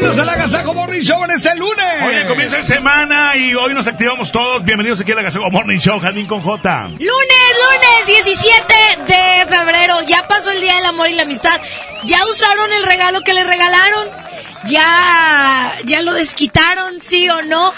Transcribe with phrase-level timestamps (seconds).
[0.00, 2.02] Bienvenidos al Agasajo Morning Show en este lunes.
[2.06, 4.64] Oye, comienza la semana y hoy nos activamos todos.
[4.64, 6.88] Bienvenidos aquí al Agasajo Morning Show, Jardín con J.
[6.88, 8.74] Lunes, lunes 17
[9.06, 10.00] de febrero.
[10.06, 11.60] Ya pasó el Día del Amor y la Amistad.
[12.04, 14.08] Ya usaron el regalo que le regalaron.
[14.66, 17.72] Ya, ya lo desquitaron, sí o no.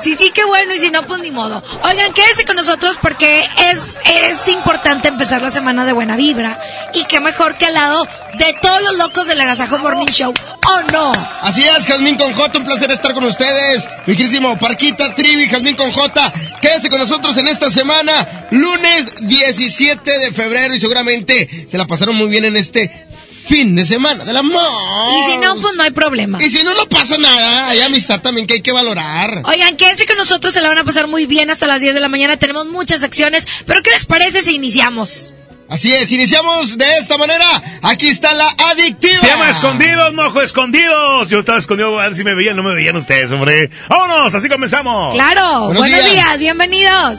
[0.00, 1.62] Sí, sí, qué bueno, y si no, pues ni modo.
[1.82, 6.60] Oigan, quédense con nosotros porque es, es importante empezar la semana de buena vibra.
[6.92, 8.06] Y qué mejor que al lado
[8.38, 10.34] de todos los locos del Agasajo Morning Show,
[10.66, 11.12] ¿o no?
[11.40, 13.88] Así es, Jazmín con J, un placer estar con ustedes.
[14.04, 16.32] Mi querísimo Parquita, Trivi, Jazmín con J.
[16.60, 22.16] Quédense con nosotros en esta semana, lunes 17 de febrero, y seguramente se la pasaron
[22.16, 23.05] muy bien en este
[23.46, 24.60] fin de semana del amor.
[24.60, 26.38] Y si no, pues no hay problema.
[26.42, 27.68] Y si no, no pasa nada.
[27.68, 29.42] Hay amistad también que hay que valorar.
[29.44, 32.00] Oigan, quédense con nosotros, se la van a pasar muy bien hasta las 10 de
[32.00, 32.36] la mañana.
[32.36, 35.32] Tenemos muchas secciones, pero ¿qué les parece si iniciamos?
[35.68, 37.44] Así es, iniciamos de esta manera.
[37.82, 39.18] Aquí está la adictiva.
[39.20, 41.28] Se llama Escondidos, mojo, escondidos.
[41.28, 43.70] Yo estaba escondido a ver si me veían, no me veían ustedes, hombre.
[43.88, 45.14] Vámonos, así comenzamos.
[45.14, 46.12] Claro, Buenos buenos, días.
[46.12, 47.18] días, bienvenidos.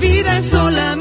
[0.00, 0.99] vida es solamente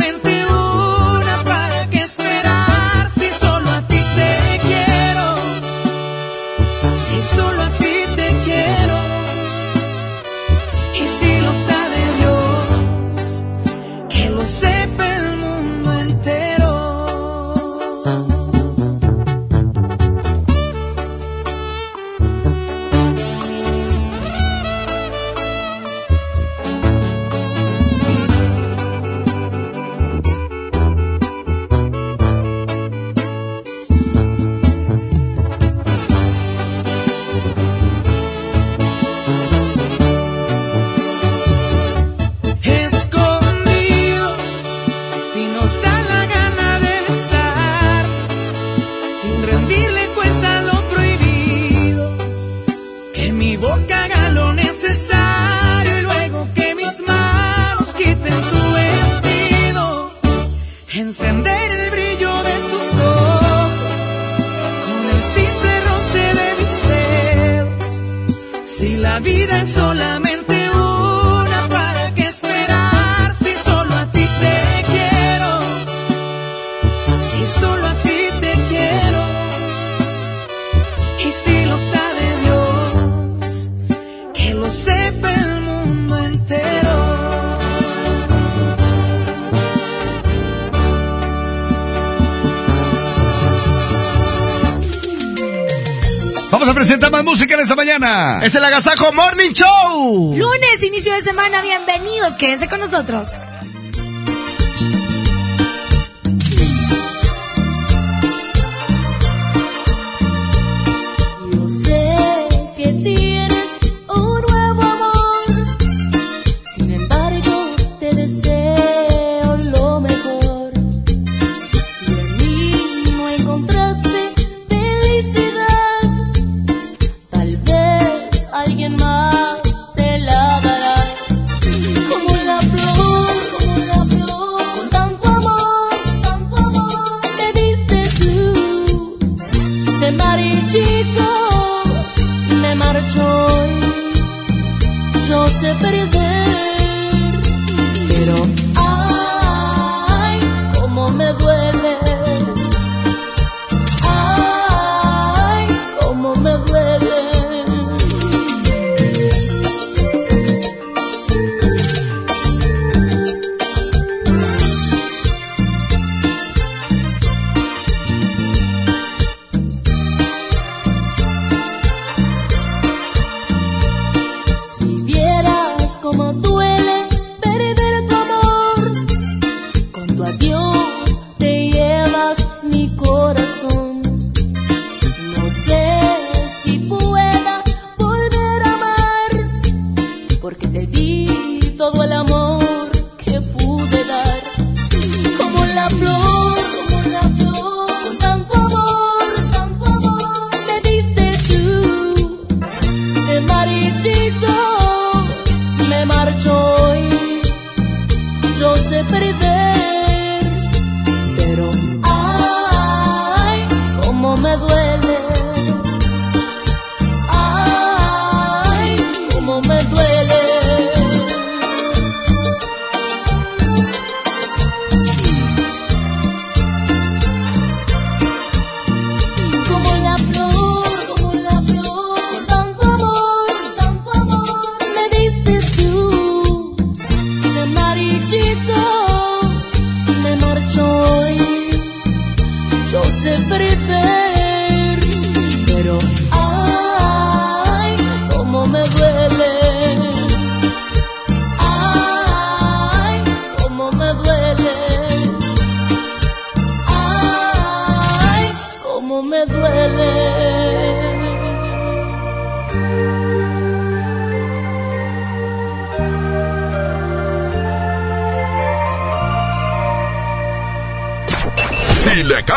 [96.80, 98.40] Vamos a presentar más música en esta mañana.
[98.42, 100.34] Es el Agasajo Morning Show.
[100.34, 103.28] Lunes, inicio de semana, bienvenidos, quédense con nosotros.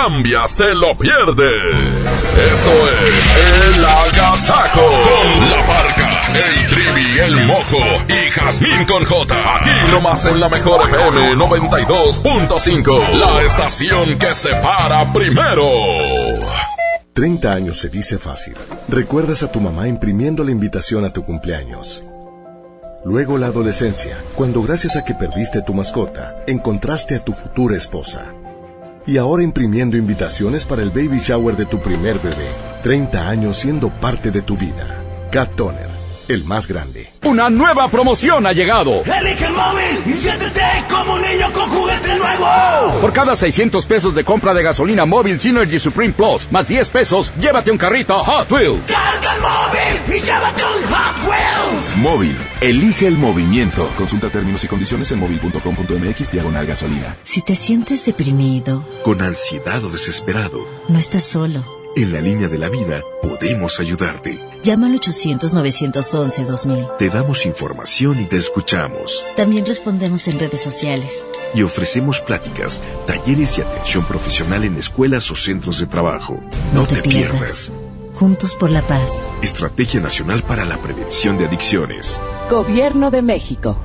[0.03, 1.95] Cambias, te lo pierdes.
[2.53, 2.71] Esto
[3.07, 4.81] es El Agasajo.
[4.81, 7.79] Con la parca, el trivi, el mojo
[8.09, 9.57] y Jazmín con J.
[9.57, 13.11] Aquí nomás en la mejor FM 92.5.
[13.13, 15.71] La estación que se para primero.
[17.13, 18.55] 30 años se dice fácil.
[18.89, 22.03] Recuerdas a tu mamá imprimiendo la invitación a tu cumpleaños.
[23.05, 28.33] Luego la adolescencia, cuando gracias a que perdiste tu mascota, encontraste a tu futura esposa.
[29.07, 32.47] Y ahora imprimiendo invitaciones para el baby shower de tu primer bebé.
[32.85, 35.03] 30 años siendo parte de tu vida.
[35.33, 35.91] Cat Toner,
[36.29, 37.11] el más grande.
[37.25, 39.03] Una nueva promoción ha llegado.
[39.05, 43.01] Elige el móvil y siéntete como un niño con juguete nuevo.
[43.01, 47.33] Por cada 600 pesos de compra de gasolina móvil Synergy Supreme Plus, más 10 pesos,
[47.41, 48.89] llévate un carrito Hot Wheels.
[48.89, 51.52] Carga el móvil y llévate un Hot Wheels.
[51.97, 53.89] Móvil, elige el movimiento.
[53.97, 57.17] Consulta términos y condiciones en móvil.com.mx diagonal gasolina.
[57.23, 61.65] Si te sientes deprimido, Con ansiedad o desesperado, no estás solo.
[61.97, 64.39] en la línea de la vida podemos ayudarte.
[64.65, 66.97] Llama al 800-911-2000.
[66.97, 69.25] Te damos información y te escuchamos.
[69.37, 71.27] También respondemos en redes sociales.
[71.55, 76.41] Y ofrecemos pláticas, talleres y atención profesional en escuelas o centros de trabajo.
[76.73, 77.71] No, te, pierdas.
[78.23, 79.27] Juntos por la paz.
[79.43, 82.23] Estrategia Nacional para la Prevención de Adicciones.
[82.49, 83.77] Gobierno de México.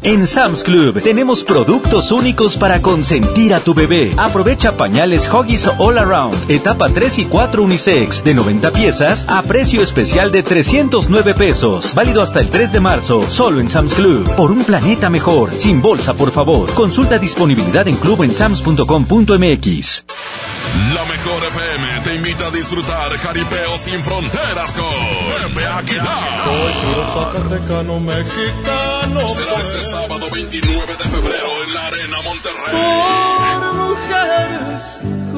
[0.00, 4.14] En Sam's Club tenemos productos únicos para consentir a tu bebé.
[4.16, 9.82] Aprovecha pañales Huggies All Around, etapa 3 y 4 unisex, de 90 piezas a precio
[9.82, 11.94] especial de 309 pesos.
[11.94, 14.26] Válido hasta el 3 de marzo, solo en Sam's Club.
[14.36, 16.72] Por un planeta mejor, sin bolsa, por favor.
[16.72, 20.04] Consulta disponibilidad en club en sams.com.mx.
[20.94, 26.44] La mejor FM te invita a disfrutar Jaripeo sin fronteras con Pepe Aguilar.
[27.14, 29.28] Zacatecano mexicano.
[29.28, 32.72] Será este sábado 29 de febrero en la Arena Monterrey.
[33.60, 35.23] Por mujeres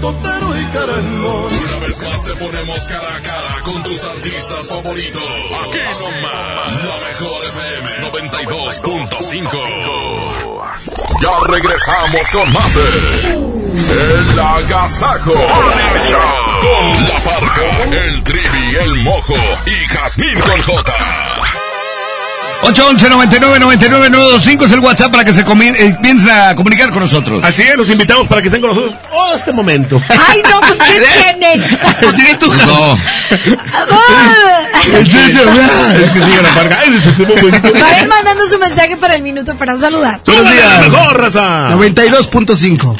[0.00, 1.52] totero y querendón.
[1.52, 5.22] Una vez más te ponemos cara a cara con tus artistas favoritos.
[5.22, 10.58] Aquí nomás, la mejor FM 92.5.
[11.20, 12.82] Ya regresamos con más de
[13.90, 16.20] El Agasajo Morning Show.
[16.62, 19.34] Con La Parca, el Trivi, el Mojo
[19.66, 20.94] y Jazmín con J.
[22.62, 25.96] 811 99 99 925 es el WhatsApp para que se comien- eh,
[26.50, 27.40] a comunicar con nosotros.
[27.44, 30.00] Así es, los invitamos para que estén con nosotros oh, este momento.
[30.08, 31.00] Ay, no, pues ¿qué
[31.38, 31.78] tiene?
[32.16, 32.98] Tiene tu No.
[36.02, 36.52] es que sigue la
[36.98, 37.72] ese tipo bonito.
[37.72, 40.20] Vayan mandando su mensaje para el minuto para saludar.
[40.26, 40.88] Buenos días.
[40.88, 41.68] Mejor, raza.
[41.70, 42.96] 92.5.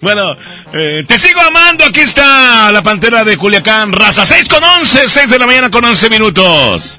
[0.00, 0.36] Bueno,
[0.72, 1.84] eh, te sigo amando.
[1.86, 3.92] Aquí está la pantera de Culiacán.
[3.92, 6.98] Raza 6 con 11, 6 de la mañana con 11 minutos.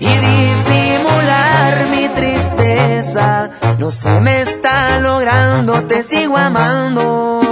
[0.00, 3.50] y disimular mi tristeza.
[3.78, 7.42] No se me está logrando, te sigo amando.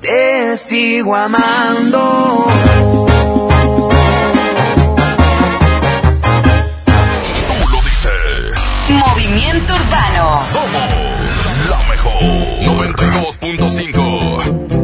[0.00, 2.46] Te sigo amando.
[8.88, 10.40] Movimiento Urbano.
[10.52, 10.88] Somos
[11.68, 14.83] la mejor 92.5.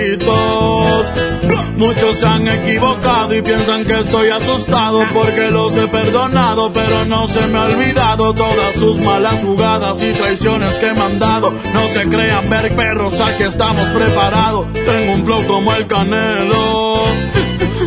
[1.81, 7.27] Muchos se han equivocado y piensan que estoy asustado porque los he perdonado, pero no
[7.27, 11.51] se me ha olvidado todas sus malas jugadas y traiciones que me han dado.
[11.51, 14.67] No se crean ver perros, aquí estamos preparados.
[14.73, 16.99] Tengo un flow como el canelo,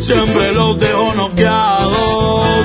[0.00, 2.64] siempre los dejo noqueados.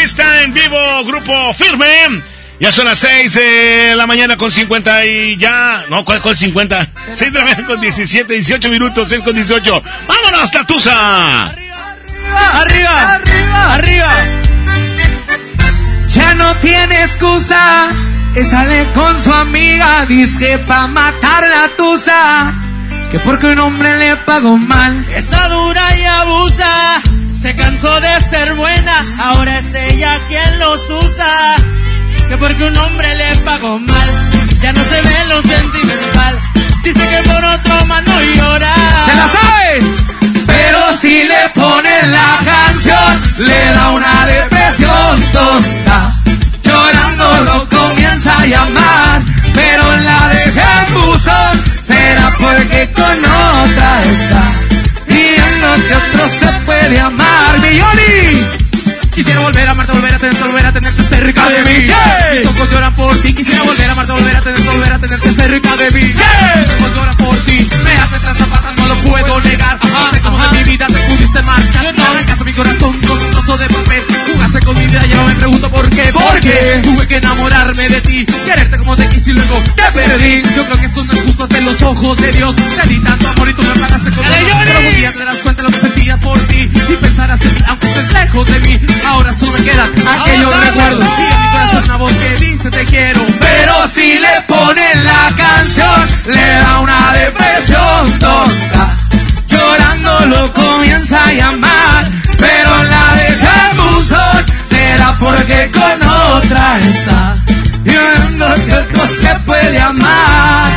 [0.00, 2.22] Aquí está en vivo Grupo Firme.
[2.58, 5.84] Ya son las 6 de la mañana con 50 y ya...
[5.90, 6.88] No, ¿cuál, cuál 50?
[7.14, 9.82] 6 de la mañana con 17, 18 minutos, 6 con 18.
[10.06, 11.46] ¡Vámonos, Tatusa!
[11.46, 14.14] arriba, arriba, arriba.
[16.08, 17.88] Ya no tiene excusa.
[18.34, 22.54] Que sale con su amiga, dice pa' matar la tusa.
[23.10, 25.04] Que porque un hombre le pagó mal.
[25.14, 27.02] Está dura y abusa.
[27.42, 29.02] Se cansó de ser buena.
[29.18, 31.56] Ahora es ella quien los usa.
[32.28, 34.08] Que porque un hombre le pagó mal.
[34.60, 36.38] Ya no se ve lo sentimental.
[36.84, 38.74] Dice que por otro más no llora.
[39.06, 39.82] ¡Se la sabe!
[40.46, 46.12] Pero si le ponen la canción, le da una depresión tonta.
[46.62, 49.22] Llorando lo comienza a llamar,
[49.54, 51.64] pero la deja en buzón.
[51.82, 54.69] Será porque con otra está.
[55.70, 57.60] Que otro se puede amar.
[57.60, 58.60] ¡Milloni!
[59.14, 61.86] Quisiera volver a amarte, volver a tenerte, volver a tenerte cerca de mí.
[62.38, 63.34] Mis ojos lloran por ti.
[63.34, 66.02] Quisiera volver a amarte, volver a tenerte, volver a tenerte cerca de mí.
[66.02, 67.70] Mis ojos lloran por ti.
[67.84, 69.78] Me hace tanta falta, no lo puedo negar.
[70.12, 71.94] Sé cómo de mi vida te pudiste marchar.
[71.94, 74.04] No arrancaste mi corazón con un trozo de papel.
[75.30, 76.10] Me pregunto por qué.
[76.12, 78.26] Porque tuve que enamorarme de ti.
[78.26, 80.42] Quererte como te quise y luego te perdí.
[80.56, 82.54] Yo creo que esto no es justo ante los ojos de Dios.
[82.56, 84.38] Te di tanto amor y tú me pagaste con dolor.
[84.64, 86.70] Pero un día te darás cuenta de lo que sentía por ti.
[86.88, 88.80] Y pensarás en mí, aunque estés lejos de mí.
[89.08, 89.90] Ahora solo me quedan
[90.20, 91.04] aquellos recuerdos.
[91.18, 93.20] Y en mi corazón una voz que dice te quiero.
[93.40, 98.96] Pero si le ponen la canción, le da una depresión tonta.
[99.48, 102.04] Llorando lo comienza a llamar,
[105.20, 107.36] porque con otra está.
[107.84, 110.70] Viendo que otro se puede amar.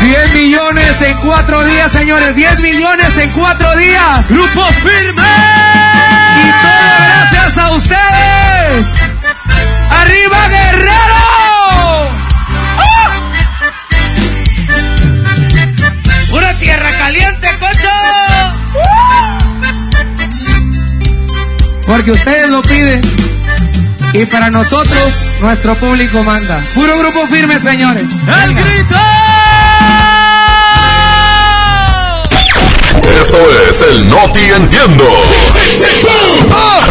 [0.00, 2.34] 10 millones en cuatro días, señores.
[2.36, 4.28] 10 millones en cuatro días.
[4.28, 5.22] Grupo firme.
[6.36, 8.86] Y todo gracias a ustedes.
[9.90, 11.19] ¡Arriba, Guerrero!
[21.90, 23.02] Porque ustedes lo piden
[24.12, 26.62] y para nosotros nuestro público manda.
[26.76, 28.08] Puro grupo firme, señores.
[28.44, 28.94] ¡El grito!
[33.20, 35.04] Esto es el Noti Entiendo.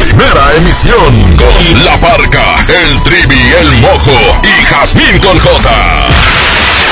[0.02, 6.19] Primera emisión con La Parca, el Trivi, el Mojo y Jazmín con J.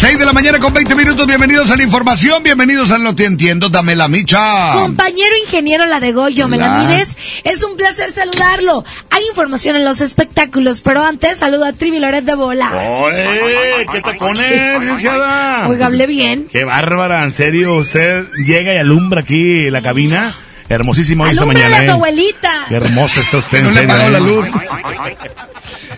[0.00, 3.26] 6 de la mañana con 20 minutos, bienvenidos a la información, bienvenidos a Lo Te
[3.26, 4.72] Entiendo, dame la micha.
[4.72, 7.18] Compañero ingeniero La de Goyo, ¿me la mides?
[7.44, 8.82] Es un placer saludarlo.
[9.10, 12.70] Hay información en los espectáculos, pero antes saludo a Trivi Loret de Bola.
[12.72, 13.86] ¡Oye!
[13.92, 15.68] ¿Qué te pones, licenciada?
[15.68, 16.48] Oiga, hablé bien.
[16.50, 20.34] Qué bárbara, en serio, usted llega y alumbra aquí la cabina.
[20.70, 21.76] Hermosísima hoy esta mañana.
[21.76, 21.90] a su ¿eh?
[21.90, 22.64] abuelita.
[22.70, 23.92] Qué hermosa está usted, en No serio.
[23.92, 24.12] apagó ¿eh?
[24.12, 24.48] la luz.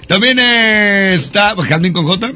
[0.09, 2.33] También eh, está Jazmín con J.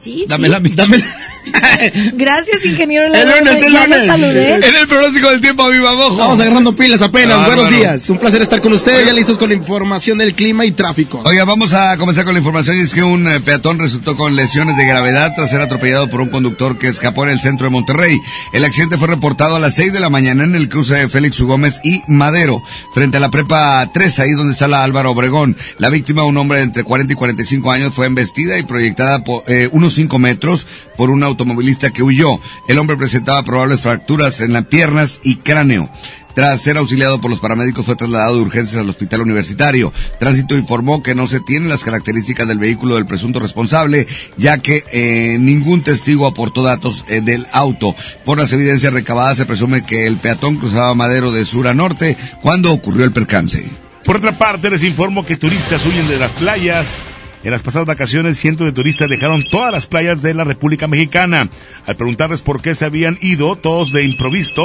[0.00, 0.52] Sí, Dame sí.
[0.52, 0.84] la micha.
[2.14, 4.06] Gracias, ingeniero El lunes, el lunes.
[4.06, 4.54] saludé.
[4.56, 6.16] En el pronóstico del tiempo, viva mojo.
[6.16, 7.38] Vamos agarrando pilas apenas.
[7.38, 7.78] Ah, Buenos bueno.
[7.78, 8.10] días.
[8.10, 11.22] Un placer estar con ustedes, ya listos con la información del clima y tráfico.
[11.24, 12.76] Oiga, vamos a comenzar con la información.
[12.76, 16.20] Y es que un eh, peatón resultó con lesiones de gravedad tras ser atropellado por
[16.20, 18.18] un conductor que escapó en el centro de Monterrey.
[18.52, 21.40] El accidente fue reportado a las 6 de la mañana en el cruce de Félix
[21.40, 21.46] U.
[21.46, 22.62] Gómez y Madero,
[22.94, 25.56] frente a la prepa 3, ahí donde está la Álvaro Obregón.
[25.78, 29.42] La víctima, un hombre de entre 40 y 45 años, fue embestida y proyectada por
[29.46, 32.38] eh, unos 5 metros por un automovilista que huyó.
[32.68, 35.90] El hombre presentaba probables fracturas en las piernas y cráneo.
[36.34, 39.92] Tras ser auxiliado por los paramédicos fue trasladado de urgencias al hospital universitario.
[40.18, 44.84] Tránsito informó que no se tienen las características del vehículo del presunto responsable, ya que
[44.92, 47.94] eh, ningún testigo aportó datos eh, del auto.
[48.24, 52.16] Por las evidencias recabadas se presume que el peatón cruzaba Madero de sur a norte
[52.42, 53.64] cuando ocurrió el percance.
[54.04, 56.98] Por otra parte, les informo que turistas huyen de las playas.
[57.42, 61.48] En las pasadas vacaciones, cientos de turistas dejaron todas las playas de la República Mexicana.
[61.86, 64.62] Al preguntarles por qué se habían ido, todos de improviso,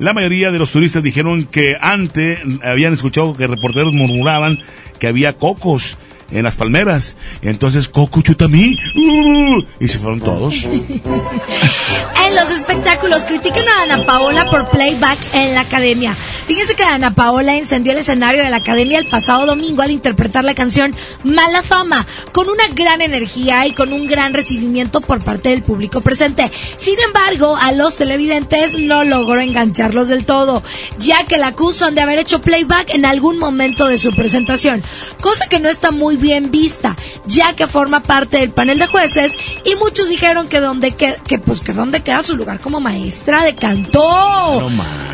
[0.00, 4.58] la mayoría de los turistas dijeron que antes habían escuchado que reporteros murmuraban
[4.98, 5.96] que había cocos
[6.30, 7.16] en las palmeras.
[7.42, 8.76] Entonces, coco chutamí.
[8.96, 10.54] Uh, y se fueron todos.
[12.28, 16.14] En los espectáculos critican a Ana Paola por playback en la academia.
[16.46, 20.44] Fíjense que Ana Paola encendió el escenario de la academia el pasado domingo al interpretar
[20.44, 25.48] la canción Mala Fama, con una gran energía y con un gran recibimiento por parte
[25.48, 26.52] del público presente.
[26.76, 30.62] Sin embargo, a los televidentes no logró engancharlos del todo,
[30.98, 34.82] ya que la acusan de haber hecho playback en algún momento de su presentación,
[35.22, 39.32] cosa que no está muy bien vista, ya que forma parte del panel de jueces
[39.64, 43.44] y muchos dijeron que donde que, que pues que dónde queda su lugar como maestra
[43.44, 44.70] de canto.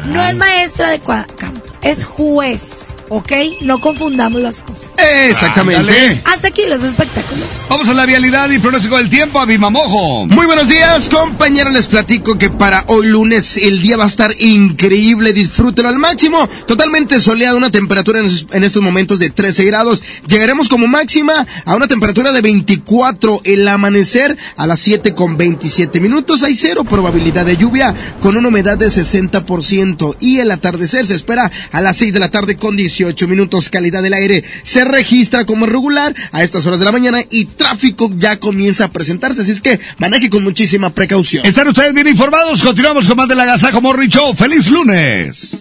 [0.06, 2.93] No, es maestra de canto, es juez.
[3.16, 3.30] ¿Ok?
[3.60, 4.90] No confundamos las cosas.
[5.28, 6.20] Exactamente.
[6.24, 7.46] Hasta aquí los espectáculos.
[7.70, 10.26] Vamos a la vialidad y pronóstico del tiempo a Bimamojo.
[10.26, 11.72] Muy buenos días, compañeros.
[11.72, 15.32] Les platico que para hoy lunes el día va a estar increíble.
[15.32, 16.48] Disfrútenlo al máximo.
[16.66, 20.02] Totalmente soleado, una temperatura en estos momentos de 13 grados.
[20.26, 23.42] Llegaremos como máxima a una temperatura de 24.
[23.44, 26.42] El amanecer a las 7 con 27 minutos.
[26.42, 30.16] Hay cero probabilidad de lluvia con una humedad de 60%.
[30.18, 33.68] Y el atardecer se espera a las 6 de la tarde con 18 minutos.
[33.68, 38.10] Calidad del aire se registra como regular a estas horas de la mañana y tráfico
[38.16, 39.42] ya comienza a presentarse.
[39.42, 41.44] Así es que maneje con muchísima precaución.
[41.46, 42.62] Están ustedes bien informados.
[42.62, 44.34] Continuamos con más de la Gazajo Morri Show.
[44.34, 45.58] ¡Feliz lunes!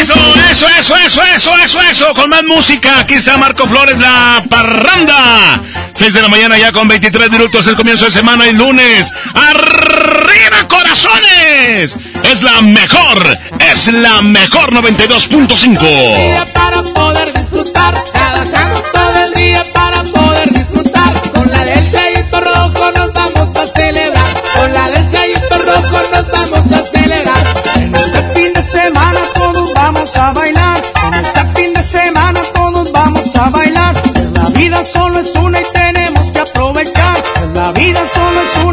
[0.00, 0.14] Eso,
[0.50, 3.00] eso, eso, eso, eso, eso, eso, con más música.
[3.00, 5.60] Aquí está Marco Flores, la parranda.
[5.94, 9.10] 6 de la mañana ya con 23 minutos, el comienzo de semana y lunes.
[9.34, 11.96] ¡Arriba, corazones!
[12.32, 13.38] Es la mejor,
[13.72, 16.52] es la mejor 92.5.
[16.52, 21.12] para poder disfrutar, trabajamos todo el día para poder disfrutar.
[21.32, 26.30] Con la del Chayito Rojo nos vamos a celebrar, con la del Chayito Rojo nos
[26.32, 27.46] vamos a celebrar.
[27.76, 30.82] En este fin de semana todos vamos a bailar.
[31.06, 33.94] En este fin de semana todos vamos a bailar.
[34.34, 37.22] La vida solo es una y tenemos que aprovechar.
[37.54, 38.65] La vida solo es una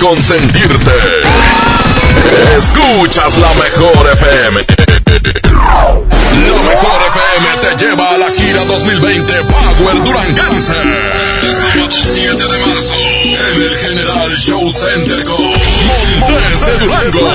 [0.00, 0.90] consentirte.
[2.56, 4.64] Escuchas la mejor FM.
[6.46, 10.72] La mejor FM te lleva a la gira 2020 Power Duranguense.
[10.72, 17.32] Este sábado 7 de marzo en el General Show Center con Montes de Durango.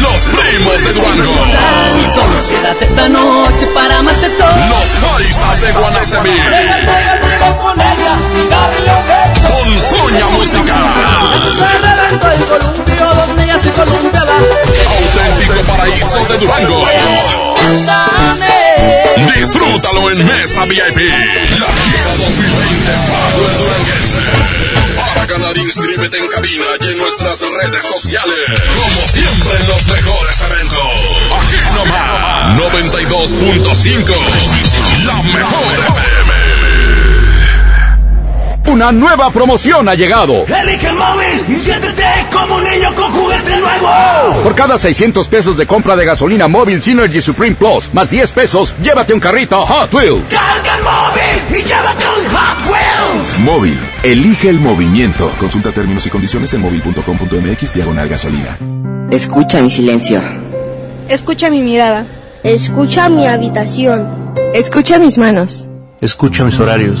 [0.00, 1.34] Los primos de Durango.
[2.48, 4.48] Quédate esta noche para más de todo.
[4.48, 6.30] Los paisas de Guanacemí.
[10.14, 10.26] La
[14.34, 16.86] Auténtico paraíso de Durango.
[19.34, 20.98] Disfrútalo en Mesa VIP.
[21.58, 24.20] La gira 2020 Power Duranguense.
[24.96, 28.60] Para ganar, inscríbete en cabina y en nuestras redes sociales.
[28.76, 30.78] Como siempre en los mejores eventos.
[31.40, 32.58] Aquí nomás.
[32.58, 34.14] 92.5.
[35.06, 36.43] La mejor FM.
[38.74, 40.44] Una nueva promoción ha llegado.
[40.48, 44.42] Elige el móvil y siéntete como un niño con juguete nuevo.
[44.42, 48.74] Por cada 600 pesos de compra de gasolina móvil Synergy Supreme Plus, más 10 pesos,
[48.82, 50.24] llévate un carrito Hot Wheels.
[50.28, 53.38] Carga el móvil y llévate un Hot Wheels.
[53.38, 55.30] Móvil, elige el movimiento.
[55.38, 58.58] Consulta términos y condiciones en móvil.com.mx diagonal gasolina.
[59.12, 60.20] Escucha mi silencio.
[61.08, 62.06] Escucha mi mirada.
[62.42, 64.34] Escucha mi habitación.
[64.52, 65.68] Escucha mis manos.
[66.00, 67.00] Escucha mis horarios.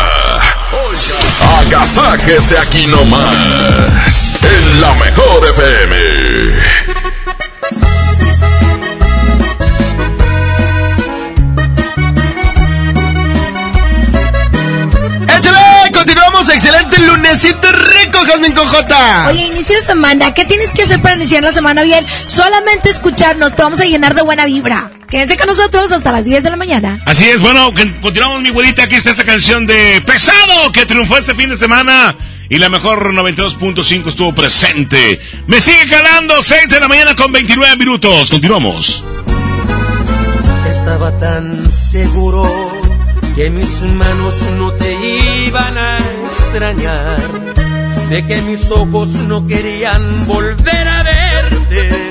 [1.71, 5.95] oiga, agasáquese aquí nomás, en la mejor FM.
[15.37, 15.91] ¡Échale!
[15.93, 19.27] Continuamos, excelente lunesito rico, Jasmine con J.
[19.29, 22.05] Oye, inicio de semana, ¿qué tienes que hacer para iniciar la semana bien?
[22.27, 24.91] Solamente escucharnos, te vamos a llenar de buena vibra.
[25.11, 27.01] Quédense con nosotros hasta las 10 de la mañana.
[27.05, 31.35] Así es, bueno, continuamos mi güerita, aquí está esta canción de Pesado que triunfó este
[31.35, 32.15] fin de semana
[32.49, 35.19] y la mejor 92.5 estuvo presente.
[35.47, 38.29] Me sigue calando, 6 de la mañana con 29 minutos.
[38.29, 39.03] Continuamos.
[40.69, 42.71] Estaba tan seguro
[43.35, 44.93] que mis manos no te
[45.45, 45.97] iban a
[46.29, 47.17] extrañar,
[48.09, 52.10] de que mis ojos no querían volver a verte,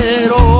[0.00, 0.59] Quiero.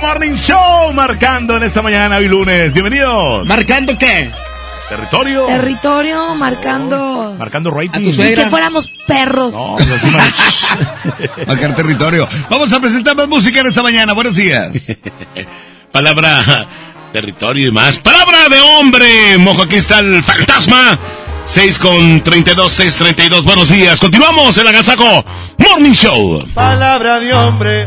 [0.00, 2.72] Morning Show, marcando en esta mañana hoy lunes.
[2.72, 3.46] Bienvenidos.
[3.46, 4.30] ¿Marcando qué?
[4.88, 5.46] Territorio.
[5.46, 7.34] Territorio marcando.
[7.38, 8.04] Marcando rating.
[8.04, 8.44] tu suegra.
[8.44, 9.52] Que fuéramos perros.
[9.52, 12.28] No, pues así mar- Marcar territorio.
[12.50, 14.12] Vamos a presentar más música en esta mañana.
[14.12, 14.72] Buenos días.
[15.92, 16.66] Palabra
[17.12, 17.98] territorio y más.
[17.98, 19.38] Palabra de hombre.
[19.38, 20.98] Mojo, aquí está el fantasma.
[21.46, 23.44] 6 con 32, 6 32.
[23.44, 24.00] Buenos días.
[24.00, 25.24] Continuamos en Agasaco
[25.58, 26.46] Morning Show.
[26.54, 27.86] Palabra de hombre,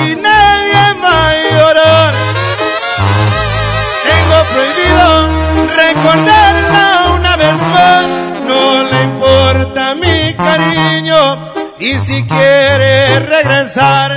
[0.00, 0.82] Aquí nadie
[1.52, 2.14] llorar.
[4.08, 5.06] Tengo prohibido
[5.76, 6.86] recordarla
[7.16, 8.06] una vez más.
[8.48, 11.20] No le importa mi cariño
[11.78, 14.08] y si quiere regresar,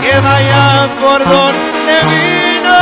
[0.00, 2.78] que vaya por donde vino.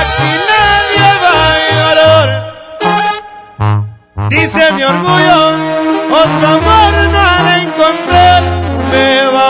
[0.00, 2.28] Aquí nadie va a llorar.
[4.30, 5.40] Dice mi orgullo,
[6.22, 7.53] otro amor no ha de encontrar.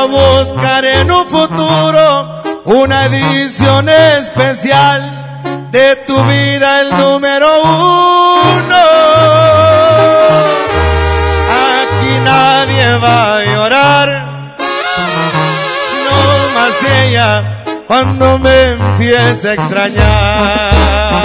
[0.07, 5.01] Me va a buscar en un futuro una edición especial
[5.71, 8.85] de tu vida, el número uno.
[11.81, 14.09] Aquí nadie va a llorar,
[16.05, 16.19] no
[16.55, 21.25] más ella cuando me empiece a extrañar.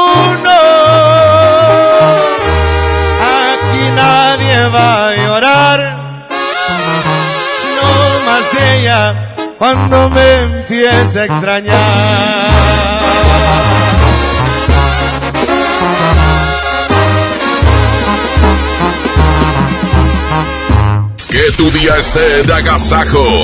[4.67, 5.79] Va a llorar,
[7.77, 7.91] no
[8.25, 12.91] más ella cuando me empiece a extrañar.
[21.29, 23.43] Que tu día esté de agasajo.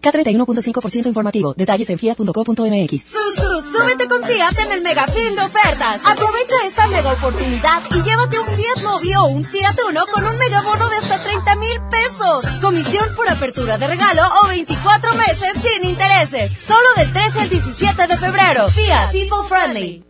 [0.00, 1.54] K31.5% informativo.
[1.56, 3.02] Detalles en fiat.com.mx.
[3.72, 6.00] súbete con Fiat en el mega fin de ofertas.
[6.04, 10.38] Aprovecha esta mega oportunidad y llévate un Fiat Mobi o un Fiat Uno con un
[10.38, 12.44] mega bono de hasta 30 mil pesos.
[12.60, 16.52] Comisión por apertura de regalo o 24 meses sin intereses.
[16.62, 18.68] Solo del 13 al 17 de febrero.
[18.68, 20.09] Fiat People Friendly.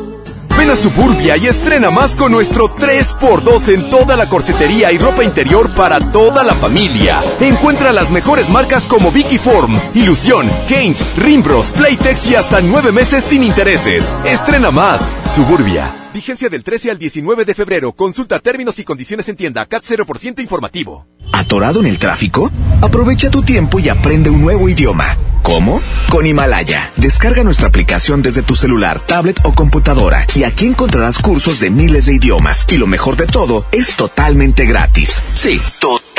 [0.61, 5.23] Ven a Suburbia y estrena más con nuestro 3x2 en toda la corsetería y ropa
[5.23, 7.19] interior para toda la familia.
[7.39, 13.23] Encuentra las mejores marcas como Vicky Form, Ilusión, Haynes, Rimbros, Playtex y hasta nueve meses
[13.23, 14.13] sin intereses.
[14.23, 15.11] Estrena más.
[15.35, 15.91] Suburbia.
[16.13, 17.93] Vigencia del 13 al 19 de febrero.
[17.93, 19.65] Consulta términos y condiciones en tienda.
[19.65, 21.07] CAT 0% informativo.
[21.33, 22.51] ¿Atorado en el tráfico?
[22.83, 25.17] Aprovecha tu tiempo y aprende un nuevo idioma.
[25.43, 25.81] ¿Cómo?
[26.09, 26.91] Con Himalaya.
[26.97, 32.05] Descarga nuestra aplicación desde tu celular, tablet o computadora y aquí encontrarás cursos de miles
[32.05, 32.65] de idiomas.
[32.69, 35.21] Y lo mejor de todo, es totalmente gratis.
[35.33, 36.10] Sí, totalmente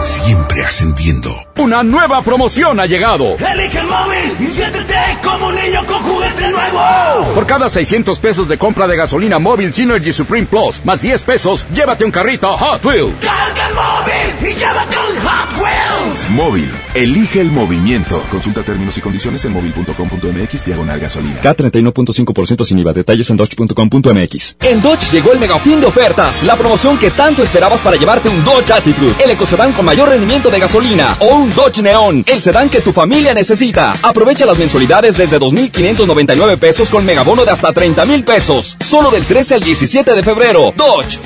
[0.00, 1.34] Siempre ascendiendo.
[1.56, 3.36] Una nueva promoción ha llegado.
[3.38, 4.94] Elige el móvil y siéntete
[5.24, 7.34] como un niño con juguete nuevo.
[7.34, 11.66] Por cada 600 pesos de compra de gasolina móvil Synergy Supreme Plus, más 10 pesos,
[11.74, 13.14] llévate un carrito Hot Wheels.
[13.24, 16.30] Carga el móvil y llévate un Hot Wheels.
[16.30, 16.70] Móvil.
[16.94, 18.22] Elige el movimiento.
[18.30, 21.40] Consulta términos y condiciones en móvil.com.mx diagonal gasolina.
[21.42, 22.92] K31.5% sin IVA.
[22.92, 24.56] Detalles en dodge.com.mx.
[24.60, 28.28] En Dodge llegó el mega fin de ofertas, la promoción que tanto esperabas para llevarte
[28.28, 32.42] un Dodge Attitude, el ecocedán con mayor rendimiento de gasolina o un Dodge Neon, el
[32.42, 33.94] sedán que tu familia necesita.
[34.02, 38.76] Aprovecha las mensualidades desde 2.599 pesos con megabono de hasta 30.000 pesos.
[38.80, 40.74] Solo del 13 al 17 de febrero.
[40.76, 41.20] Dodge.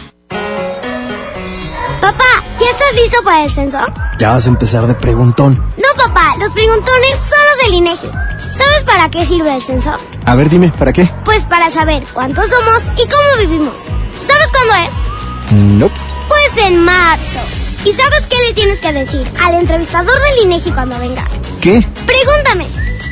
[2.03, 3.79] Papá, ¿ya estás listo para el censo?
[4.19, 5.57] Ya vas a empezar de preguntón.
[5.79, 8.09] No, papá, los preguntones son los del INEGI.
[8.53, 9.93] ¿Sabes para qué sirve el censo?
[10.27, 11.09] A ver, dime, ¿para qué?
[11.25, 13.75] Pues para saber cuántos somos y cómo vivimos.
[14.19, 15.53] ¿Sabes cuándo es?
[15.79, 15.91] No.
[16.29, 17.70] Pues en marzo.
[17.85, 21.27] ¿Y sabes qué le tienes que decir al entrevistador del INEGI cuando venga?
[21.61, 21.87] ¿Qué?
[22.07, 22.67] Pregúntame.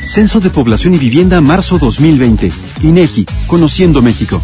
[0.05, 2.51] Censo de Población y Vivienda marzo 2020.
[2.81, 4.41] INEGI, Conociendo México.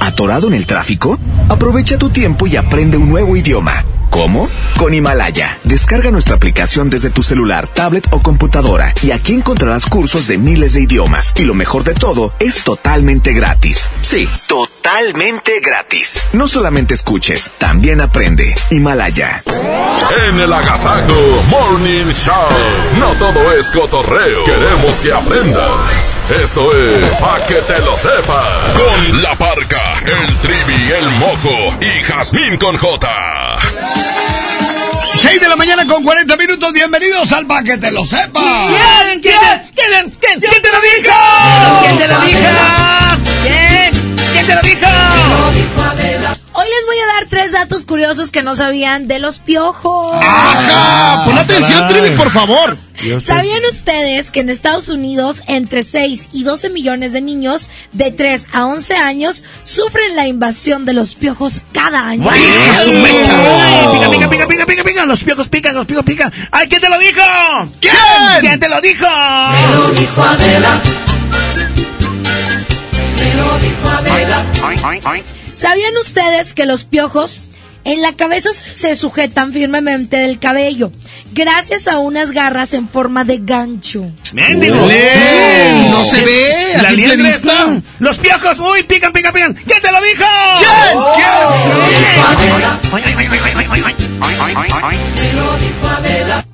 [0.00, 1.18] ¿Atorado en el tráfico?
[1.48, 3.84] Aprovecha tu tiempo y aprende un nuevo idioma.
[4.18, 4.48] ¿Cómo?
[4.76, 5.58] Con Himalaya.
[5.62, 10.72] Descarga nuestra aplicación desde tu celular, tablet o computadora y aquí encontrarás cursos de miles
[10.72, 11.34] de idiomas.
[11.36, 13.88] Y lo mejor de todo, es totalmente gratis.
[14.02, 16.20] Sí, totalmente gratis.
[16.32, 18.56] No solamente escuches, también aprende.
[18.70, 19.40] Himalaya.
[20.26, 22.48] En el Agasajo Morning Show.
[22.98, 24.44] No todo es cotorreo.
[24.44, 26.16] Queremos que aprendas.
[26.42, 28.74] Esto es Pa' que te lo sepas.
[28.74, 34.07] Con la parca, el trivi, el mojo y Jazmín con J.
[35.14, 36.72] 6 de la mañana con 40 minutos.
[36.72, 38.66] Bienvenidos al Pa' que te lo sepa.
[38.68, 39.20] ¿Quién?
[39.20, 39.34] ¿Quién?
[39.74, 40.10] ¿Quién?
[40.20, 40.40] ¿Quién?
[40.40, 41.14] ¿Quién te lo dijo?
[41.82, 42.38] ¿Quién te lo dijo?
[43.42, 44.16] ¿Quién?
[44.32, 46.17] ¿Quién te lo dijo?
[46.60, 50.12] Hoy les voy a dar tres datos curiosos que no sabían de los piojos.
[50.20, 51.24] ¡Ajá!
[51.24, 52.76] Pon atención, Trivi, por favor.
[53.24, 58.46] ¿Sabían ustedes que en Estados Unidos entre 6 y 12 millones de niños de 3
[58.52, 62.28] a 11 años sufren la invasión de los piojos cada año?
[62.28, 62.42] ¡Ay,
[63.92, 66.32] Pica, pica, pica, pica, pica, pica, los piojos pican, los piojos pican.
[66.50, 67.20] ¡Ay, quién te lo dijo!
[67.80, 67.94] ¿Quién?
[68.40, 69.06] ¿Quién te lo dijo?
[69.06, 70.80] Me lo dijo Adela.
[73.16, 75.37] Me lo dijo Adela.
[75.58, 77.40] ¿Sabían ustedes que los piojos
[77.82, 80.92] en la cabeza se sujetan firmemente del cabello
[81.32, 84.08] gracias a unas garras en forma de gancho?
[84.34, 84.86] ¡Mendigo!
[84.86, 86.90] Len, no se ve La
[87.28, 87.82] está.
[87.98, 89.54] Los piojos, uy, pican, pican, pican.
[89.54, 90.24] ¿Quién te lo dijo?
[91.16, 91.28] ¿Quién?
[95.16, 96.47] Me lo dijo Adela.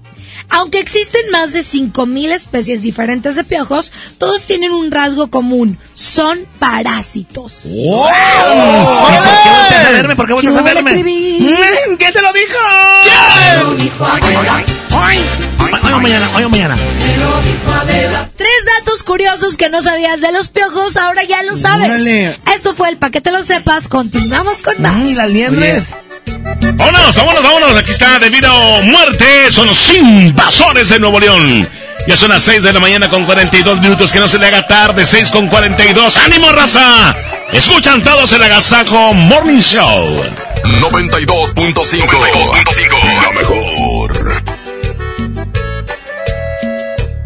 [0.54, 5.78] Aunque existen más de 5.000 especies diferentes de piojos, todos tienen un rasgo común.
[5.94, 7.62] Son parásitos.
[7.64, 8.06] ¡Wow!
[8.06, 10.14] ¿Y ¿Por qué a verme?
[10.14, 11.02] ¿Por qué volteas a ¿Qué hubo, verme?
[11.02, 12.56] Mm, ¿Quién te lo dijo?
[14.96, 15.16] Hoy,
[15.82, 16.76] hoy o mañana, hoy o mañana.
[18.36, 18.48] Tres
[18.78, 21.86] datos curiosos que no sabías de los piojos, ahora ya lo sabes.
[21.86, 22.38] Órale.
[22.54, 23.88] Esto fue el para que te lo sepas.
[23.88, 24.94] Continuamos con más.
[24.98, 25.88] Mm, ¿Y las liendres?
[26.44, 27.76] Vámonos, vámonos, vámonos.
[27.76, 29.50] Aquí está Debido a Muerte.
[29.50, 31.68] Son los invasores de Nuevo León.
[32.06, 34.12] Ya son las 6 de la mañana con 42 minutos.
[34.12, 35.04] Que no se le haga tarde.
[35.04, 36.18] 6 con 42.
[36.18, 37.16] ¡Ánimo, raza!
[37.52, 40.22] Escuchan todos el Agasajo Morning Show.
[40.64, 41.54] 92.5.
[41.54, 43.22] 92.5.
[43.22, 44.42] La mejor.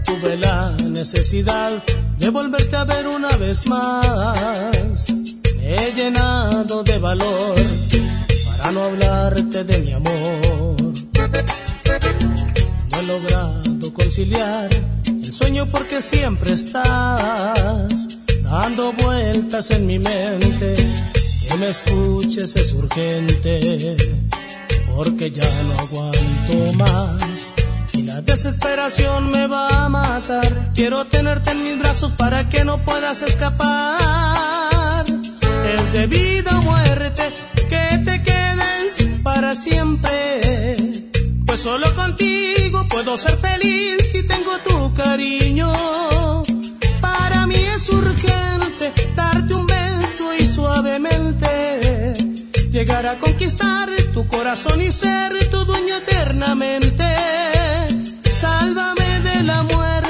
[0.04, 1.72] Tuve la necesidad
[2.18, 5.10] de volverte a ver una vez más.
[5.56, 7.56] Me he llenado de valor
[8.72, 10.76] no hablarte de mi amor.
[12.90, 14.68] No he logrado conciliar
[15.06, 20.76] el sueño porque siempre estás dando vueltas en mi mente.
[21.48, 23.96] Que me escuches es urgente
[24.94, 27.54] porque ya no aguanto más.
[27.94, 30.72] Y la desesperación me va a matar.
[30.74, 35.06] Quiero tenerte en mis brazos para que no puedas escapar.
[35.06, 37.22] Es de vida o muerte
[37.68, 38.22] que te
[39.22, 40.86] para siempre.
[41.46, 45.72] Pues solo contigo puedo ser feliz si tengo tu cariño.
[47.00, 52.14] Para mí es urgente darte un beso y suavemente
[52.70, 57.04] llegar a conquistar tu corazón y ser tu dueño eternamente.
[58.34, 60.07] Sálvame de la muerte.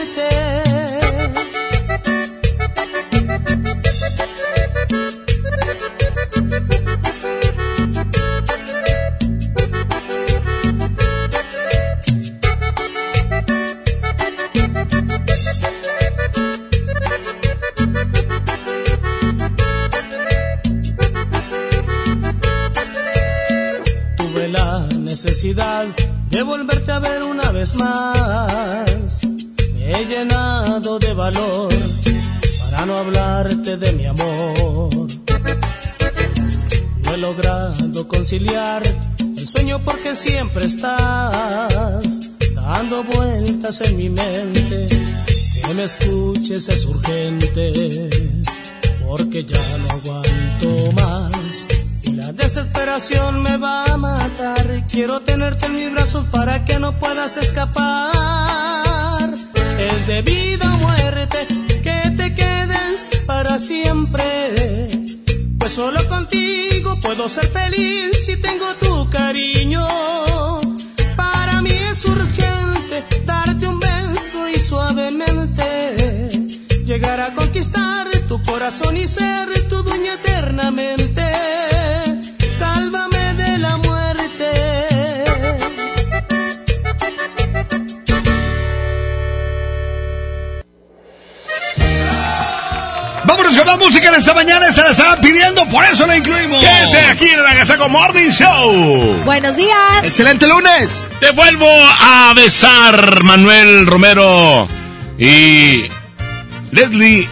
[25.24, 25.84] Necesidad
[26.30, 29.20] de volverte a ver una vez más.
[29.74, 31.74] Me he llenado de valor
[32.60, 35.08] para no hablarte de mi amor.
[37.02, 38.84] No he logrado conciliar
[39.18, 42.20] el sueño porque siempre estás
[42.54, 44.86] dando vueltas en mi mente.
[45.66, 48.08] Que me escuches es urgente
[49.04, 51.37] porque ya no aguanto más.
[52.28, 54.84] La desesperación me va a matar.
[54.86, 59.32] Quiero tenerte en mis brazos para que no puedas escapar.
[59.78, 61.46] Es de vida o muerte
[61.82, 64.90] que te quedes para siempre.
[65.58, 69.86] Pues solo contigo puedo ser feliz si tengo tu cariño.
[71.16, 76.30] Para mí es urgente darte un beso y suavemente
[76.84, 81.24] llegar a conquistar tu corazón y ser tu dueño eternamente.
[93.68, 94.72] Más música en esta mañana.
[94.72, 96.64] Se la estaban pidiendo, por eso la incluimos.
[96.64, 99.22] Quédese aquí en el Agasajo Morning Show.
[99.26, 100.04] Buenos días.
[100.04, 101.04] Excelente lunes.
[101.20, 104.66] Te vuelvo a besar, Manuel Romero
[105.18, 105.82] y
[106.70, 107.28] Leslie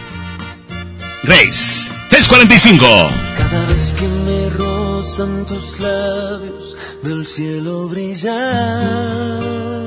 [1.23, 1.89] Grace.
[2.11, 3.09] 645.
[3.35, 9.86] Cada vez que me rozan tus labios, veo el cielo brillar.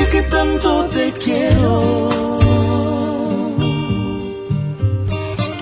[0.00, 2.08] Y que tanto te quiero.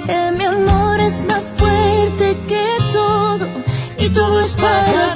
[0.06, 3.46] Que mi amor es más fuerte que todo
[3.98, 5.15] y todo es para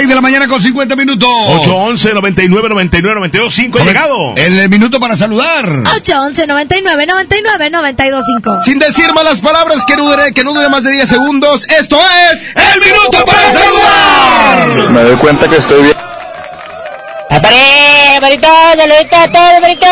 [0.00, 1.28] 6 de la mañana con 50 minutos.
[1.28, 4.34] 811 99 99 92 5 ha llegado.
[4.34, 5.66] El minuto para saludar.
[5.66, 8.62] 811 99 99 925.
[8.62, 11.66] Sin decir malas palabras, que no dure, que no dure más de 10 segundos.
[11.68, 14.90] Esto es el minuto para saludar.
[14.90, 15.96] Me doy cuenta que estoy bien.
[17.28, 18.48] ¡Apare, marito!
[18.48, 19.86] ¡Saludito a todos, marito!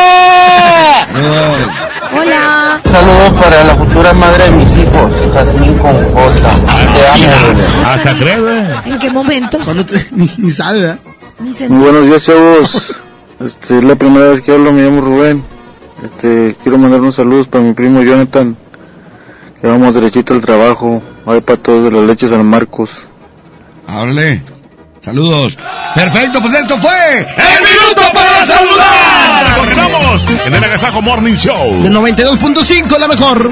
[2.13, 2.81] Hola.
[2.85, 6.41] Saludos para la futura madre de mis hijos, Jazmín con J.
[6.41, 7.85] Te amo, bebé.
[7.85, 8.49] Hasta creo,
[8.85, 9.59] ¿En qué momento?
[10.13, 10.99] ni, ni sabe, ¿verdad?
[11.41, 12.97] Ni Muy buenos días, chavos.
[13.41, 15.45] Este, es la primera vez que hablo, me llamo Rubén.
[16.03, 18.57] Este, quiero mandar unos saludos para mi primo Jonathan.
[19.61, 21.03] Que vamos derechito al trabajo.
[21.27, 23.09] Ahí para todos de las leches San Marcos.
[23.87, 24.43] Háblale.
[25.01, 25.57] Saludos.
[25.95, 29.57] Perfecto, pues esto fue ¡El minuto para saludar!
[29.57, 31.83] Continuamos en el Agasajo Morning Show.
[31.83, 33.51] De 92.5, la mejor.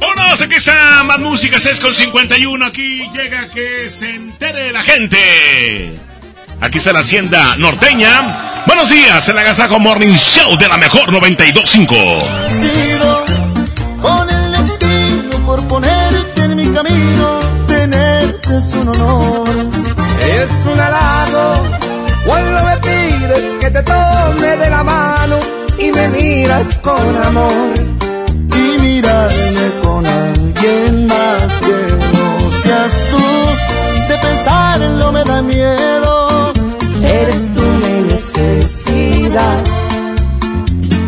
[0.00, 2.64] Vámonos, aquí está más música, 6 con 51.
[2.64, 5.92] Aquí llega que se entere la gente.
[6.60, 8.62] Aquí está la hacienda norteña.
[8.66, 11.88] Buenos días, el Agasajo Morning Show de la mejor 92.5.
[12.60, 13.24] Sido
[14.00, 17.21] con el destino por ponerte en mi camino,
[18.56, 19.48] es un honor.
[20.40, 21.54] Es un halago
[22.26, 25.36] cuando me pides que te tome de la mano
[25.78, 27.74] y me miras con amor.
[28.54, 31.78] Y mirarme con alguien más que
[32.14, 36.52] no seas tú, de pensarlo me da miedo.
[37.02, 39.58] Eres tú mi necesidad.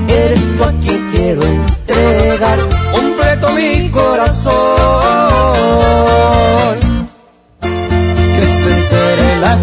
[0.09, 2.59] Eres tú a quien quiero entregar
[2.93, 4.84] completo mi corazón.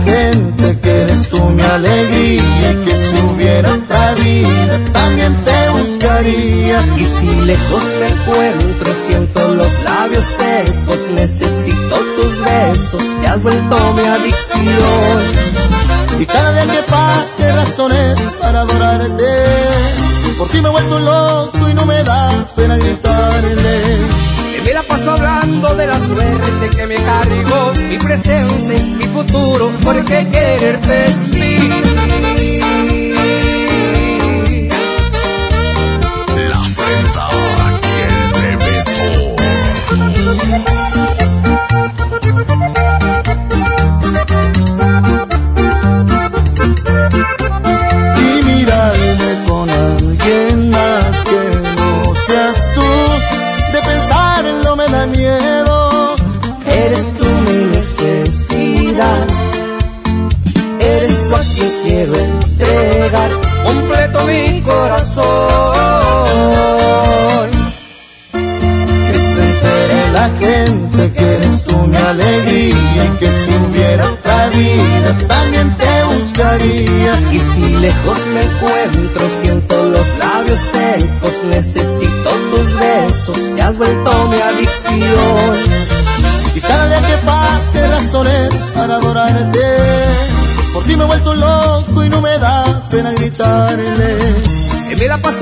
[0.06, 6.80] Gente que eres tú mi alegría y que si hubiera otra vida también te buscaría.
[6.98, 13.94] Y si lejos me encuentro, siento los labios secos, necesito tus besos, te has vuelto
[13.94, 15.22] mi adicción.
[16.20, 19.92] Y cada día que pase razones para adorarte.
[20.38, 24.31] Por ti me he vuelto loco y no me da pena gritarles.
[24.66, 30.28] Me la paso hablando de la suerte que me cargó, mi presente, mi futuro, porque
[30.32, 32.51] quererte es mí.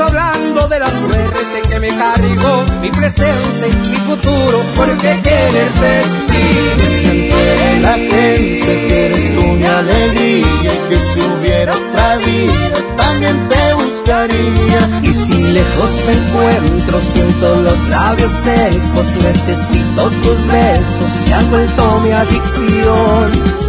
[0.02, 6.02] Hablando de la suerte que me cargó, mi presente y mi futuro, porque quererte
[6.78, 12.78] es entere la gente que eres tú mi alegría y que si hubiera otra vida
[12.96, 15.02] también te buscaría.
[15.04, 22.00] Y si lejos me encuentro, siento los labios secos, necesito tus besos, te has vuelto
[22.00, 23.69] mi adicción.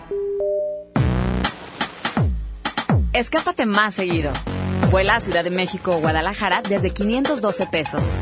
[3.21, 4.33] Escápate más seguido.
[4.89, 8.17] Vuela a Ciudad de México o Guadalajara desde 512 pesos.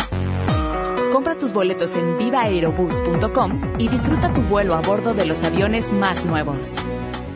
[1.14, 6.26] Compra tus boletos en vivaaerobus.com y disfruta tu vuelo a bordo de los aviones más
[6.26, 6.76] nuevos.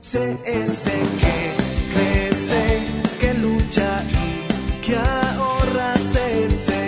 [0.00, 0.84] CS
[1.20, 1.52] que
[1.92, 2.86] crece,
[3.20, 6.79] que lucha y que ahorra, CS que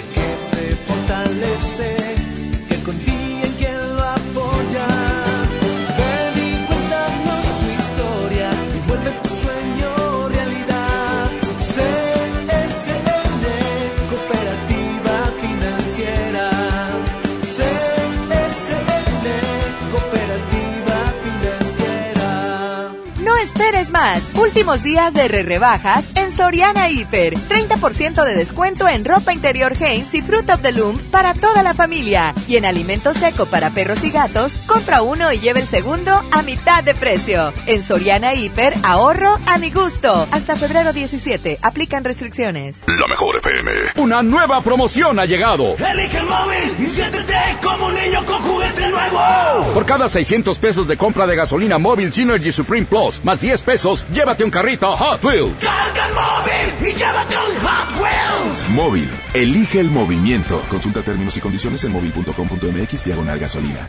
[24.03, 24.35] más.
[24.35, 27.35] Últimos días de re rebajas en Soriana Hiper.
[27.35, 31.73] 30% de descuento en ropa interior Hanes y Fruit of the Loom para toda la
[31.73, 32.35] familia.
[32.49, 36.43] Y en alimento seco para perros y gatos, compra uno y lleva el segundo a
[36.43, 37.53] mitad de precio.
[37.67, 40.27] En Soriana Hiper, ahorro a mi gusto.
[40.33, 42.83] Hasta febrero 17, aplican restricciones.
[42.89, 43.71] La mejor FM.
[43.99, 45.77] Una nueva promoción ha llegado.
[45.77, 49.73] Elige el móvil y siéntete como un niño con juguete nuevo.
[49.75, 53.92] Por cada 600 pesos de compra de gasolina móvil Synergy Supreme Plus, más 10 pesos,
[54.13, 55.63] llévate un carrito Hot Wheels.
[55.63, 58.69] Carga el móvil y llévate un Hot Wheels.
[58.71, 59.11] Móvil.
[59.35, 60.63] Elige el movimiento.
[60.69, 63.89] Consulta términos y condiciones en móvil.com.mx diagonal gasolina.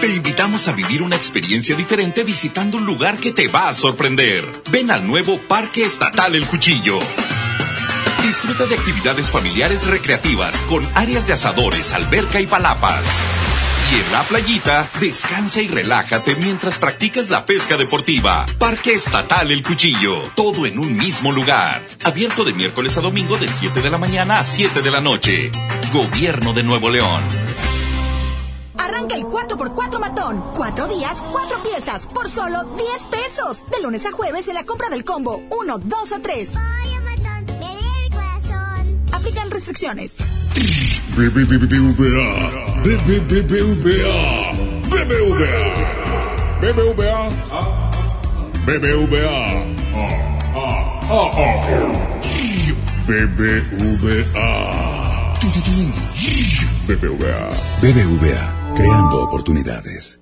[0.00, 4.44] Te invitamos a vivir una experiencia diferente visitando un lugar que te va a sorprender.
[4.70, 6.98] Ven al nuevo Parque Estatal El Cuchillo.
[8.22, 13.04] Disfruta de actividades familiares recreativas con áreas de asadores, alberca y palapas.
[13.92, 18.46] Y la playita, descansa y relájate mientras practicas la pesca deportiva.
[18.58, 20.22] Parque Estatal El Cuchillo.
[20.34, 21.86] Todo en un mismo lugar.
[22.02, 25.52] Abierto de miércoles a domingo de 7 de la mañana a 7 de la noche.
[25.92, 27.22] Gobierno de Nuevo León.
[28.78, 30.42] Arranca el 4x4 matón.
[30.56, 33.62] Cuatro días, cuatro piezas, por solo 10 pesos.
[33.70, 36.50] De lunes a jueves en la compra del combo 1, 2 o 3.
[39.62, 40.10] Restricciones.
[41.14, 41.62] BBVA.
[42.82, 43.52] BBVA.
[44.90, 45.30] BBVA.
[46.60, 47.28] BBVA.
[48.66, 49.38] BBVA.
[53.06, 54.42] BBVA.
[56.86, 57.50] BBVA.
[57.80, 60.21] BBVA, creando oportunidades.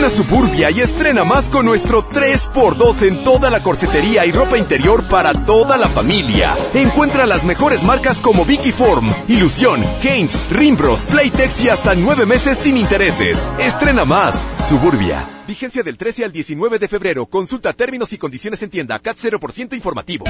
[0.00, 5.02] Ven Suburbia y estrena más con nuestro 3x2 en toda la corsetería y ropa interior
[5.08, 6.54] para toda la familia.
[6.72, 12.58] Encuentra las mejores marcas como Vicky Form, Ilusión, Hanes, Rimbros, Playtex y hasta nueve meses
[12.58, 13.44] sin intereses.
[13.58, 14.46] Estrena más.
[14.68, 15.26] Suburbia.
[15.48, 17.26] Vigencia del 13 al 19 de febrero.
[17.26, 19.00] Consulta términos y condiciones en tienda.
[19.00, 20.26] CAT 0% informativo.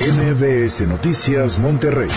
[0.00, 2.10] MBS Noticias Monterrey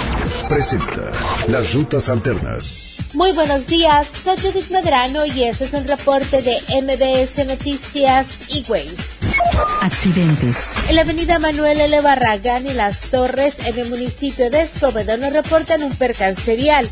[0.50, 1.12] presenta
[1.48, 2.93] Las Rutas Alternas.
[3.14, 8.66] Muy buenos días, soy Judith Medrano y este es un reporte de MBS Noticias y
[8.68, 9.33] Ways.
[9.82, 10.70] Accidentes.
[10.88, 12.02] En la avenida Manuel L.
[12.02, 16.90] Barragán y Las Torres, en el municipio de Escobedo, nos reportan un percance vial.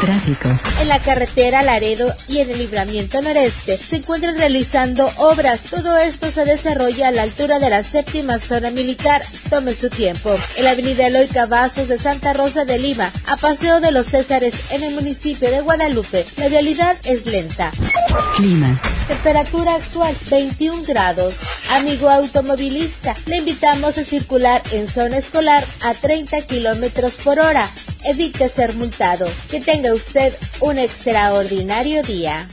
[0.00, 0.48] Tráfico.
[0.80, 5.62] En la carretera Laredo y en el libramiento noreste se encuentran realizando obras.
[5.70, 9.22] Todo esto se desarrolla a la altura de la séptima zona militar.
[9.48, 10.36] Tome su tiempo.
[10.56, 14.54] En la avenida Eloy Cavazos de Santa Rosa de Lima, a Paseo de los Césares,
[14.70, 17.70] en el municipio de Guadalupe, la vialidad es lenta.
[18.36, 18.80] Clima.
[19.08, 21.34] Temperatura actual 21 grados.
[21.70, 27.68] Amigo automovilista, le invitamos a circular en zona escolar a 30 kilómetros por hora.
[28.04, 29.26] Evite ser multado.
[29.48, 32.48] Que tenga usted un extraordinario día.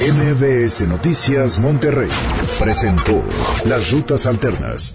[0.00, 2.10] MBS Noticias Monterrey
[2.58, 3.24] presentó
[3.64, 4.94] Las Rutas Alternas.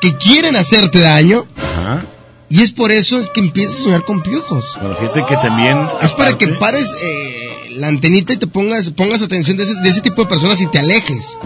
[0.00, 1.46] que quieren hacerte daño.
[1.56, 2.04] Ajá.
[2.50, 4.64] Y es por eso es que empiezas a soñar con piojos.
[4.80, 5.78] Bueno, fíjate que también...
[6.02, 9.88] Es para que pares eh, la antenita y te pongas, pongas atención de ese, de
[9.88, 11.38] ese tipo de personas y te alejes.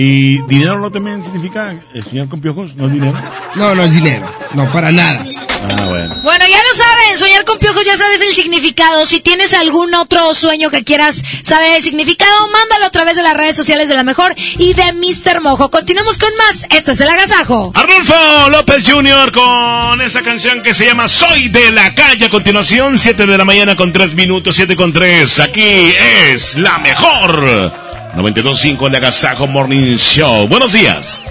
[0.00, 2.76] ¿Y dinero no también significa eh, soñar con piojos?
[2.76, 3.20] ¿No es dinero?
[3.56, 4.30] No, no es dinero.
[4.54, 5.26] No, para nada.
[5.70, 6.14] Ah, bueno.
[6.22, 9.04] Bueno, ya lo saben, soñar con piojos ya sabes el significado.
[9.06, 13.36] Si tienes algún otro sueño que quieras saber el significado, mándalo a través de las
[13.36, 15.40] redes sociales de la mejor y de Mr.
[15.40, 15.68] Mojo.
[15.68, 16.64] Continuamos con más.
[16.70, 17.72] Esto es el agasajo.
[17.74, 19.32] Arnulfo López Jr.
[19.32, 22.26] con esta canción que se llama Soy de la calle.
[22.26, 25.40] A continuación, 7 de la mañana con 3 minutos, 7 con 3.
[25.40, 25.92] Aquí
[26.30, 27.87] es la mejor.
[28.18, 30.48] 92.5 el Agasajo Morning Show.
[30.48, 31.22] Buenos días.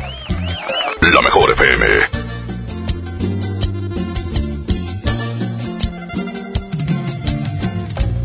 [1.02, 1.86] La mejor FM.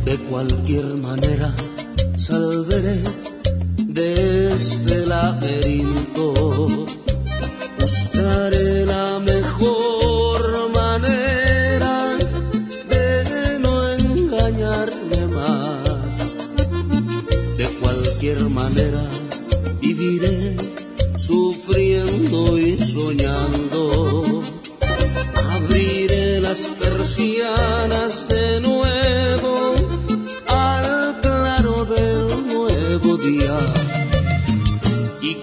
[0.05, 1.53] De cualquier manera
[2.17, 3.03] saldré
[3.79, 6.87] de este laberinto.
[7.81, 9.19] Buscaré la
[18.23, 19.03] cualquier manera
[19.81, 20.57] viviré
[21.17, 24.43] sufriendo y soñando.
[25.51, 29.75] Abriré las persianas de nuevo
[30.47, 33.59] al claro del nuevo día
[35.21, 35.35] y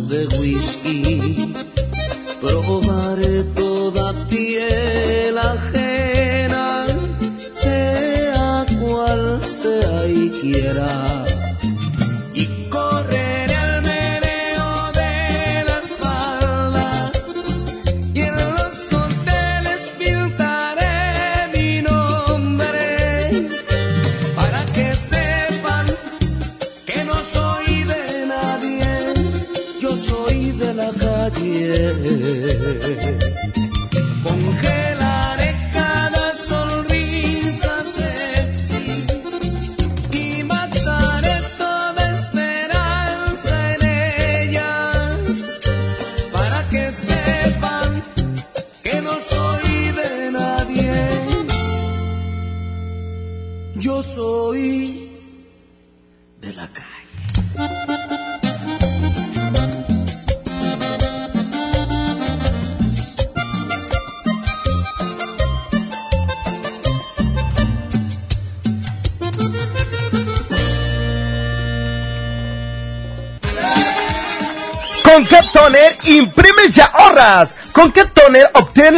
[0.00, 1.31] de whisky.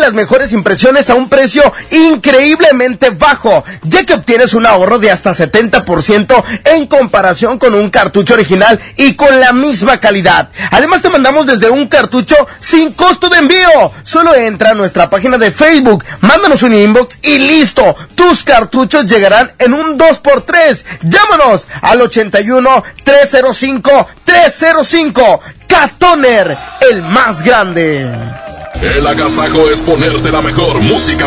[0.04, 5.32] Las mejores impresiones a un precio increíblemente bajo, ya que obtienes un ahorro de hasta
[5.32, 10.50] 70% en comparación con un cartucho original y con la misma calidad.
[10.72, 13.92] Además te mandamos desde un cartucho sin costo de envío.
[14.02, 17.96] Solo entra a nuestra página de Facebook, mándanos un inbox y listo.
[18.14, 20.84] Tus cartuchos llegarán en un 2x3.
[21.00, 25.40] Llámanos al 81 305 305.
[25.66, 26.58] Catoner,
[26.90, 28.53] el más grande.
[28.82, 31.26] El agasajo es ponerte la mejor música.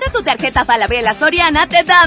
[0.00, 2.00] Ahora tu tarjeta Falabella Soriana te da.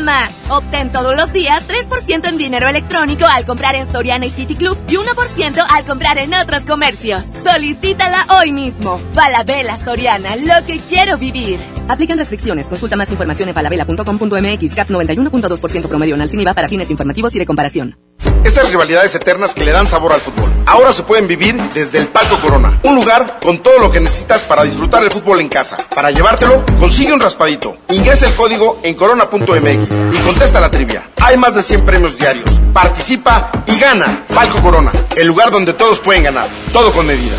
[0.49, 4.75] Obtén todos los días 3% en dinero electrónico al comprar en Soriana y City Club
[4.87, 7.23] y 1% al comprar en otros comercios.
[7.43, 8.99] Solicítala hoy mismo.
[9.13, 11.59] Falabella Soriana, lo que quiero vivir.
[11.87, 12.65] Aplican restricciones.
[12.65, 14.73] Consulta más información en falabella.com.mx.
[14.73, 17.95] CAP 91.2% promedio anual sin IVA para fines informativos y de comparación.
[18.43, 20.49] Estas rivalidades eternas que le dan sabor al fútbol.
[20.65, 22.79] Ahora se pueden vivir desde el Palco Corona.
[22.83, 25.77] Un lugar con todo lo que necesitas para disfrutar el fútbol en casa.
[25.93, 27.77] Para llevártelo, consigue un raspadito.
[27.89, 31.09] Ingresa el código en corona.mx y contesta la trivia.
[31.21, 32.49] Hay más de 100 premios diarios.
[32.73, 34.23] Participa y gana.
[34.33, 36.49] Palco Corona, el lugar donde todos pueden ganar.
[36.71, 37.35] Todo con medida.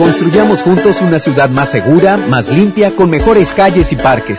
[0.00, 4.38] Construyamos juntos una ciudad más segura, más limpia, con mejores calles y parques.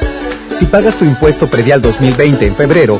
[0.51, 2.99] Si pagas tu impuesto predial 2020 en febrero,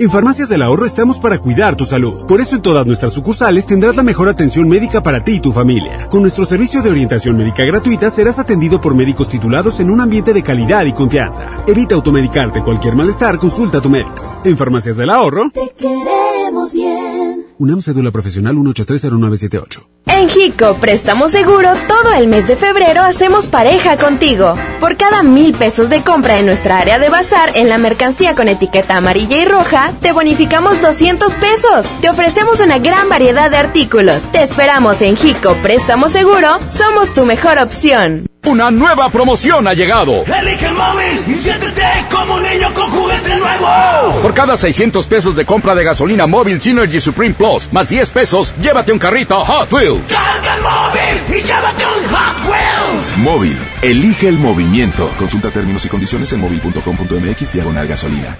[0.00, 2.24] En Farmacias del Ahorro estamos para cuidar tu salud.
[2.26, 5.50] Por eso en todas nuestras sucursales tendrás la mejor atención médica para ti y tu
[5.50, 6.06] familia.
[6.08, 10.32] Con nuestro servicio de orientación médica gratuita serás atendido por médicos titulados en un ambiente
[10.32, 11.48] de calidad y confianza.
[11.66, 14.40] Evita automedicarte cualquier malestar, consulta a tu médico.
[14.44, 15.50] En Farmacias del Ahorro.
[15.50, 17.27] Te queremos bien.
[17.58, 19.88] UNAM Cédula Profesional 1830978.
[20.06, 24.54] En Hico Préstamo Seguro, todo el mes de febrero hacemos pareja contigo.
[24.80, 28.48] Por cada mil pesos de compra en nuestra área de bazar en la mercancía con
[28.48, 31.86] etiqueta amarilla y roja, te bonificamos 200 pesos.
[32.00, 34.22] Te ofrecemos una gran variedad de artículos.
[34.32, 38.28] Te esperamos en Hico Préstamo Seguro, somos tu mejor opción.
[38.48, 40.24] Una nueva promoción ha llegado.
[40.24, 44.22] Elige el móvil y siéntete como un niño con juguete nuevo.
[44.22, 48.54] Por cada 600 pesos de compra de gasolina móvil Synergy Supreme Plus, más 10 pesos,
[48.62, 50.10] llévate un carrito Hot Wheels.
[50.10, 53.18] Carga el móvil y llévate un Hot Wheels.
[53.18, 55.10] Móvil, elige el movimiento.
[55.18, 58.38] Consulta términos y condiciones en móvil.com.mx diagonal gasolina.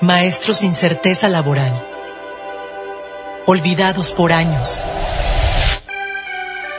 [0.00, 1.86] Maestros sin certeza laboral.
[3.46, 4.84] Olvidados por años.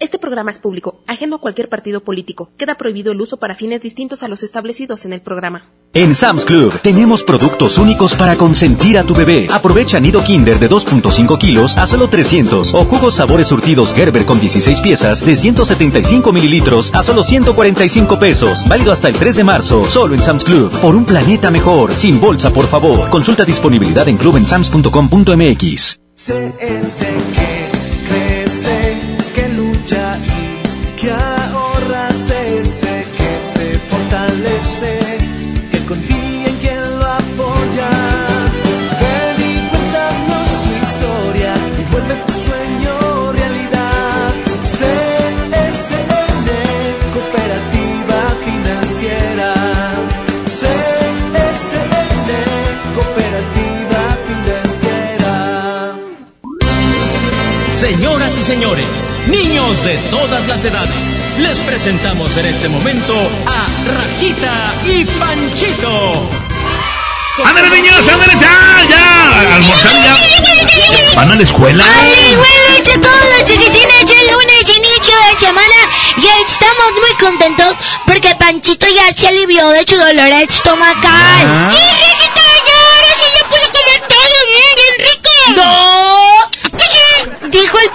[0.00, 2.52] Este programa es público, ajeno a cualquier partido político.
[2.56, 5.72] Queda prohibido el uso para fines distintos a los establecidos en el programa.
[5.92, 9.48] En Sam's Club tenemos productos únicos para consentir a tu bebé.
[9.50, 14.38] Aprovecha nido Kinder de 2.5 kilos a solo 300 o jugos sabores surtidos Gerber con
[14.38, 18.68] 16 piezas de 175 mililitros a solo 145 pesos.
[18.68, 20.70] Válido hasta el 3 de marzo, solo en Sam's Club.
[20.80, 23.10] Por un planeta mejor, sin bolsa, por favor.
[23.10, 25.98] Consulta disponibilidad en clubensams.com.mx.
[57.80, 58.88] Señoras y señores,
[59.28, 60.90] niños de todas las edades,
[61.38, 63.14] les presentamos en este momento
[63.46, 66.28] a Rajita y Panchito.
[67.44, 68.08] ¡Ándale, niños!
[68.08, 68.84] ¡Ándale, ya!
[68.90, 69.54] ¡Ya!
[69.54, 71.14] ¿Almorzar ya?
[71.14, 71.84] ¿Van a la escuela?
[72.00, 75.76] Ay, buenas noches a todos los chiquitines del lunes, inicio de semana.
[76.16, 77.76] Y estamos muy contentos
[78.06, 81.46] porque Panchito ya se alivió de su dolor estomacal.
[81.46, 81.70] Ah.
[81.70, 82.78] ¡Sí, Rejita, ya!
[82.96, 85.30] Ahora sí ya puedo comer todo, mm, bien rico.
[85.54, 86.76] ¡No!
[86.76, 86.88] ¿Qué
[87.50, 87.90] Dijo el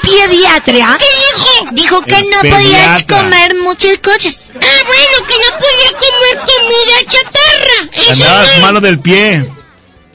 [0.61, 0.97] pediatra.
[0.97, 1.69] ¿Qué dijo?
[1.71, 3.17] Dijo que El no podías pediatra.
[3.17, 4.49] comer muchas cosas.
[4.55, 7.89] Ah, bueno, que no podía comer comida chatarra.
[7.93, 8.61] Eso Andabas no.
[8.61, 9.49] malo del pie.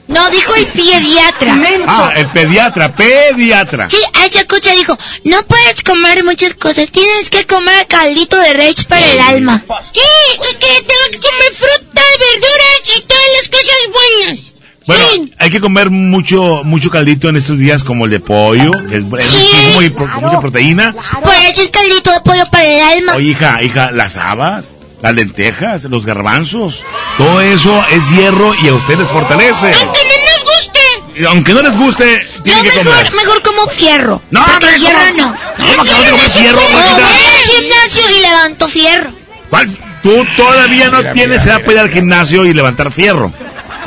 [0.07, 1.55] No, dijo el pediatra.
[1.87, 3.87] Ah, el pediatra, pediatra.
[3.91, 8.53] Sí, a esa cosa dijo, no puedes comer muchas cosas, tienes que comer caldito de
[8.53, 9.63] res para el alma.
[9.93, 14.48] Sí, y que tengo que comer frutas, verduras y todas las cosas buenas.
[14.89, 18.95] Bueno, hay que comer mucho mucho caldito en estos días como el de pollo, que
[18.95, 20.93] es, es muchísimo y pro- con mucha proteína.
[21.23, 23.13] Por eso es caldito de pollo para el alma.
[23.15, 24.65] Oye, hija, hija, las habas,
[25.01, 26.83] las lentejas, los garbanzos,
[27.17, 29.71] todo eso es hierro y a ustedes les fortalece.
[29.73, 30.79] Aunque no nos guste.
[31.21, 33.13] Y aunque no les guste, tienen que Mejor, comer.
[33.13, 34.21] mejor como fierro.
[34.31, 34.43] No,
[34.73, 35.17] el hierro ¿cómo?
[35.23, 35.35] no.
[35.57, 36.95] ¿Cómo que a comer fierro, No, Marquita?
[36.95, 39.11] voy al gimnasio y levanto fierro.
[39.49, 39.69] ¿Cuál?
[40.01, 43.33] Tú todavía no tienes edad para ir al gimnasio y levantar fierro.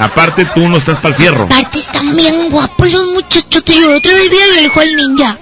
[0.02, 1.44] Aparte, tú no estás para el fierro.
[1.44, 3.62] Aparte están bien guapos los muchachos.
[3.64, 5.36] Yo otro día vi el hijo del ninja.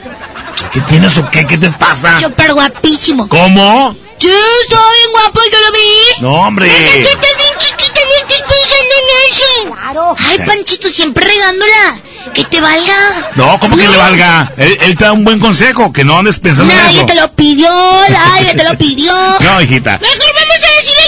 [0.73, 1.47] ¿Qué tienes o qué?
[1.47, 2.21] ¿Qué te pasa?
[2.21, 3.29] Súper guapísimo.
[3.29, 3.97] ¿Cómo?
[4.19, 4.29] Sí,
[4.63, 6.23] estaba bien guapo, yo lo vi.
[6.23, 6.67] No, hombre.
[6.67, 9.75] Estás bien chiquita, no estés pensando en eso.
[9.75, 10.15] Claro.
[10.29, 11.99] Ay, Panchito, siempre regándola.
[12.35, 13.31] Que te valga.
[13.37, 14.53] No, ¿cómo que le valga?
[14.59, 17.07] Él, él te da un buen consejo, que no andes pensando en Nadie eso.
[17.07, 17.71] te lo pidió,
[18.11, 19.15] nadie te lo pidió.
[19.41, 19.99] No, hijita.
[19.99, 21.00] Mejor vamos a decirle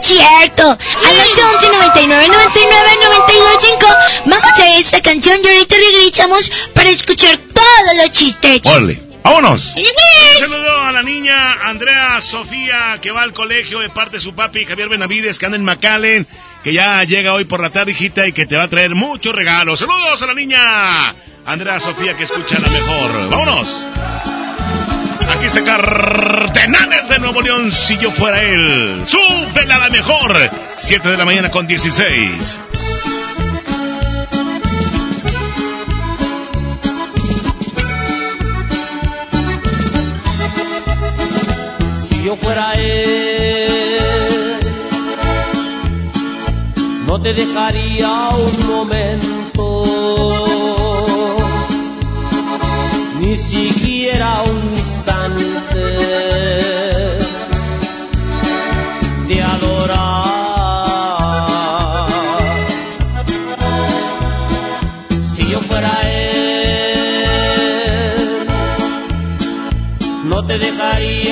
[0.00, 0.62] Es cierto.
[0.62, 3.86] Al 811 99 99 92 5
[4.26, 8.60] vamos a esta canción y ahorita regresamos para escuchar todos los chistes.
[8.64, 9.74] Órale, vámonos.
[9.76, 14.34] Un saludo a la niña Andrea Sofía que va al colegio de parte de su
[14.34, 16.26] papi Javier Benavides que anda en McAllen,
[16.62, 19.34] que ya llega hoy por la tarde, hijita, y que te va a traer muchos
[19.34, 19.80] regalos.
[19.80, 21.14] Saludos a la niña
[21.44, 23.30] Andrea Sofía que escucha la mejor.
[23.30, 23.84] Vámonos.
[25.38, 29.04] Aquí está Cardenales de Nuevo León, si yo fuera él.
[29.06, 30.36] Súbela a la mejor.
[30.74, 32.58] 7 de la mañana con 16.
[42.02, 44.58] Si yo fuera él,
[47.06, 49.84] no te dejaría un momento,
[53.20, 53.87] ni siquiera
[54.18, 55.84] un instante
[59.28, 60.38] de adorar.
[65.32, 66.48] Si yo fuera él,
[70.24, 71.27] no te dejaría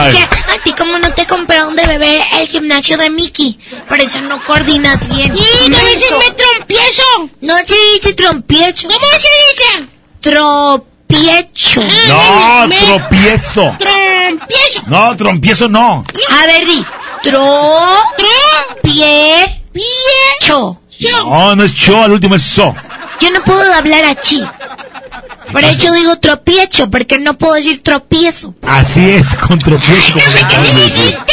[0.00, 3.58] Es que a ti como no te compraron de beber el gimnasio de Mickey,
[3.88, 5.36] por eso no coordinas bien.
[5.36, 7.30] Sí, no debe decirme trompiezo.
[7.40, 8.88] No se dice trompiezo.
[8.88, 9.88] ¿Cómo se dice?
[10.20, 11.82] Tropiecho.
[12.08, 13.76] No, tropiezo.
[13.78, 14.82] Trompiezo.
[14.86, 16.04] No, trompiezo no.
[16.28, 16.84] A ver, di.
[17.22, 17.86] Tro...
[18.16, 19.62] Tropie...
[19.72, 20.80] Piecho.
[21.26, 22.74] No, no es cho, al último es so.
[23.20, 24.42] Yo no puedo hablar así.
[25.52, 28.54] Por eso digo tropiecho, porque no puedo decir tropiezo.
[28.62, 30.12] Así es, con tropiezo.
[30.12, 31.26] como.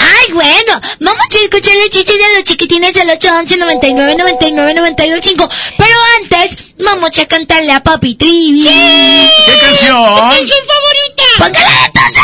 [0.00, 5.20] Ay, bueno, vamos a escuchar el chiste de los chiquitines del 811 99 99 92
[5.24, 5.48] 5.
[5.76, 8.62] Pero antes, vamos a cantarle a Papi Trivi.
[8.62, 10.30] ¿Qué canción?
[10.30, 11.22] canción favorita?
[11.38, 12.22] Póngala entonces.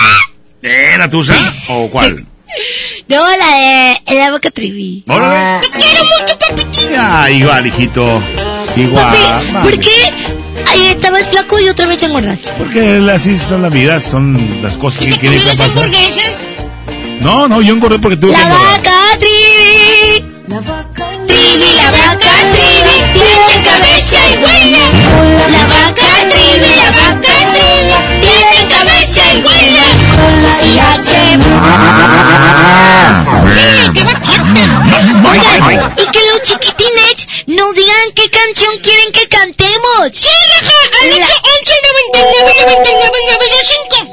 [0.62, 1.34] ¿Eh, la tuya?
[1.68, 2.24] ¿O cuál?
[3.08, 5.04] No, la de la boca Trivi.
[5.08, 5.60] Órale.
[5.60, 6.94] Te quiero mucho, Papi Trivi.
[6.96, 8.22] Ah, igual, hijito.
[8.76, 9.05] Igual.
[9.52, 9.52] Papi.
[9.62, 10.12] ¿por qué?
[10.68, 12.51] Ahí estabas flaco y otra vez engordaste.
[12.59, 15.88] Porque así son la vida, son las cosas que quieren pasar.
[17.20, 18.76] No, no, yo engordé porque tuve que La engordar.
[18.78, 20.24] vaca Trivi.
[20.48, 24.84] La vaca Trivi, la vaca Trivi, tiene cabeza y huella.
[25.51, 29.86] La vaca Trivi, la vaca Trivi, tiene cabeza y huella.
[30.64, 31.18] Y hace...
[35.30, 40.10] Oigan, y que los chiquitines nos digan qué canción quieren que cantemos.
[40.12, 40.72] Sí, Raja,
[41.02, 41.22] al 8
[41.60, 41.74] 11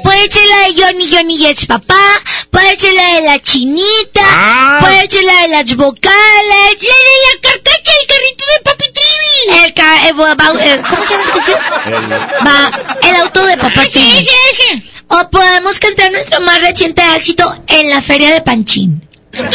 [0.02, 5.10] Puede ser la de Johnny Johnny Yes Papá, puede ser la de la chinita, puede
[5.10, 6.12] ser la de las vocales,
[6.48, 9.64] la de la carcacha, el carrito de Papi Trivi.
[9.64, 11.60] El ca eh, eh, ¿Cómo se llama esa canción?
[12.46, 14.28] Va, el auto de Papá Trivi.
[15.08, 19.06] O podemos cantar nuestro más reciente éxito en la feria de Panchín.
[19.32, 19.48] ¿La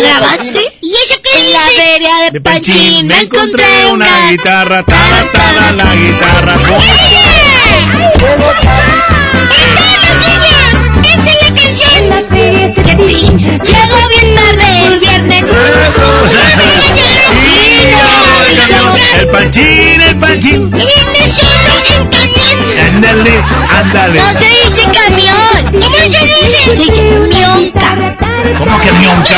[0.00, 0.60] grabaste?
[0.80, 4.30] ¿Y eso qué En la feria de, De Panchín, Panchín me encontré una...
[4.30, 6.56] guitarra, tara, tara, la guitarra.
[12.74, 15.44] Llegó bien tarde el viernes.
[19.18, 20.70] El panchín, el panchín.
[20.70, 22.58] Viene solo en camión.
[22.86, 24.20] Ándale, ándale.
[24.20, 25.82] No se dice camión.
[25.82, 26.58] ¿Cómo se dice?
[26.64, 28.16] Se dice mionca.
[28.58, 29.36] ¿Cómo que mionca?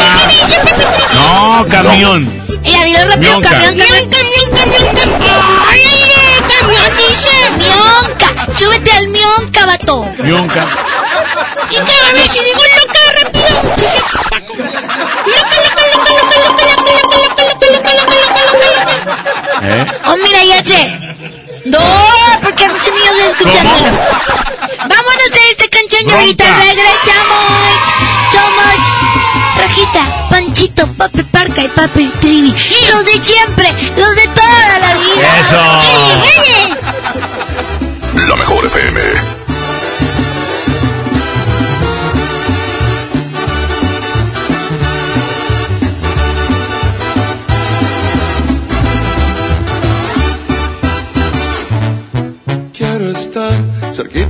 [1.14, 2.42] No, camión.
[2.62, 5.20] Mira, dilo rápido, camión, camión, camión, camión, camión.
[5.62, 6.16] ¡Órale,
[6.58, 7.30] camión dice!
[7.58, 8.28] ¡Mionca!
[8.58, 10.04] ¡Súbete al mionca, vato!
[10.18, 10.66] Mionca.
[11.70, 12.95] Y vez si digo loca
[20.66, 21.78] No,
[22.42, 23.86] porque muchos niños escuchándolo.
[24.78, 27.86] Vámonos a esta canción y ahorita regresamos.
[28.32, 28.78] Somos
[29.56, 32.52] Rajita, Panchito, Papi Parca y Papi Trivi.
[32.90, 35.40] Los de siempre, los de toda la vida.
[35.40, 35.60] Eso.
[36.40, 36.75] Oye,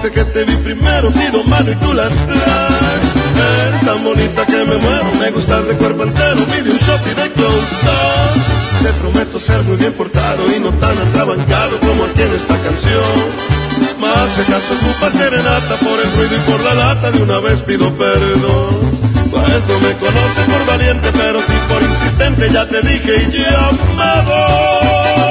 [0.00, 3.10] Conste que te vi primero, pido mano y tú las traes.
[3.66, 7.14] Eres tan bonita que me muero, me gustas de cuerpo entero, pide un shot y
[7.14, 8.82] de close up.
[8.82, 13.18] Te prometo ser muy bien portado y no tan atrabancado como aquí en esta canción.
[14.00, 17.60] Más si acaso ocupa serenata por el ruido y por la lata, de una vez
[17.62, 18.80] pido perdón.
[19.30, 23.70] Pues no me conoces por valiente, pero sí por insistente, ya te dije y ya
[23.96, 25.29] me voy.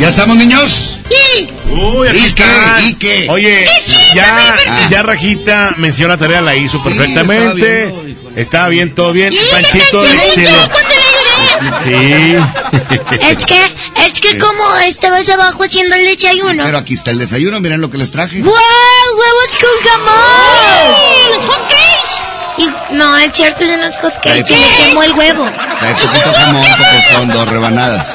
[0.00, 0.98] ¿Ya estamos, niños?
[1.08, 1.48] Sí.
[1.70, 2.44] Uy, aquí ¿Y qué?
[2.88, 3.26] ¿Y qué?
[3.30, 3.68] Oye,
[4.14, 4.56] ya,
[4.90, 7.84] ya Rajita mencionó la tarea, la hizo perfectamente.
[7.84, 9.32] estaba viendo, Estaba bien, todo bien.
[9.32, 10.44] Y Panchito, Sí.
[13.20, 13.60] Es que,
[14.06, 16.64] es que como estabas abajo haciendo el desayuno.
[16.64, 18.42] Pero aquí está el desayuno, miren lo que les traje.
[18.42, 18.52] ¡Wow!
[18.52, 21.28] ¡Huevos con jamón!
[21.28, 21.84] ¡Los hotcakes!
[22.58, 24.46] Y, no, es cierto, es unos hotcakes.
[24.46, 25.48] Se le quemó el huevo.
[25.78, 28.06] Trae poquito jamón porque son dos rebanadas.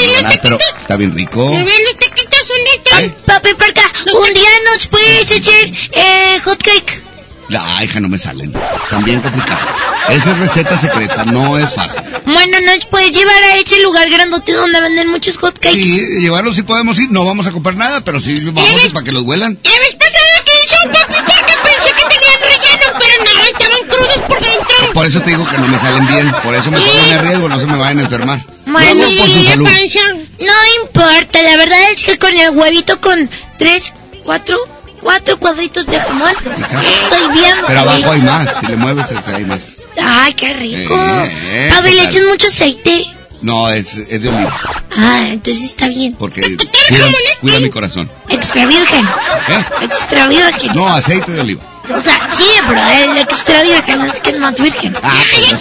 [0.00, 1.50] Y los Rebanadas, pero está bien rico.
[1.50, 3.22] Pero los taquitos son de estos.
[3.24, 3.82] Papi, Parca,
[4.12, 7.02] un día nos puedes hacer eh, hot cake.
[7.50, 8.54] La hija no me salen.
[8.84, 9.64] Están bien complicados.
[10.08, 12.00] Esa es receta secreta, no es fácil.
[12.24, 15.76] Bueno, nos puedes llevar a ese lugar grandote donde venden muchos hot cakes.
[15.76, 17.10] Sí, llevarlos sí podemos ir.
[17.10, 19.58] No vamos a comprar nada, pero sí vamos a ir para que los huelan.
[19.64, 24.19] La vez pasada que hizo Papi Parca pensé que tenían relleno, pero no, estaban crudos
[24.30, 24.92] por dentro.
[24.94, 26.32] Por eso te digo que no me salen bien.
[26.42, 28.38] Por eso me pongo en riesgo, no se me vayan a enfermar.
[28.66, 29.68] Hago por su ¿y la salud.
[30.38, 33.28] No importa, la verdad es que con el huevito con
[33.58, 33.92] tres,
[34.24, 34.56] cuatro,
[35.02, 36.32] cuatro cuadritos de jamón,
[36.94, 38.48] estoy bien Pero abajo hay más.
[38.60, 39.76] Si le mueves, hay más.
[40.02, 40.94] Ay, qué rico.
[40.94, 42.08] Eh, ¿qué le tal?
[42.08, 43.06] echas mucho aceite.
[43.42, 44.54] No, es, es de oliva.
[44.96, 46.14] Ah, entonces está bien.
[46.14, 47.06] Porque cuida,
[47.40, 48.10] cuida mi corazón.
[48.28, 49.06] Extra virgen.
[49.06, 49.64] ¿Eh?
[49.82, 50.74] Extra virgen.
[50.74, 51.62] No, aceite de oliva.
[51.92, 54.96] O sea, sí, pero el extra virgen es que es más virgen.
[55.02, 55.60] Ah, pues.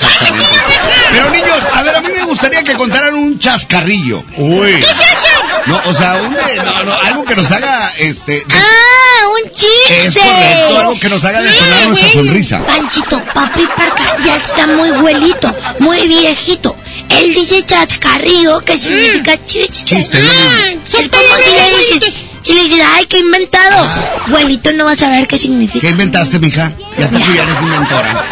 [1.12, 4.24] Pero niños, a ver, a mí me gustaría que contaran un chascarrillo.
[4.38, 4.74] Uy.
[4.74, 5.28] ¿Qué es eso?
[5.66, 8.32] No, o sea, un, eh, no, no, algo que nos haga, este...
[8.34, 10.08] de- Ah, un chiste.
[10.08, 12.24] Es correcto, algo que nos haga detonar Ah, nuestra bueno.
[12.28, 12.60] sonrisa.
[12.66, 16.76] Panchito, papi Parca ya está muy güelito, muy viejito.
[17.10, 19.84] Él dice chascarrillo, que significa chiste.
[19.86, 21.00] Chiste, ¿no?
[21.00, 22.14] Es como si le dices,
[22.50, 23.86] si le dices, ay, qué inventado.
[24.28, 25.82] Güelito no va a saber qué significa.
[25.82, 26.72] ¿Qué inventaste, mija?
[26.98, 28.26] ¿Y a poco ya eres inventora?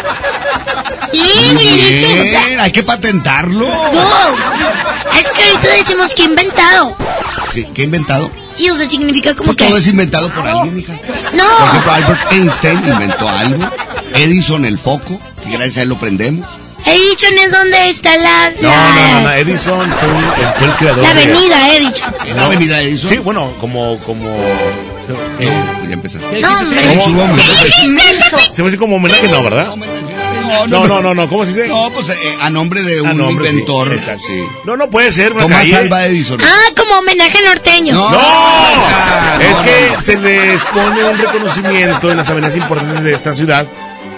[1.12, 1.20] Sí.
[1.20, 3.66] O sea, bien, hay que patentarlo.
[3.68, 5.18] no.
[5.18, 6.96] Es que ahorita decimos que inventado.
[7.52, 8.30] Sí, ¿Qué inventado?
[8.54, 9.64] Sí, o sea, significa como Pues que...
[9.66, 10.94] todo es inventado por alguien, hija.
[10.96, 11.44] Por No.
[11.70, 13.70] ejemplo, Albert Einstein inventó algo.
[14.14, 16.46] Edison el foco, que gracias a él lo prendemos.
[16.92, 18.50] Edison es donde está la...
[18.60, 22.14] No, la- no, no, no, Edison fue, eh, fue el creador La de- avenida Edison.
[22.26, 23.10] ¿En la avenida Edison?
[23.10, 24.28] Sí, bueno, como, como...
[25.38, 25.50] eh,
[25.86, 26.40] Ya empezaste.
[26.40, 27.42] No, hombre.
[28.52, 29.74] Se me hace como homenaje, no, ¿verdad?
[30.66, 31.68] No, no, no, no, ¿cómo se dice?
[31.68, 33.92] No, pues eh, a nombre de un nombre, sí, inventor.
[33.92, 34.24] exacto.
[34.26, 34.42] sí.
[34.64, 35.76] No, no puede ser Tomás calle.
[35.76, 36.40] Alva Edison.
[36.42, 37.94] Ah, como homenaje norteño.
[37.94, 38.10] No.
[38.10, 38.18] ¡No!
[38.20, 40.00] Ah, es no, que no.
[40.02, 43.66] se les pone un reconocimiento en las avenidas importantes de esta ciudad,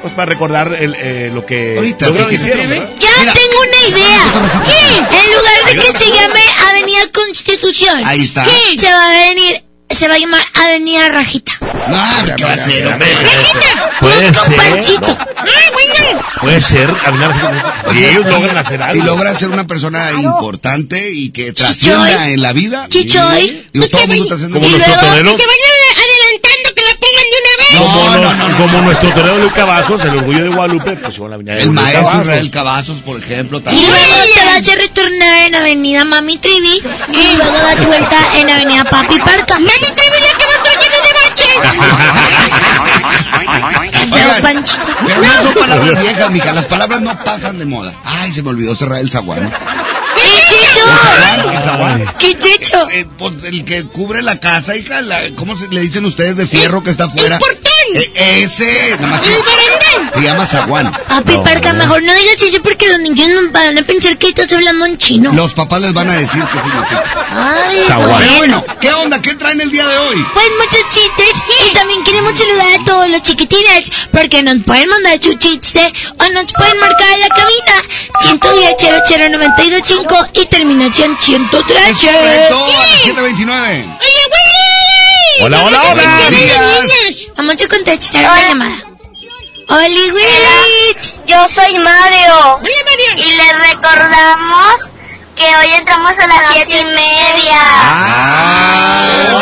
[0.02, 2.68] pues para recordar el, eh, lo que Ahorita, lograron si hicieron.
[2.98, 3.32] Ya Mira.
[3.32, 4.62] tengo una idea.
[4.64, 5.16] ¿Qué?
[5.16, 8.02] En lugar de que se llame Avenida Constitución.
[8.04, 8.44] Ahí está.
[8.44, 8.78] ¿Qué?
[8.78, 11.52] Se va a venir, se va a llamar Avenida Rajita.
[11.60, 13.08] No, ¿qué va a ser, hombre?
[14.00, 14.56] Puede Con ser.
[14.56, 15.06] Panchito.
[15.36, 15.46] Ah,
[16.40, 16.88] puede ser.
[17.04, 18.94] Avenida- Si Sí, ellos sí, logran hacer algo.
[19.00, 22.86] Si logran ser una persona importante y que trascienda en la vida.
[22.88, 23.66] Chichoy.
[23.72, 24.38] Digo, todo el mundo.
[24.52, 25.36] Como Y nuestro torero.
[27.80, 31.18] Como, No, nos- no, no, como nuestro torero Luis Cavazos, el orgullo de Guadalupe, pues
[31.18, 32.20] en la avenida de El Luis maestro.
[32.22, 33.86] Israel Cavazos, por ejemplo, Y también.
[33.88, 34.04] luego
[34.34, 36.82] te vas a retornar en Avenida Mami Trivi
[37.12, 39.54] y luego das vuelta en Avenida Papi Parca.
[39.58, 42.60] Mami Trivi ya que va a estar lleno de baches.
[44.10, 44.80] Qué Panchito.
[45.06, 46.52] Pero no son palabras viejas, mija.
[46.52, 47.94] Las palabras no pasan de moda.
[48.04, 49.50] Ay, se me olvidó cerrar el zaguán.
[50.16, 51.50] ¿Qué chicho?
[51.50, 52.14] El zaguán.
[52.18, 52.88] ¿Qué chicho?
[52.90, 55.00] Eh, pues, el que cubre la casa, hija.
[55.00, 57.36] la- ¿Cómo se, le dicen ustedes de fierro que está afuera?
[57.36, 57.69] ¿El portón?
[57.94, 60.92] Eh, ese, nada más que- ¿El se llama zaguán.
[61.08, 64.52] Papi Parca, mejor no digas eso porque los niños no van a pensar que estás
[64.52, 65.32] hablando en chino.
[65.32, 67.26] Los papás les van a decir qué significa.
[67.32, 68.36] Ay, Zaguán.
[68.36, 68.64] Bueno.
[68.80, 69.20] ¿qué onda?
[69.22, 70.26] ¿Qué traen el día de hoy?
[70.34, 75.18] Pues muchos chistes y también queremos saludar a todos los chiquitines porque nos pueden mandar
[75.22, 77.82] su chiste o nos pueden marcar en la cabina
[78.20, 78.74] 110
[79.30, 81.78] 00925 y terminación 103.
[81.88, 83.84] Es correcto, a las 729.
[84.00, 85.44] ¡Oye, Willy!
[85.44, 86.02] Hola, hola, hola.
[86.28, 86.56] ¿Qué Días.
[86.56, 87.19] tal, niñas?
[87.36, 88.76] Vamos a contestar una llamada.
[89.68, 90.96] ¡Oli, Willy!
[91.26, 92.34] Yo soy Mario.
[92.56, 93.12] Hola, Mario.
[93.16, 94.90] Y les recordamos
[95.36, 97.60] que hoy entramos a las siete y media.
[97.62, 99.40] Ah,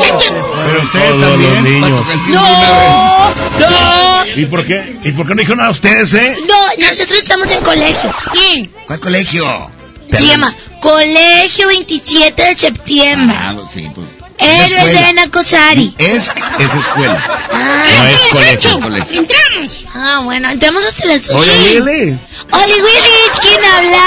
[0.00, 1.82] pero ustedes Todos los también.
[1.82, 2.16] una vez.
[2.28, 4.26] ¡No!
[4.36, 4.96] ¿Y por qué?
[5.02, 6.36] ¿Y por qué no dijeron nada ustedes, eh?
[6.46, 8.14] No, nosotros estamos en colegio.
[8.32, 8.70] ¿Quién?
[8.86, 9.70] ¿Cuál colegio?
[10.12, 13.36] Se llama Colegio 27 de septiembre.
[13.38, 14.06] Ah, sí, pues.
[14.40, 15.12] Es Héroes de escuela.
[15.12, 15.94] Nacosari.
[15.98, 17.22] Es, es escuela.
[17.52, 19.20] Ah, No es ¿hasta las colegio.
[19.20, 19.84] Entramos.
[19.94, 21.36] Ah, bueno, entramos hasta las 8.
[21.36, 22.18] Oye, Willy.
[22.52, 24.06] Oli Willich, ¿quién habla?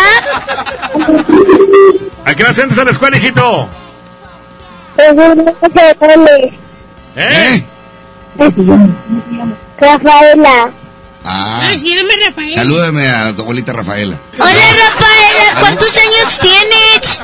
[2.26, 3.70] ¿A qué hora entras a la escuela, hijito?
[7.16, 7.64] ¿Eh?
[9.78, 10.72] Rafaela.
[11.26, 12.56] Ah, se llama Rafael.
[12.56, 14.18] salúdame a tu abuelita Rafaela.
[14.38, 17.22] Hola Rafaela, ¿cuántos años tienes?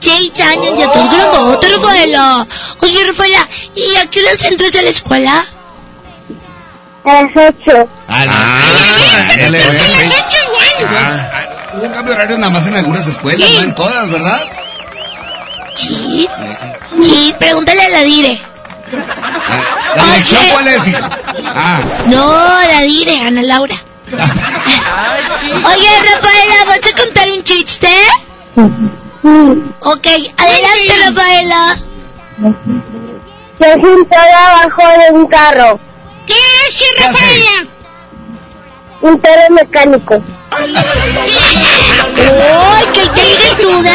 [0.00, 2.46] Seis años, ya estás grandote, Rafaela.
[2.80, 5.44] Oye, Rafaela, ¿y a qué hora entras a la escuela?
[7.04, 7.88] A las ocho.
[8.08, 10.06] Ah, Ah, ya le ves, sí.
[10.06, 10.88] ocho igual.
[10.96, 11.30] Ah,
[11.74, 14.40] Hubo un cambio de horario nada más en algunas escuelas, no en todas, ¿verdad?
[15.76, 16.28] Sí,
[17.00, 18.40] sí, pregúntale a la dire.
[18.92, 21.10] Ah, ¿La dirección cuál es, hija?
[21.54, 22.26] Ah, No,
[22.72, 23.76] la dire, Ana Laura.
[24.12, 27.88] Oye, Rafaela, ¿vas a contar un chiste?
[29.22, 30.06] Ok,
[30.36, 31.78] adelante, Rafaela.
[33.58, 35.78] Se sentó abajo de un carro.
[36.26, 36.34] ¿Qué
[36.66, 37.12] hace, ¿Qué hace?
[37.12, 37.66] Rafaela?
[39.02, 40.22] Un perro mecánico.
[40.50, 40.74] ¡Ay,
[42.94, 43.92] qué inteligentuda!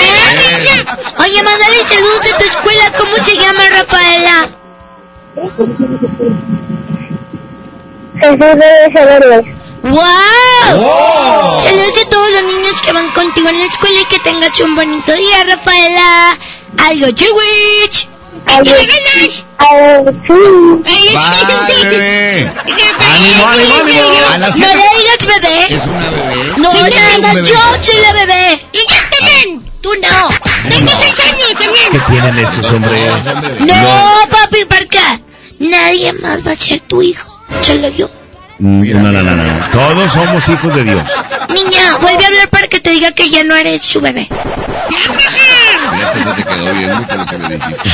[1.20, 2.92] Oye, mándale saludos a tu escuela.
[2.98, 4.50] ¿Cómo se llama, Rafaela?
[8.22, 9.65] Jesús saberlo.
[9.86, 11.60] ¡Wow!
[11.60, 14.74] Saludos a todos los niños que van contigo en la escuela y que tengas un
[14.74, 16.36] bonito día, Rafaela.
[16.80, 18.10] Algo chiwich.
[18.48, 18.64] Bye,
[21.88, 22.52] bebé.
[23.14, 24.28] ¡Ánimo, ánimo, ánimo!
[24.34, 25.66] A las No le digas bebé.
[25.70, 26.54] Es una bebé.
[26.58, 27.48] No, bebé.
[27.48, 28.66] yo soy la bebé.
[28.74, 29.72] Y yo también.
[29.82, 30.70] Tú no.
[30.70, 32.06] Tengo seis años ¿Qué también.
[32.10, 33.08] tienen estos, hombre?
[33.60, 35.22] No, papi, Parca.
[35.60, 37.30] Nadie más va a ser tu hijo.
[37.62, 38.10] Solo yo.
[38.60, 39.66] Mm, No, no, no, no.
[39.72, 41.04] Todos somos hijos de Dios.
[41.50, 44.28] Niña, vuelve a hablar para que te diga que ya no eres su bebé.
[45.94, 47.90] Fíjate, se te quedó bien mucho lo que le dijiste.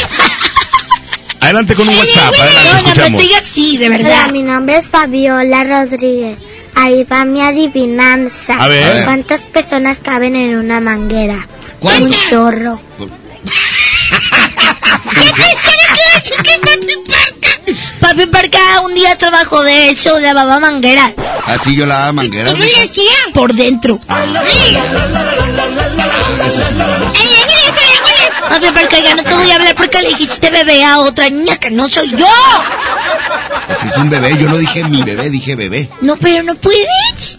[1.39, 3.21] Adelante con un WhatsApp, adelante, No, no, no escuchamos.
[3.21, 4.31] diga así, de Hola, verdad.
[4.31, 6.45] mi nombre es Fabiola Rodríguez.
[6.75, 8.55] Ahí va mi adivinanza.
[8.55, 9.03] A ver.
[9.05, 11.47] ¿Cuántas personas caben en una manguera?
[11.81, 12.79] Un chorro.
[18.01, 21.13] Papi Parca un día trabajó de eso, lavaba mangueras.
[21.45, 22.51] Así yo la daba manguera.
[22.51, 23.11] ¿Cómo le hacía?
[23.33, 23.99] Por dentro.
[28.49, 31.57] Papi Parca, ya no te voy a hablar porque le dijiste bebé a otra niña
[31.57, 32.27] que no soy yo.
[33.67, 35.89] Pues es un bebé, yo no dije mi bebé, dije bebé.
[36.01, 37.37] No, pero no puedes.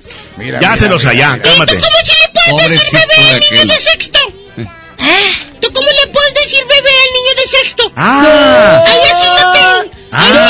[0.61, 1.75] Ya se los allá, cálmate.
[1.75, 4.19] ¿Cómo se le puede Pobrecito decir bebé niño de sexto?
[5.03, 5.33] ¿Ah?
[5.61, 7.93] ¿Tú cómo le puedes decir bebé al niño de sexto?
[7.97, 8.85] Ah.
[8.87, 9.59] Ahí así no te...
[10.15, 10.49] Ahí sí,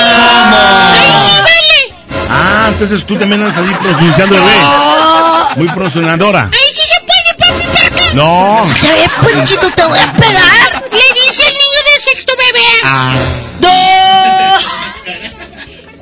[0.99, 1.81] ahí sí vale.
[2.29, 4.59] Ah, entonces tú también andas ahí pronunciando bebé.
[4.61, 5.49] No.
[5.57, 6.51] Muy pronunciadora.
[6.53, 8.15] Ahí sí se puede, papi Parca.
[8.15, 8.69] No.
[8.81, 9.71] ¿Sabes, Ponchito?
[9.75, 10.85] Te voy a pegar.
[10.91, 12.67] Le dice el niño de sexto bebé.
[12.85, 13.15] Ah,
[13.61, 13.73] ¡No!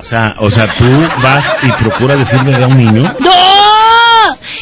[0.03, 3.15] O sea, o sea, tú vas y procuras decir bebé a un niño.
[3.19, 3.50] ¡No!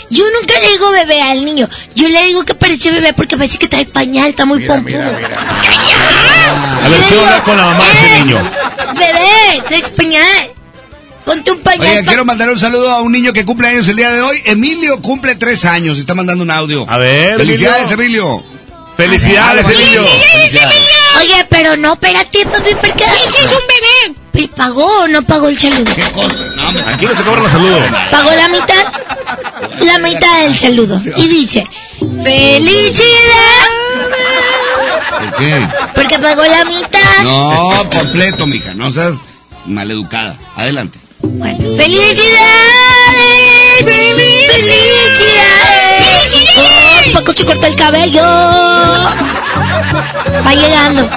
[0.10, 1.70] Yo nunca le digo bebé al niño.
[1.96, 4.98] Yo le digo que parece bebé porque parece que trae pañal, está muy pompudo.
[5.02, 8.52] A ver, quiero hablar con la mamá de ese niño.
[8.96, 10.50] Bebé, traes pañal.
[11.26, 11.88] Ponte un pañal.
[11.92, 14.22] Oye, pa- quiero mandar un saludo a un niño que cumple años el día de
[14.22, 14.42] hoy.
[14.46, 16.00] Emilio cumple tres años.
[16.00, 16.86] Está mandando un audio.
[16.90, 18.26] A ver, Felicidades, Emilio.
[18.26, 18.46] Emilio.
[18.98, 20.02] Felicidades, Emilio.
[20.02, 20.76] Felicidades.
[21.20, 23.04] Oye, pero no, espérate, papi, porque...
[23.04, 24.19] Ese es un bebé.
[24.40, 25.94] ¿Pero ¿Pagó o no pagó el saludo?
[25.96, 26.36] ¿Qué cosa?
[26.56, 26.84] No, hombre.
[26.88, 27.82] Aquí no se cobran los saludos.
[28.10, 28.86] Pagó la mitad.
[29.82, 31.02] La mitad del saludo.
[31.18, 31.68] Y dice,
[32.24, 33.06] ¡Felicidad!
[35.20, 35.68] ¿Por qué?
[35.94, 37.24] Porque pagó la mitad.
[37.24, 38.74] No, completo, mija.
[38.74, 39.12] No seas
[39.66, 40.38] maleducada.
[40.56, 41.00] Adelante.
[41.22, 42.40] Bueno, ¡Felicidades!
[43.84, 44.70] ¡Felicidades!
[46.58, 48.22] Oh, Paco se corta el cabello.
[50.46, 51.10] Va llegando.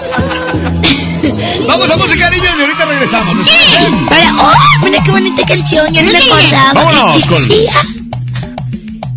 [1.66, 3.36] Vamos a música, niños, y ahorita regresamos.
[3.36, 4.08] ¿no?
[4.08, 4.54] Para, oh,
[4.84, 5.92] mira qué bonita canción.
[5.94, 7.72] Ya no me acordaba Vámonos con- existía.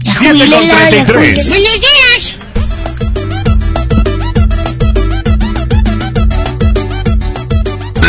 [0.04, 1.06] La 7 con jubilela, la 33.
[1.08, 1.50] jubilela.
[1.50, 3.36] Buenos días.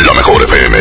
[0.05, 0.77] La mejor FM.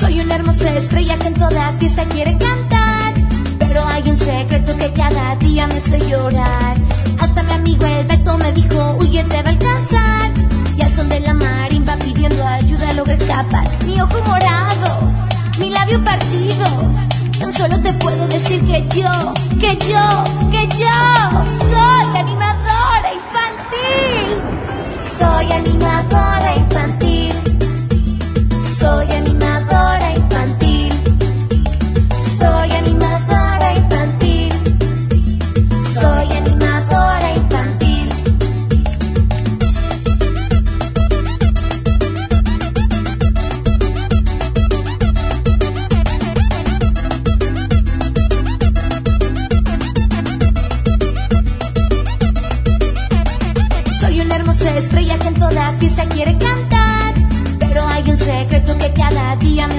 [0.00, 2.59] Soy una hermosa estrella que en toda fiesta quiere cantar.
[4.30, 6.76] Secreto que cada día me hace llorar.
[7.18, 10.30] Hasta mi amigo el Beto me dijo, huye, te va a alcanzar.
[10.76, 13.68] Y al son de la marimba pidiendo ayuda logré escapar.
[13.84, 15.12] Mi ojo morado,
[15.58, 16.66] mi labio partido.
[17.40, 20.06] Tan solo te puedo decir que yo, que yo,
[20.52, 20.96] que yo
[21.72, 24.28] soy animadora infantil.
[25.18, 27.34] Soy animadora infantil.
[28.78, 29.49] Soy animadora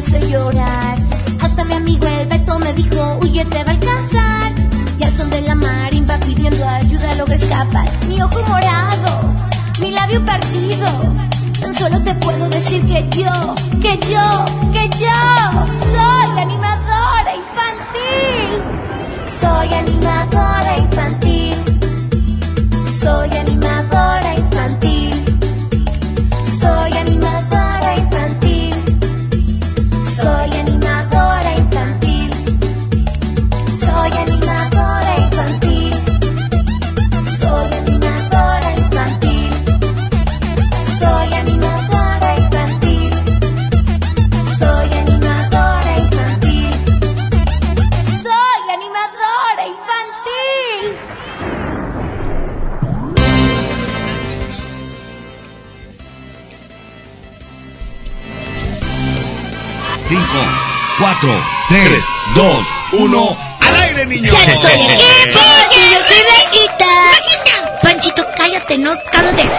[0.01, 0.97] hace llorar.
[1.41, 4.51] Hasta mi amigo el Beto me dijo, huye, te va a alcanzar.
[4.97, 7.87] Y al son de la marimba pidiendo ayuda logré escapar.
[8.07, 9.11] Mi ojo morado,
[9.79, 10.87] mi labio partido.
[11.59, 14.27] Tan solo te puedo decir que yo, que yo,
[14.73, 15.19] que yo
[15.93, 18.49] soy animadora infantil.
[19.39, 21.55] Soy animadora infantil.
[22.99, 24.40] Soy animadora infantil.
[61.71, 62.03] 3,
[62.35, 62.67] 2,
[62.99, 63.37] 1.
[63.61, 64.35] ¡Al aire, niños!
[64.37, 64.83] Ya estoy aquí,
[68.67, 69.49] cállate, no, cállate.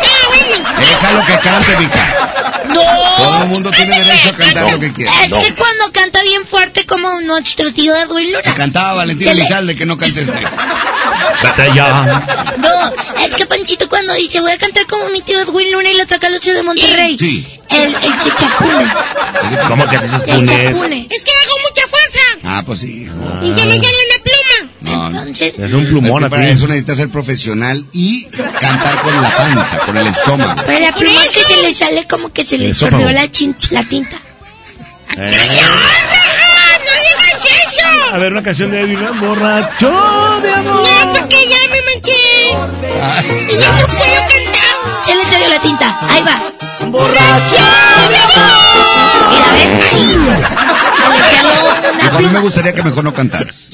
[0.79, 2.63] Déjalo que cante, Mica.
[2.69, 2.83] No.
[3.17, 5.13] Todo el mundo tiene derecho a cantar lo que quiera.
[5.25, 8.43] Es que cuando canta bien fuerte como nuestro tío Edwin Luna.
[8.43, 10.27] Se cantaba Valentina Se le- Elizalde que no cantes.
[11.43, 12.55] Vete ya.
[12.59, 15.95] No, es que Panchito cuando dice voy a cantar como mi tío Edwin Luna y
[15.97, 17.17] la Tracaloche de Monterrey.
[17.19, 17.47] Sí.
[17.69, 18.93] Él, él se chapune.
[19.69, 21.07] ¿Cómo que dices Se punes?
[21.11, 23.15] Es que hago mucha fuerza Ah, pues sí, hijo.
[23.43, 24.23] y se me sale una.
[25.03, 25.19] No, no.
[25.21, 26.53] Entonces, Es un plumón Es que para aquí.
[26.53, 30.63] eso necesitas ser profesional y cantar con la panza, con el estómago.
[30.67, 33.67] pero la pluma que se le sale como que se le chorreó la, tinta.
[35.17, 38.15] Eh, ¡Ah, no digas eso!
[38.15, 39.15] A ver, una canción de Edwin, ¿no?
[39.15, 40.83] borracho de amor.
[40.87, 43.53] No, porque ya me manché.
[43.53, 45.05] Y ya no puedo cantar.
[45.05, 45.99] Se le salió la tinta.
[46.09, 46.41] Ahí va.
[46.89, 47.65] ¡Borracho
[48.11, 49.31] de amor!
[49.31, 49.81] Mira, ven.
[49.81, 49.97] Se
[51.09, 51.61] le salió
[51.91, 52.41] una Hijo, a mí me pluma.
[52.41, 53.67] gustaría que mejor no cantaras.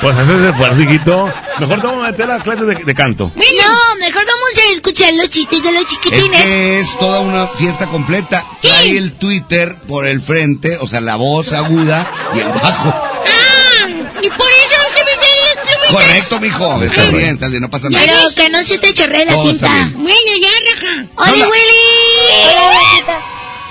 [0.00, 1.32] Pues haces esfuerzo, hijito.
[1.58, 3.30] Mejor te vamos a meter a clases de, de canto.
[3.34, 6.42] No, mejor vamos a escuchar los chistes de los Es chiquitines.
[6.44, 8.44] que es toda una fiesta completa.
[8.60, 12.88] Trae el Twitter por el frente, o sea, la voz aguda y el bajo.
[12.92, 13.88] Ah,
[14.22, 15.90] y por eso se me salen las plumitas.
[15.90, 16.82] Correcto, mijo.
[16.82, 18.04] Está bien, está bien, no pasa nada.
[18.04, 19.72] Pero que no se te chorree la Todo tinta.
[19.74, 19.92] bien.
[19.94, 21.06] Bueno, ya, raja.
[21.16, 21.48] ¡Hola.
[21.48, 22.54] Willy!
[22.56, 23.20] Hola.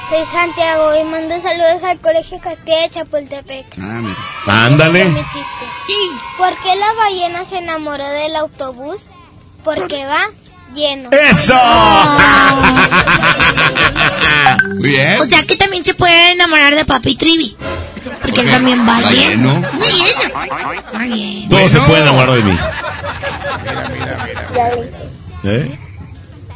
[0.10, 3.66] Soy Santiago y mando saludos al Colegio Castilla de Chapultepec.
[3.82, 4.66] Ah, mira.
[4.66, 5.06] Ándale.
[5.06, 5.66] Mi chiste.
[6.38, 9.06] ¿Por qué la ballena se enamoró del autobús?
[9.64, 10.26] Porque va
[10.74, 11.10] lleno.
[11.12, 11.56] ¡Eso!
[14.68, 15.22] Muy bien.
[15.22, 17.56] O sea que también se puede enamorar de Papi Trivi.
[18.22, 19.30] Porque él también va Va bien.
[19.32, 19.62] lleno.
[20.94, 21.50] Va bien.
[21.50, 22.60] Todo se puede enamorar de mí.
[25.46, 25.78] ¿Eh?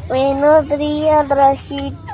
[0.07, 2.06] Buenos días, Rajita.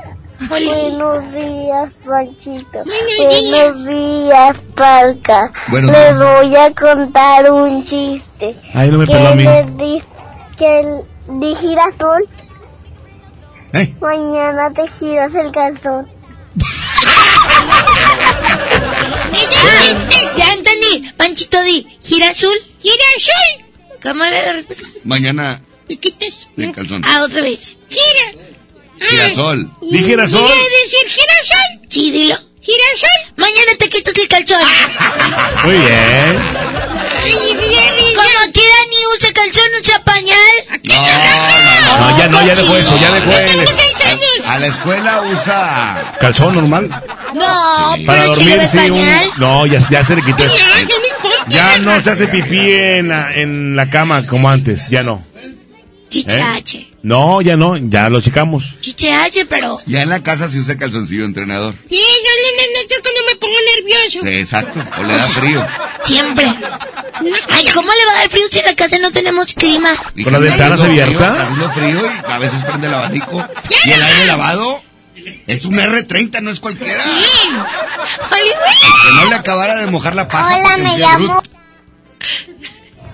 [0.50, 0.66] Oli.
[0.68, 2.84] Buenos días, Panchito.
[2.84, 5.52] Buenos días, Parca.
[5.68, 6.20] Buenos Les días.
[6.20, 8.56] voy a contar un chiste.
[8.74, 9.44] Ay, no me que peló a mí.
[9.44, 10.04] les
[10.58, 11.02] que el
[11.40, 12.28] de girasol,
[13.74, 13.96] ¿Eh?
[14.02, 16.08] mañana te giras el calzón.
[20.38, 21.12] Ya entendí.
[21.18, 21.88] Panchito di.
[22.04, 22.56] ¿Gira azul?
[22.82, 23.66] ¡Gira azul!
[24.02, 24.86] ¿Cómo era la respuesta?
[25.04, 26.48] Mañana ¿Y quitas?
[26.58, 27.04] el calzón.
[27.06, 27.78] Ah, otra vez.
[27.90, 28.44] ¡Gira!
[29.00, 29.70] Girasol.
[29.82, 30.48] ¿Di girasol?
[30.48, 31.90] ¿Quiere decir girasol?
[31.90, 32.36] Sí, dilo.
[32.62, 33.34] ¿Girasol?
[33.38, 34.60] Mañana te quitas el calzón.
[35.66, 36.40] Muy bien.
[37.24, 40.38] Como quiera ni usa calzón, usa pañal.
[40.84, 42.12] No, no, no.
[42.12, 44.48] No, ya no, ya dejó eso, ya dejó el Tengo seis años.
[44.48, 46.14] A la escuela usa.
[46.20, 46.90] calzón normal.
[47.34, 48.04] No, Sí.
[48.06, 48.78] Para pero dormir, sí.
[48.78, 49.30] un-.
[49.38, 50.44] No, ya, ya se le quitó.
[50.44, 51.46] Importa.
[51.48, 55.24] Ya no se hace pipí en la, en la cama como antes, ya no.
[56.14, 56.88] Chichache.
[57.02, 58.76] No, ya no, ya lo checamos.
[58.80, 61.74] Chichache, pero Ya en la casa se usa calzoncillo entrenador.
[61.90, 64.26] Sí, ya no, no, no, cuando me pongo nervioso.
[64.28, 64.80] Exacto.
[65.00, 65.68] O le da frío.
[66.04, 66.46] siempre.
[67.50, 69.90] Ay, ¿cómo le va a dar frío si en la casa no tenemos clima?
[70.16, 71.32] Y ¿Con las ventanas abiertas?
[71.32, 73.48] está Haciendo frío y a veces prende el abanico.
[73.86, 74.82] Y el aire lavado
[75.48, 77.04] es un R30, no es cualquiera.
[78.32, 78.50] Ay,
[79.06, 80.58] Que no le acabara de mojar la paja.
[80.58, 81.34] Hola, me llamo.
[81.36, 81.44] Ruth.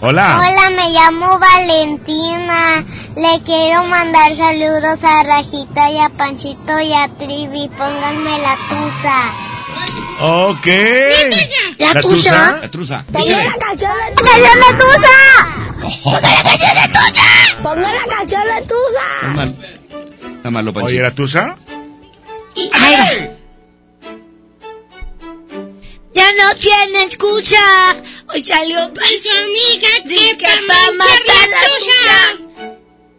[0.02, 0.40] Hola.
[0.40, 2.86] Hola, me llamo Valentina.
[3.18, 7.68] Le quiero mandar saludos a Rajita y a Panchito y a Trivi.
[7.78, 9.34] Pónganme la tusa.
[10.22, 10.68] Ok.
[11.80, 12.60] ¿La tusa?
[12.62, 13.04] La truza.
[13.12, 15.18] ¡Ponga la canción de tusa!
[16.04, 17.62] ¡Ponga la canción de tusa!
[17.62, 19.54] ¡Ponga la canción de tusa!
[20.38, 21.02] Está malo, Oye, Panchito.
[21.02, 21.58] ¿la tusa?
[26.14, 27.58] Ya no tiene excusa.
[28.31, 32.72] Hoy salió Su amiga Dice que que pa' pa' manchar matar la tusa.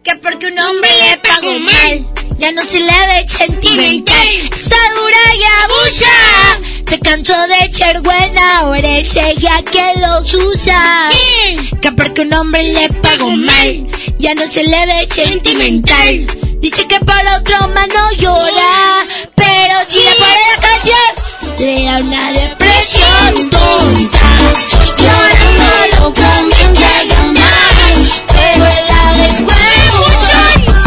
[0.03, 2.07] Que porque un hombre le pagó mal.
[2.37, 4.27] Ya no se le ve sentimental.
[4.57, 6.59] Está dura y abusa.
[6.89, 8.59] Se cansó de ser buena.
[8.59, 11.09] Ahora él seguía que los usa.
[11.81, 13.87] Que porque un hombre le pagó mal.
[14.17, 16.25] Ya no se le ve sentimental.
[16.61, 19.05] Dice que por otro más no llora.
[19.35, 24.20] Pero si le pone la canción, le da una depresión tonta.
[24.97, 25.67] Llorando
[25.99, 27.93] lo comienza a llamar.
[28.27, 29.73] Pero el la después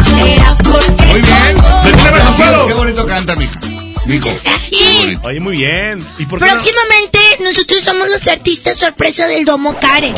[0.05, 1.55] será porque Muy bien.
[1.85, 2.67] ¡Bettina Balmaceda!
[2.67, 3.61] Qué bonito canta, mija.
[4.07, 4.31] Mijo.
[4.71, 5.21] Qué bonito.
[5.25, 6.07] Oye, muy bien.
[6.19, 6.53] ¿Y por qué no?
[6.53, 10.15] Próximamente nosotros somos los artistas sorpresa del Domo Karen.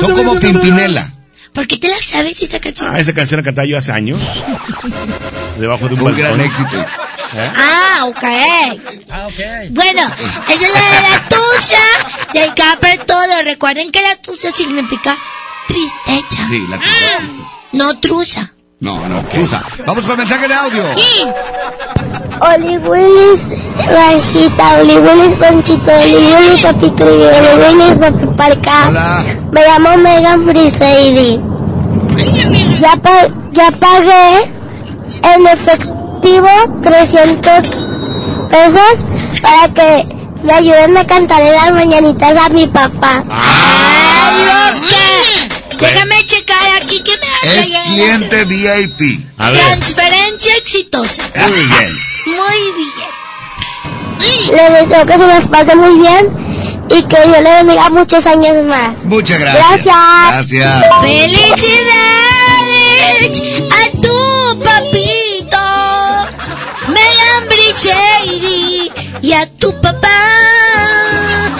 [0.00, 1.12] Son como Pimpinela.
[1.54, 2.92] ¿Por qué te la sabes esta canción?
[2.94, 4.20] Ah, esa canción la cantaba yo hace años.
[5.58, 6.84] Debajo de un Fue un gran éxito.
[7.56, 8.24] Ah, ok.
[9.10, 9.70] Ah, ok.
[9.70, 10.02] Bueno,
[10.48, 13.42] esa es la de la tusa del Capper todo.
[13.44, 15.16] Recuerden que la tusa significa
[15.68, 17.42] tristeza, Sí, la truza.
[17.72, 18.50] no truza.
[18.80, 19.64] No, no, Tusa.
[19.86, 20.84] Vamos con el mensaje de audio.
[22.40, 23.54] Oli Willis,
[23.86, 29.24] Rashita, Oli Willis, Panchito, Oli Willis, Papi Trulli, Oli Willis, Papi Parca.
[29.54, 31.40] Me llamo Megan Friseidi.
[32.78, 34.52] Ya, pa- ya pagué
[35.32, 36.48] en efectivo
[36.82, 37.64] 300
[38.50, 39.04] pesos
[39.40, 40.06] para que
[40.42, 43.22] me ayuden a cantarle las mañanitas a mi papá.
[43.30, 44.96] ¡Ay, loca!
[45.78, 49.00] Déjame checar aquí que me Es cliente VIP.
[49.38, 51.22] A Transferencia exitosa.
[51.48, 51.96] Muy bien.
[52.26, 53.14] Muy bien.
[54.56, 56.43] Le deseo que se las pase muy bien
[56.90, 59.04] y que Dios le bendiga muchos años más.
[59.04, 59.84] Muchas gracias.
[59.84, 60.30] Gracias.
[60.30, 60.84] Gracias.
[61.02, 61.82] ¡Felicidades
[63.70, 65.64] a tu papito!
[66.88, 68.92] Megan Brichady
[69.22, 70.08] y a tu papá.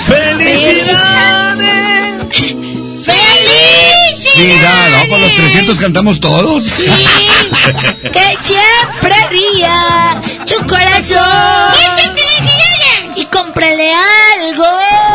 [0.07, 1.65] ¡Felicidades!
[4.35, 6.73] Sí, da, no, por los 300 cantamos todos.
[6.73, 11.73] que siempre ría tu corazón.
[13.15, 14.65] Y cómprale algo.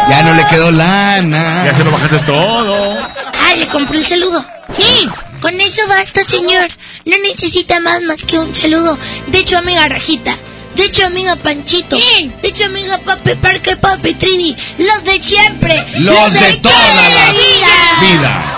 [0.10, 1.65] Ya no le quedó lana.
[1.65, 2.98] Ya se lo bajaste todo.
[2.98, 4.45] Ah, le compré el saludo.
[4.77, 5.10] Sí,
[5.41, 6.69] con eso basta, señor.
[7.06, 8.98] No necesita más más que un saludo.
[9.27, 10.36] De hecho, amiga Rajita.
[10.76, 11.98] De hecho, amiga Panchito.
[11.98, 14.56] De hecho, amiga Papi Parque, Papi Trivi.
[14.77, 15.86] Los de siempre.
[15.99, 17.73] Los de toda la vida.
[18.02, 18.56] vida.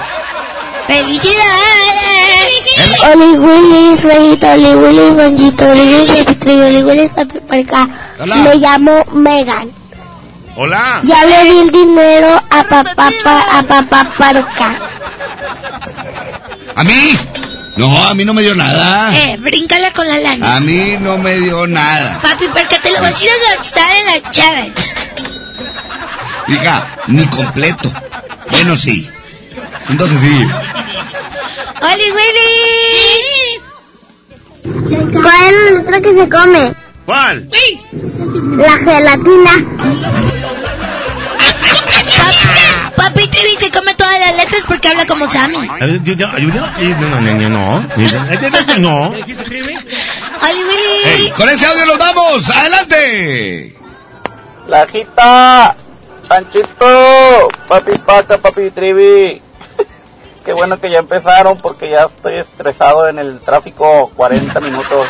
[0.87, 2.01] ¡Felicidades!
[3.13, 7.87] Oli Willis, Rayita, Oli Willis, Panchito, Oli Willis, Papi Oli Willis, Papi Parca.
[8.25, 9.80] Me llamo Megan.
[10.55, 10.99] Hola.
[11.03, 14.75] Ya le di el dinero a papá, pa- a papá Parca.
[16.75, 17.17] ¿A mí?
[17.77, 19.15] No, a mí no me dio nada.
[19.17, 20.57] Eh, bríncala con la lana.
[20.57, 22.19] A mí no me dio nada.
[22.21, 24.73] Papi, porque te lo vas a ir a gastar en las chaves.
[26.47, 27.89] Hija, ni completo.
[28.51, 29.09] Bueno, sí.
[29.89, 30.47] Entonces sí.
[31.81, 33.61] ¡Oli Willy!
[35.13, 36.73] ¿Cuál es la letra que se come?
[37.05, 37.49] ¿Cuál?
[38.57, 39.51] La gelatina.
[42.95, 45.67] Papi Trivi se come todas las letras porque habla como Sammy.
[45.67, 47.87] No, no, no, no, no.
[48.79, 49.09] No.
[49.09, 51.31] ¡Oli Willy!
[51.31, 52.49] Con ese audio nos vamos.
[52.49, 53.75] Adelante.
[54.67, 55.75] Lajita,
[56.27, 59.41] Panchito, papi Paca, papi Trivi.
[60.45, 65.07] Qué bueno que ya empezaron porque ya estoy estresado en el tráfico 40 minutos.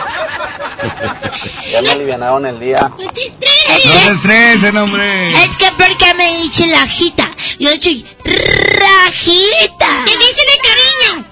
[1.72, 2.92] Ya me alivianaron el día.
[2.98, 5.30] No se estresen, hombre.
[5.44, 7.32] Es que porque me dice la jita.
[7.60, 10.06] Yo soy rajita.
[10.06, 11.26] ¿Qué dice de cariño?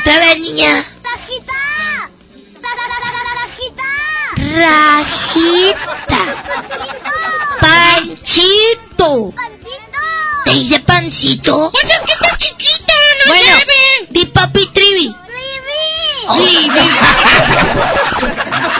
[0.00, 0.84] Otra vez, niña.
[4.54, 5.92] Rajita.
[7.60, 9.32] Panchito.
[10.44, 11.70] ¿Te dice pancito?
[11.70, 13.56] Pues es que está chiquita, no Bueno,
[14.10, 15.14] di papi trivi.
[16.34, 16.70] Trivi.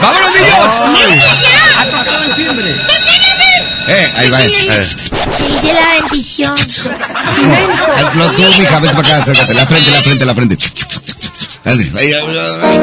[0.01, 1.23] ¡Vámonos, niños!
[1.41, 1.81] ya!
[1.81, 2.75] Ha tocado el timbre.
[3.87, 4.41] Eh, ahí va.
[4.41, 4.49] eh.
[4.49, 6.55] Te dice la bendición.
[6.57, 9.53] Ay, Lo tú, mija, vete para acá, acércate.
[9.53, 10.57] La frente, la frente, la frente.
[11.65, 12.79] Ándale, ahí, ahí, ahí.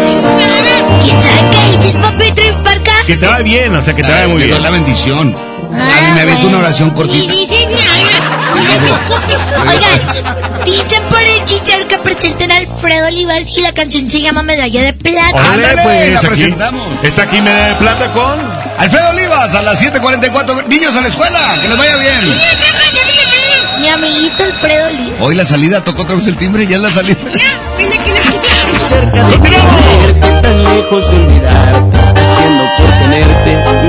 [1.05, 2.93] ¿Quién sabe qué dices, papi trivi para acá?
[3.07, 4.62] Que te va bien, o sea, que te va muy bien.
[4.62, 5.35] la bendición.
[5.73, 7.33] A mí me aviento una oración Y cortita.
[7.33, 9.35] dice nada, no les escupe.
[9.71, 14.43] Oigan, dicen por el chicharro que presenten a Alfredo Olivas y la canción se llama
[14.43, 15.31] Medalla de Plata.
[15.55, 16.27] Órale, pues la aquí.
[16.29, 16.83] presentamos.
[17.03, 18.39] Está aquí Medalla de Plata con.
[18.79, 20.67] Alfredo Olivas, a las 7.44.
[20.67, 22.35] Niños a la escuela, que les vaya bien.
[23.81, 25.21] Mi amiguito Alfredo Olivas.
[25.21, 27.17] Hoy la salida, tocó otra vez el timbre, ya es la salida.
[28.89, 29.37] cerca de
[30.43, 33.89] tan lejos de olvidarte, haciendo por tenerte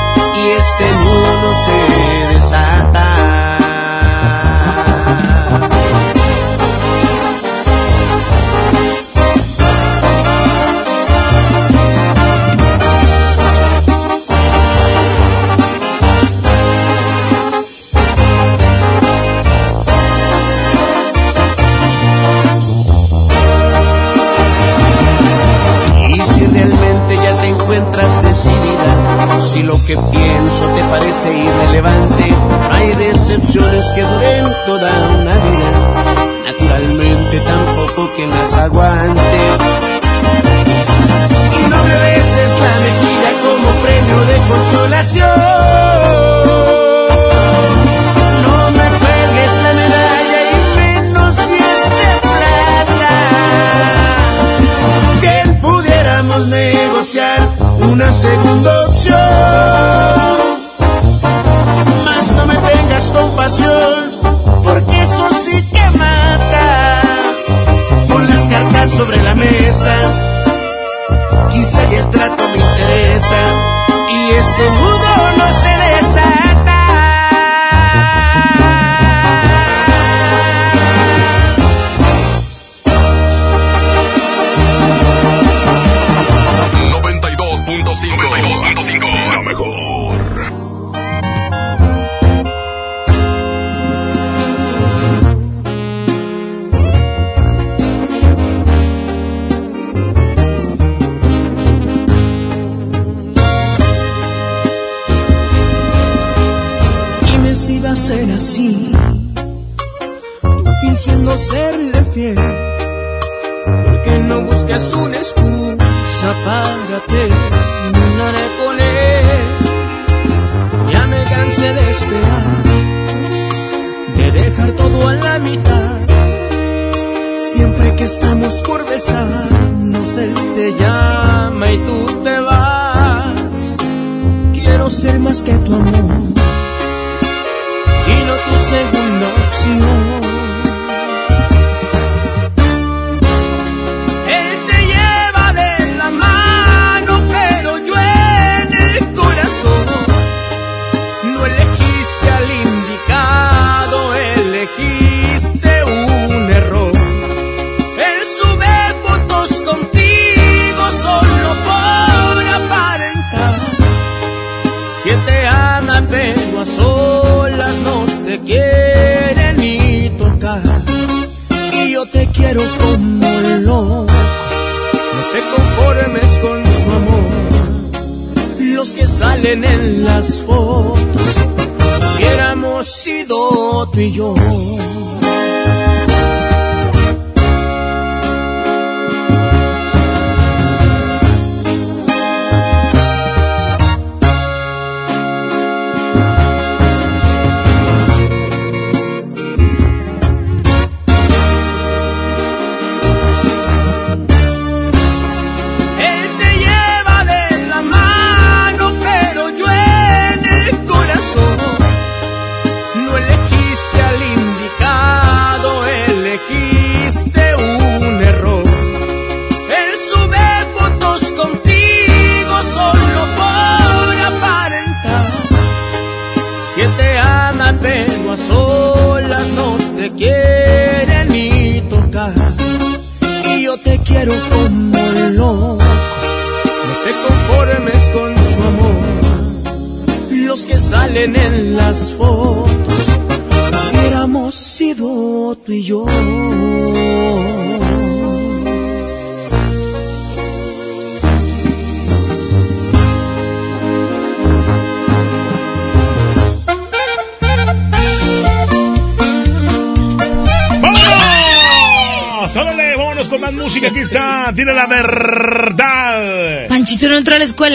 [29.91, 32.23] que pienso te parece irrelevante.
[32.71, 35.17] Hay decepciones que duren toda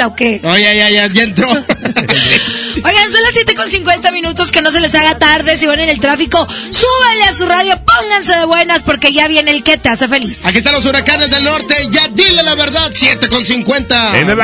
[0.02, 0.40] o qué?
[0.42, 1.48] Oye, oh, ya, ya, ya, entró.
[1.50, 5.56] Oigan, son las 7 con 50 minutos, que no se les haga tarde.
[5.56, 9.50] Si van en el tráfico, súbanle a su radio, pónganse de buenas, porque ya viene
[9.50, 10.44] el que te hace feliz.
[10.44, 14.20] Aquí están los huracanes del norte, ya dile la verdad, 7 con 50.
[14.20, 14.36] En el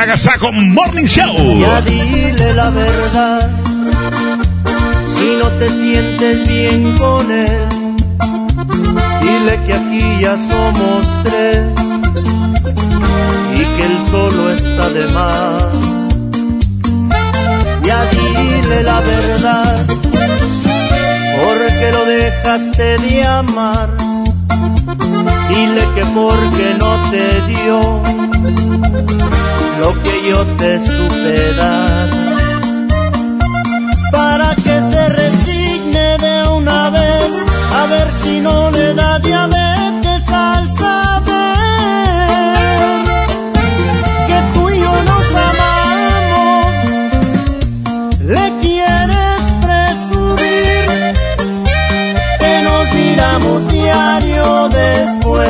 [0.51, 1.59] Morning Show.
[1.59, 3.49] Ya dile la verdad,
[5.15, 7.67] si no te sientes bien con él,
[9.21, 11.82] dile que aquí ya somos tres
[14.83, 15.63] está de más.
[17.83, 19.85] Ya dile la verdad,
[21.43, 23.89] porque lo dejaste de amar.
[25.49, 27.79] Dile que porque no te dio
[29.81, 32.09] lo que yo te supe dar.
[34.11, 37.31] Para que se resigne de una vez,
[37.79, 39.52] a ver si no le da de.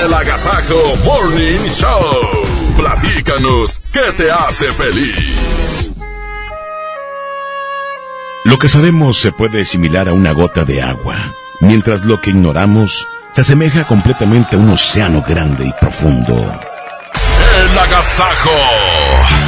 [0.00, 2.76] el Agasajo Morning Show.
[2.76, 5.90] Platícanos qué te hace feliz.
[8.44, 13.06] Lo que sabemos se puede asimilar a una gota de agua, mientras lo que ignoramos
[13.32, 16.34] se asemeja completamente a un océano grande y profundo.
[16.34, 19.39] El Agasajo.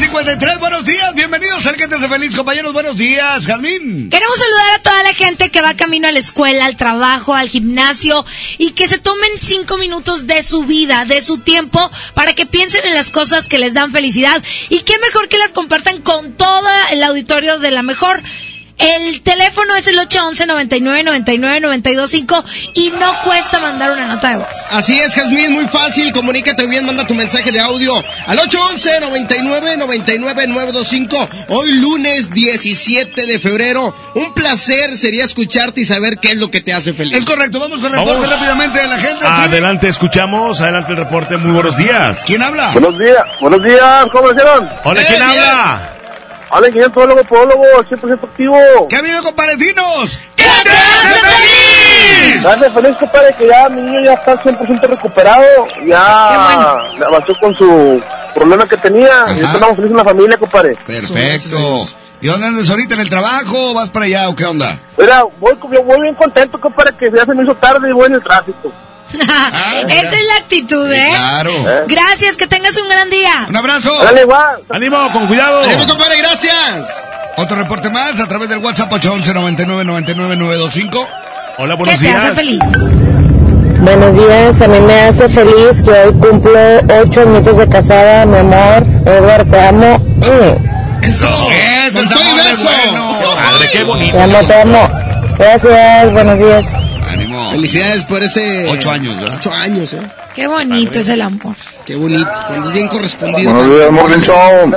[0.00, 4.08] A las 7.53, buenos días, bienvenidos al hace feliz, compañeros, buenos días, Jazmín.
[4.08, 7.50] Queremos saludar a toda la gente que va camino a la escuela, al trabajo, al
[7.50, 8.24] gimnasio
[8.56, 12.86] y que se tomen cinco minutos de su vida, de su tiempo, para que piensen
[12.86, 16.68] en las cosas que les dan felicidad y qué mejor que las compartan con todo
[16.90, 18.22] el auditorio de la mejor.
[18.80, 22.44] El teléfono es el 811-99-99-925
[22.74, 24.46] y no cuesta mandar una nota de voz.
[24.70, 26.10] Así es, Jazmín, muy fácil.
[26.12, 27.94] Comunícate bien, manda tu mensaje de audio
[28.26, 31.28] al 811-99-99-925.
[31.48, 33.94] Hoy lunes 17 de febrero.
[34.14, 37.18] Un placer sería escucharte y saber qué es lo que te hace feliz.
[37.18, 38.30] Es correcto, vamos con el reporte Vamos.
[38.30, 39.26] rápidamente de la gente.
[39.26, 40.60] Adelante, escuchamos.
[40.62, 41.36] Adelante el reporte.
[41.36, 42.22] Muy buenos días.
[42.26, 42.70] ¿Quién habla?
[42.72, 44.70] Buenos días, buenos días, ¿cómo están?
[44.84, 45.96] Hola, ¿quién habla?
[46.50, 48.56] Habla ingeniero podólogo, podólogo, 100% activo.
[48.88, 50.18] ¿Qué ha habido, comparecinos?
[50.34, 52.42] ¿Qué te hace feliz?
[52.42, 55.44] Me hace feliz, compadre, que ya mi niño ya está 100% recuperado,
[55.86, 56.72] ya
[57.06, 58.02] avanzó con su
[58.34, 60.76] problema que tenía, y ahorita andamos felices en la familia, compadre.
[60.86, 61.86] Perfecto.
[62.20, 62.94] ¿Y dónde andas ahorita?
[62.94, 63.72] ¿En el trabajo?
[63.72, 64.78] ¿Vas para allá o qué onda?
[64.98, 68.06] Mira, voy, yo voy bien contento, compadre, que ya se me hizo tarde y voy
[68.06, 68.72] en el tráfico.
[69.12, 71.08] Esa es la actitud, ¿eh?
[71.10, 71.52] claro.
[71.88, 73.46] Gracias, que tengas un gran día.
[73.48, 73.92] Un abrazo.
[74.02, 74.62] Dale, igual.
[74.68, 75.62] Ánimo, con cuidado.
[75.64, 77.06] Ánimo, compadre, gracias.
[77.36, 81.08] Otro reporte más a través del WhatsApp 811 99 99 925.
[81.58, 82.60] Hola, ¿Qué te hace feliz?
[83.80, 86.52] Buenos días, a mí me hace feliz que hoy cumplo
[87.02, 88.84] ocho añitos de casada, mi amor.
[89.06, 89.98] Edward, te amo.
[89.98, 91.04] Mm.
[91.04, 92.68] Eso, eso, Con es todo y amor de beso.
[92.68, 93.20] bueno.
[93.34, 94.16] Padre, qué bonito.
[94.16, 94.90] Te amo, te amo.
[95.38, 96.66] Gracias, buenos días.
[97.20, 97.50] Ánimo.
[97.50, 98.68] Felicidades por ese...
[98.70, 99.36] Ocho años, ¿verdad?
[99.36, 100.00] Ocho años, ¿eh?
[100.34, 101.54] Qué bonito es el amor.
[101.84, 102.30] Qué bonito.
[102.46, 103.52] Cuando es bien correspondido.
[103.52, 104.72] Buenos días, Morning Show.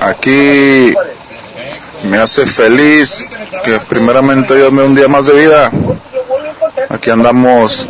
[0.00, 0.94] Aquí
[2.04, 3.22] me hace feliz
[3.64, 5.70] que primeramente Dios me dé un día más de vida.
[6.88, 7.88] Aquí andamos,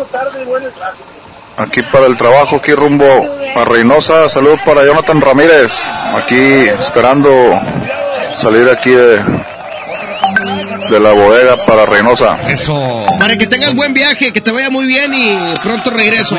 [1.57, 3.07] aquí para el trabajo, aquí rumbo
[3.57, 4.29] a Reynosa.
[4.29, 5.73] Saludos para Jonathan Ramírez.
[6.15, 7.31] Aquí esperando
[8.37, 9.21] salir aquí de,
[10.91, 12.39] de la bodega para Reynosa.
[12.49, 13.07] Eso.
[13.19, 16.37] Para que tengas buen viaje, que te vaya muy bien y pronto regreso.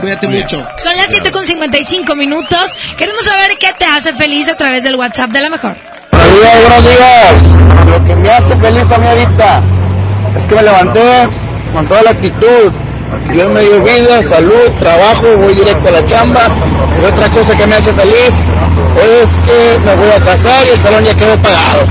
[0.00, 0.64] Cuídate mucho.
[0.76, 2.78] Son las 7 con 55 minutos.
[2.96, 5.76] Queremos saber qué te hace feliz a través del WhatsApp de la mejor.
[6.10, 7.86] Buenos días, buenos días.
[7.86, 9.62] Lo que me hace feliz a mí ahorita
[10.36, 11.28] es que me levanté
[11.72, 12.72] con toda la actitud.
[13.32, 16.48] Dios me dio vida, salud, trabajo, voy directo a la chamba.
[17.00, 18.34] Y otra cosa que me hace feliz
[19.22, 21.86] es que me voy a casar y el salón ya quedó pagado.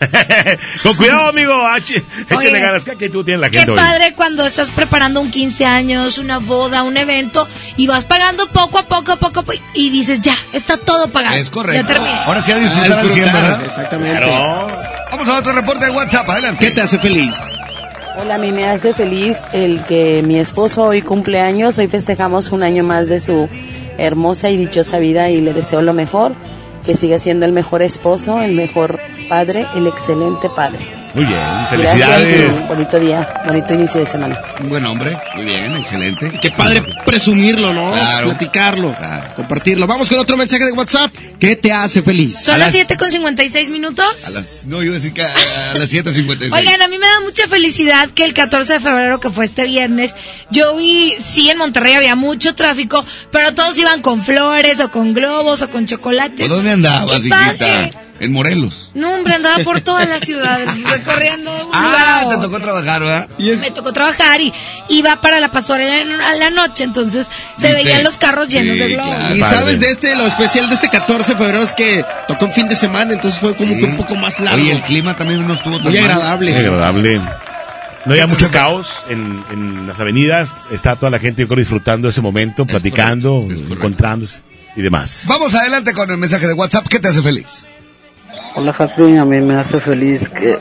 [0.82, 1.66] Con cuidado, amigo.
[1.66, 2.84] H- Échale ganas.
[2.84, 3.78] Que tú tienes la Qué gente hoy.
[3.78, 7.46] padre cuando estás preparando un 15 años, una boda, un evento
[7.76, 11.36] y vas pagando poco a poco, poco a poco y dices, ya, está todo pagado.
[11.36, 11.82] Es correcto.
[11.82, 12.14] Ya terminé.
[12.24, 13.64] Ahora sí a Ah, disfrutar al 100, disfrutar, ¿verdad?
[13.64, 14.26] Exactamente.
[15.10, 16.64] Vamos a otro reporte de WhatsApp, adelante.
[16.66, 17.34] ¿Qué te hace feliz?
[18.18, 21.76] Hola, a mí me hace feliz el que mi esposo hoy cumple años.
[21.78, 23.48] Hoy festejamos un año más de su
[23.98, 26.34] hermosa y dichosa vida y le deseo lo mejor.
[26.86, 31.05] Que siga siendo el mejor esposo, el mejor padre, el excelente padre.
[31.16, 31.70] Muy bien, Gracias,
[32.10, 32.52] felicidades.
[32.60, 34.38] un bonito día, bonito inicio de semana.
[34.60, 36.30] Un buen hombre, muy bien, excelente.
[36.42, 37.90] Qué padre presumirlo, ¿no?
[37.90, 38.26] Claro.
[38.26, 38.94] Platicarlo,
[39.34, 39.86] compartirlo.
[39.86, 41.10] Vamos con otro mensaje de WhatsApp.
[41.40, 42.38] ¿Qué te hace feliz?
[42.38, 44.26] Son las 7 con 56 minutos.
[44.26, 45.32] A las, no, iba a decir que a,
[45.72, 46.52] a las 7.56.
[46.52, 49.64] Oigan, a mí me da mucha felicidad que el 14 de febrero, que fue este
[49.64, 50.14] viernes,
[50.50, 55.14] yo vi, sí, en Monterrey había mucho tráfico, pero todos iban con flores o con
[55.14, 56.46] globos o con chocolates.
[56.46, 58.05] ¿Por dónde andabas, Qué padre.
[58.18, 58.90] En Morelos.
[58.94, 63.00] No, hombre, andaba por todas las ciudades, recorriendo de un lugar Ah, te tocó trabajar,
[63.02, 63.28] ¿verdad?
[63.38, 64.52] Me tocó trabajar y
[64.88, 67.26] iba para la pastorela en- a la noche, entonces
[67.60, 67.82] se ¿Viste?
[67.84, 69.14] veían los carros llenos Sí, de globos.
[69.16, 69.36] claro.
[69.36, 69.56] Y Padre.
[69.58, 72.68] sabes de este, lo especial de este 14 de febrero es que tocó un fin
[72.68, 74.62] de semana, entonces fue como que un poco más largo.
[74.62, 76.50] Oye, el clima también no estuvo tan Muy agradable.
[76.52, 77.20] Muy agradable.
[78.06, 80.56] No había mucho caos en, en las avenidas.
[80.70, 84.40] Está toda la gente, yo creo, disfrutando ese momento, platicando, encontrándose
[84.76, 85.24] y demás.
[85.28, 86.86] Vamos adelante con el mensaje de WhatsApp.
[86.88, 87.66] ¿Qué te hace feliz?
[88.58, 90.58] Hola Jasmine, a mí me hace feliz que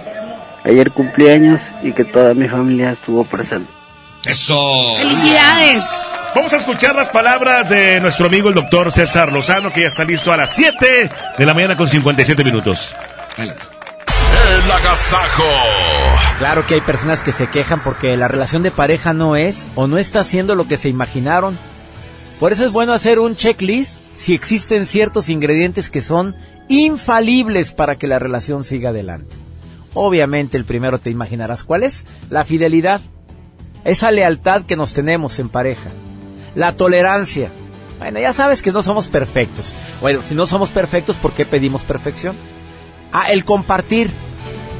[0.65, 3.71] ayer cumpleaños y que toda mi familia estuvo presente.
[4.25, 4.97] Eso.
[4.97, 5.85] ¡Felicidades!
[6.35, 10.03] Vamos a escuchar las palabras de nuestro amigo el doctor César Lozano, que ya está
[10.03, 12.93] listo a las 7 de la mañana con 57 minutos.
[13.37, 15.43] El agasajo.
[16.37, 19.87] Claro que hay personas que se quejan porque la relación de pareja no es o
[19.87, 21.57] no está haciendo lo que se imaginaron.
[22.41, 26.35] Por eso es bueno hacer un checklist si existen ciertos ingredientes que son
[26.67, 29.35] infalibles para que la relación siga adelante.
[29.93, 33.01] Obviamente el primero te imaginarás cuál es, la fidelidad,
[33.83, 35.89] esa lealtad que nos tenemos en pareja,
[36.53, 37.49] la tolerancia.
[37.97, 39.73] Bueno, ya sabes que no somos perfectos.
[40.01, 42.35] Bueno, si no somos perfectos, ¿por qué pedimos perfección?
[43.13, 44.09] Ah, el compartir.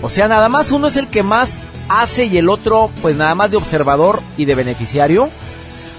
[0.02, 3.36] O sea, nada más uno es el que más hace y el otro, pues nada
[3.36, 5.30] más de observador y de beneficiario.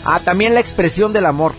[0.05, 1.55] Ah, también la expresión del amor.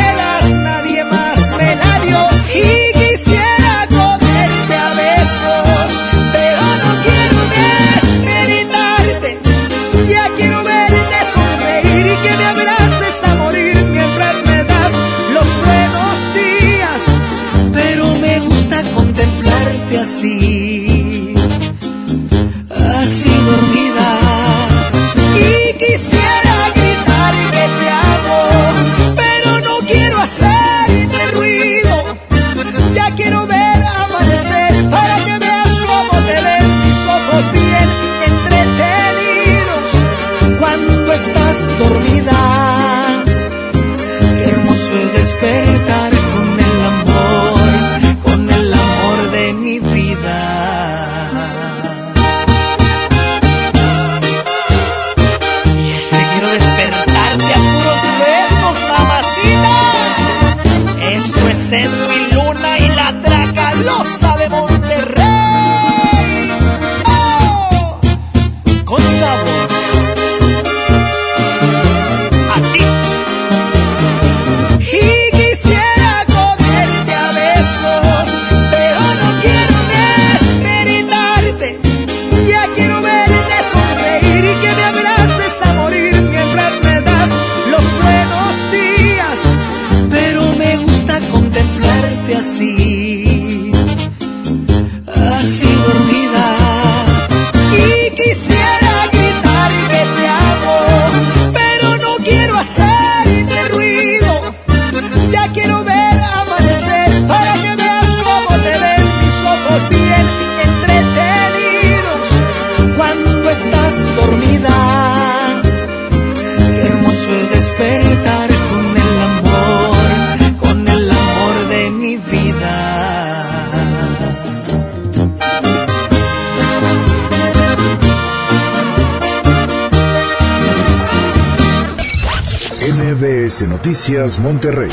[133.91, 134.89] Noticias Monterrey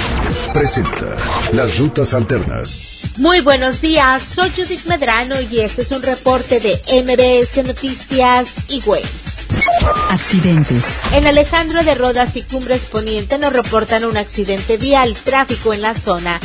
[0.52, 1.14] presenta
[1.52, 3.02] Las Rutas Alternas.
[3.18, 8.82] Muy buenos días, soy Judith Medrano y este es un reporte de MBS Noticias y
[10.10, 10.98] Accidentes.
[11.14, 15.94] En Alejandro de Rodas y Cumbres Poniente nos reportan un accidente vial, tráfico en la
[15.94, 16.40] zona.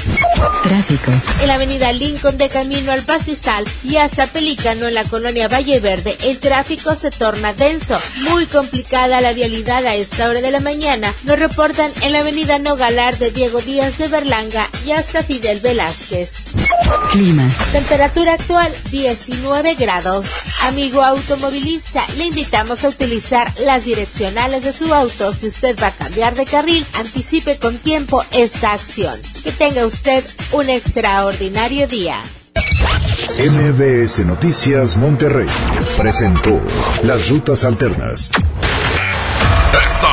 [0.64, 1.12] Tráfico.
[1.42, 5.80] En la avenida Lincoln de camino al Pastizal y hasta Pelícano en la colonia Valle
[5.80, 8.00] Verde, el tráfico se torna denso.
[8.30, 11.14] Muy complicada la vialidad a esta hora de la mañana.
[11.24, 16.30] Nos reportan en la avenida Nogalar de Diego Díaz de Berlanga y hasta Fidel Velázquez.
[17.12, 17.50] Clima.
[17.72, 20.26] Temperatura actual 19 grados.
[20.64, 25.34] Amigo automovilista, le invitamos a utilizar las direccionales de su auto.
[25.34, 29.20] Si usted va a cambiar de carril, anticipe con tiempo esta acción.
[29.58, 32.16] Tenga usted un extraordinario día.
[33.38, 35.48] MBS Noticias Monterrey
[35.98, 36.60] presentó
[37.04, 38.32] Las Rutas Alternas.
[39.84, 40.13] Esta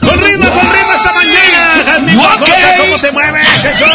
[0.00, 1.98] ¡Con ritmo, con ritmo esta mañana!
[2.00, 2.50] Mi Ok.
[2.78, 3.86] ¿Cómo te mueves eso?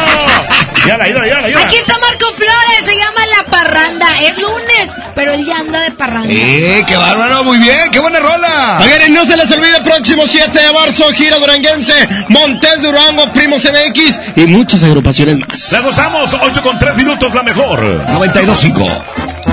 [0.86, 1.66] Yala, yala, yala, yala.
[1.66, 4.08] Aquí está Marco Flores, se llama La Parranda.
[4.22, 6.30] Es lunes, pero él ya anda de parranda.
[6.32, 7.44] ¡Eh, qué bárbaro!
[7.44, 8.80] Muy bien, qué buena rola.
[8.82, 13.64] Oigan, y no se les olvide, próximo 7 de marzo, gira duranguense, Montes Durango, Primos
[13.64, 15.72] MX y muchas agrupaciones más.
[15.72, 17.80] La gozamos, 8 con 3 minutos, la mejor.
[18.08, 19.45] 92.5.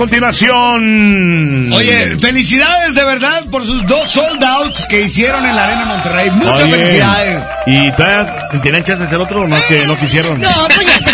[0.00, 1.70] continuación.
[1.74, 6.30] Oye, felicidades de verdad por sus dos sold outs que hicieron en la Arena Monterrey.
[6.30, 7.44] Muchas Oye, felicidades.
[7.66, 9.46] ¿Y todavía tenían chance de hacer otro?
[9.46, 10.40] No, que no quisieron.
[10.40, 10.98] No, pues ya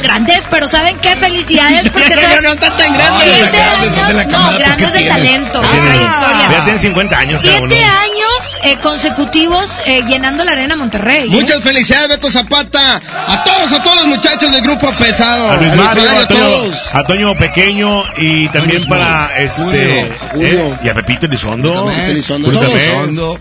[0.00, 1.16] están grandes, pero ¿saben qué?
[1.16, 3.22] Felicidades porque Ya, son ya no están tan grandes.
[3.34, 5.16] siete Grandes, son de la años, camada, no, pues, ¿qué grandes de tienes?
[5.16, 6.50] talento, de Tienen- trayectoria.
[6.50, 7.74] ya tienen 50 años cada uno.
[7.74, 11.24] Siete años eh, consecutivos eh, llenando la arena Monterrey.
[11.24, 11.30] ¿eh?
[11.30, 12.96] Muchas felicidades, Beto Zapata.
[12.96, 15.50] A todos, a todos los muchachos del grupo pesado.
[15.50, 16.76] A Luis A Mario, a Toño, todos.
[16.94, 20.48] a Toño Pequeño y también Luis para este Julio, Julio.
[20.60, 21.72] eh, y a Pepito Elizondo.
[21.72, 21.94] Todos.
[21.98, 23.40] Elizondo.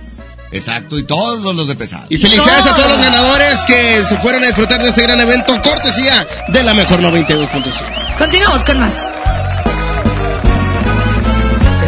[0.52, 2.06] Exacto, y todos los de pesado.
[2.10, 5.62] Y felicidades a todos los ganadores que se fueron a disfrutar de este gran evento,
[5.62, 8.18] cortesía de la mejor 92.5.
[8.18, 8.96] Continuamos con más.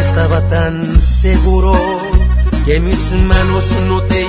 [0.00, 1.72] Estaba tan seguro
[2.64, 4.22] que mis manos no te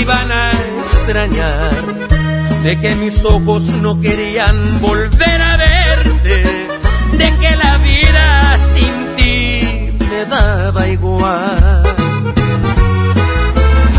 [0.00, 1.70] iban a extrañar,
[2.64, 6.42] de que mis ojos no querían volver a verte,
[7.12, 11.96] de que la vida sin ti me daba igual.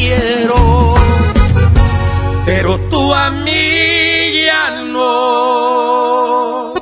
[0.00, 0.94] Quiero.
[2.46, 6.72] Pero tú a mí ya no.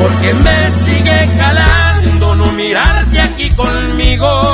[0.00, 4.53] Porque me sigue calando no mirarte aquí conmigo.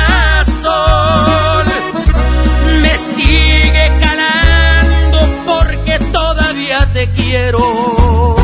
[7.41, 8.35] Quiero.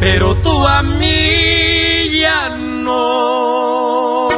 [0.00, 4.28] Pero tú a mí ya no.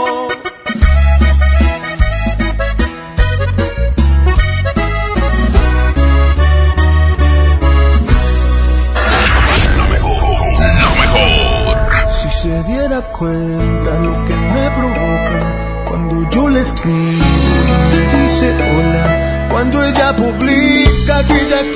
[9.79, 11.77] La mejor.
[12.13, 15.41] Si se diera cuenta lo que me provoca
[15.89, 21.74] cuando yo le escribo y me dice hola, cuando ella publica que ella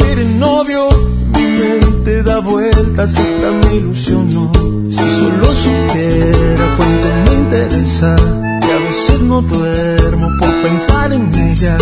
[2.98, 4.50] vueltas hasta me ilusionó.
[4.90, 8.16] Si solo supiera cuánto me interesa,
[8.60, 11.78] que a veces no duermo por pensar en ella,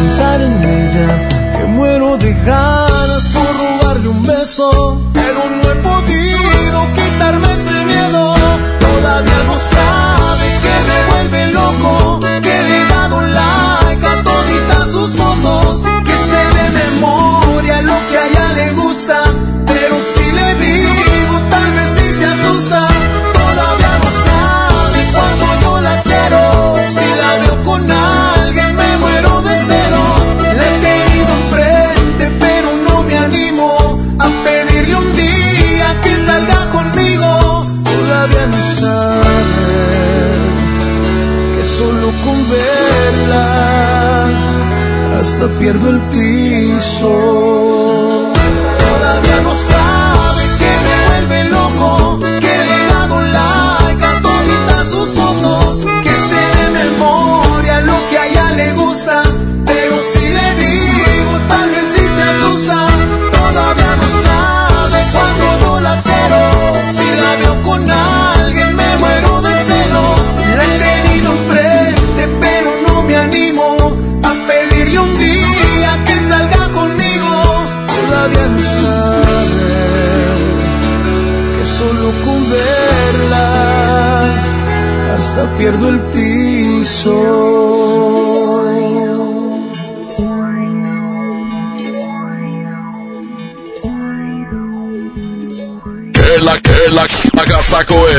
[0.00, 0.79] a veces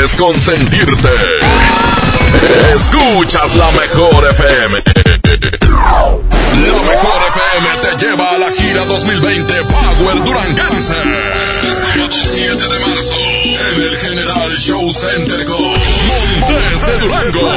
[0.01, 1.09] agasaco es consentirte.
[2.75, 4.81] Escuchas la mejor FM.
[5.81, 10.93] La mejor FM te lleva a la gira 2020 Power Duranguense.
[10.93, 17.51] Sábado 7 de marzo en el General Show Center con Montes de Durango.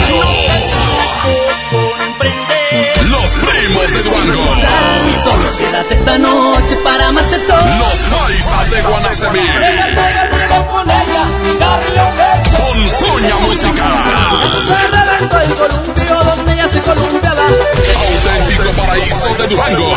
[3.10, 4.54] Los primos de Durango.
[5.24, 7.56] Solo quédate esta noche para más de todo.
[7.56, 9.40] Los paisas de Guanacemí.
[13.54, 13.76] Se el
[15.54, 16.78] columpio donde ella se.
[16.78, 19.96] Auténtico paraíso de Durango.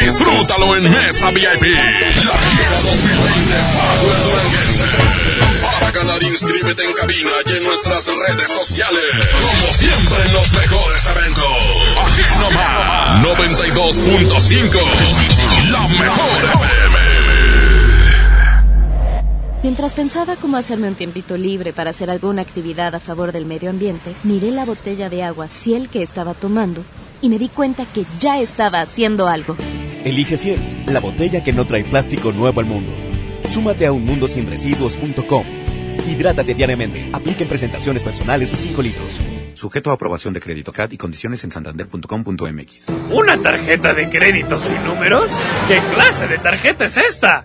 [0.00, 1.42] Disfrútalo en Mesa VIP.
[1.42, 4.84] La gira 2020 Power Duranguense.
[5.60, 9.02] Para ganar, inscríbete en cabina y en nuestras redes sociales.
[9.32, 11.44] Como siempre en los mejores eventos.
[12.04, 13.20] Aquí nomás.
[13.24, 14.78] 92.5.
[15.70, 16.30] La mejor.
[19.62, 23.68] Mientras pensaba cómo hacerme un tiempito libre para hacer alguna actividad a favor del medio
[23.68, 26.82] ambiente, miré la botella de agua Ciel que estaba tomando
[27.20, 29.56] y me di cuenta que ya estaba haciendo algo.
[30.02, 32.90] Elige Ciel, la botella que no trae plástico nuevo al mundo.
[33.50, 35.44] Súmate a unmundosinresiduos.com.
[36.08, 37.10] Hidrátate diariamente.
[37.12, 39.08] Apliquen presentaciones personales y 5 litros.
[39.52, 42.88] Sujeto a aprobación de crédito CAD y condiciones en santander.com.mx.
[43.10, 45.30] ¿Una tarjeta de crédito sin números?
[45.68, 47.44] ¿Qué clase de tarjeta es esta?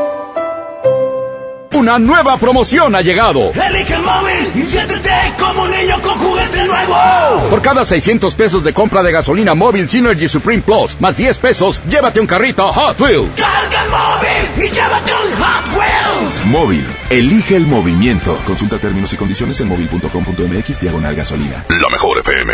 [1.81, 3.51] Una nueva promoción ha llegado.
[3.53, 5.09] Elige el móvil y siéntete
[5.39, 7.49] como un niño con juguete nuevo.
[7.49, 11.81] Por cada 600 pesos de compra de gasolina móvil Synergy Supreme Plus, más 10 pesos,
[11.89, 13.31] llévate un carrito Hot Wheels.
[13.35, 16.45] Carga el móvil y llévate un Hot Wheels.
[16.45, 16.85] Móvil.
[17.09, 18.37] Elige el movimiento.
[18.45, 21.65] Consulta términos y condiciones en móvil.com.mx diagonal gasolina.
[21.67, 22.53] La mejor FM.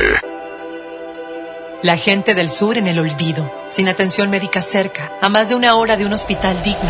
[1.84, 5.76] La gente del sur en el olvido, sin atención médica cerca, a más de una
[5.76, 6.90] hora de un hospital digno.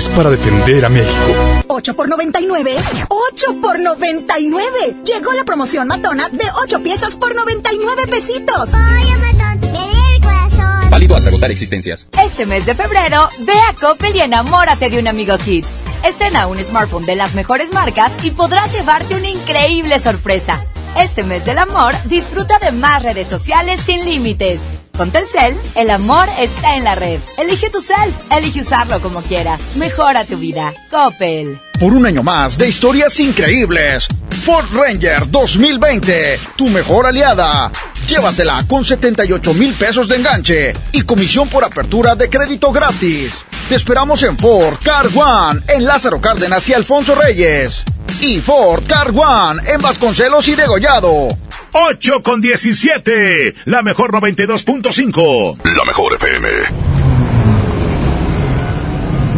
[0.00, 1.34] para defender a México.
[1.66, 2.76] 8 por 99.
[3.08, 4.96] 8 por 99.
[5.04, 8.70] Llegó la promoción matona de 8 piezas por 99 pesitos.
[8.72, 10.90] Ay, Amazon, me lee el corazón.
[10.90, 12.08] Válido hasta agotar existencias.
[12.24, 15.66] Este mes de febrero, ve a Coppel y enamórate de un amigo Kit.
[16.06, 20.64] Estrena un smartphone de las mejores marcas y podrás llevarte una increíble sorpresa.
[20.98, 24.60] Este mes del amor, disfruta de más redes sociales sin límites.
[24.96, 27.18] Con Telcel, el amor está en la red.
[27.38, 29.76] Elige tu cel, elige usarlo como quieras.
[29.76, 30.72] Mejora tu vida.
[30.90, 31.58] Coppel.
[31.80, 34.06] Por un año más de historias increíbles.
[34.44, 37.72] Ford Ranger 2020, tu mejor aliada.
[38.06, 43.46] Llévatela con 78 mil pesos de enganche y comisión por apertura de crédito gratis.
[43.68, 47.84] Te esperamos en Ford Car One, en Lázaro Cárdenas y Alfonso Reyes.
[48.20, 51.28] Y Ford Car One, en Vasconcelos y Degollado.
[51.72, 55.56] 8 con 17, la mejor 92.5.
[55.76, 56.48] La mejor FM.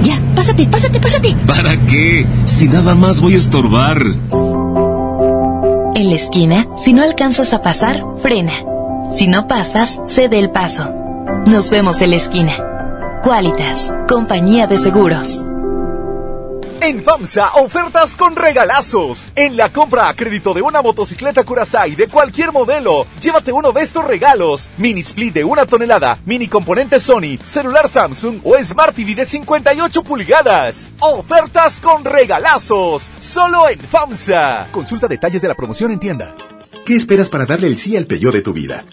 [0.02, 1.36] Ya, pásate, pásate, pásate.
[1.46, 2.26] ¿Para qué?
[2.46, 3.98] Si nada más voy a estorbar.
[5.94, 8.54] En la esquina, si no alcanzas a pasar, frena.
[9.16, 10.92] Si no pasas, cede el paso.
[11.46, 12.52] Nos vemos en la esquina.
[13.22, 15.40] Qualitas, compañía de seguros.
[16.86, 19.30] En FAMSA, ofertas con regalazos.
[19.36, 23.80] En la compra a crédito de una motocicleta Curaçao de cualquier modelo, llévate uno de
[23.80, 24.68] estos regalos.
[24.76, 30.02] Mini split de una tonelada, mini componente Sony, celular Samsung o Smart TV de 58
[30.02, 30.92] pulgadas.
[31.00, 33.10] Ofertas con regalazos.
[33.18, 34.68] Solo en FAMSA.
[34.70, 36.36] Consulta detalles de la promoción en tienda.
[36.84, 38.84] ¿Qué esperas para darle el sí al Peugeot de tu vida?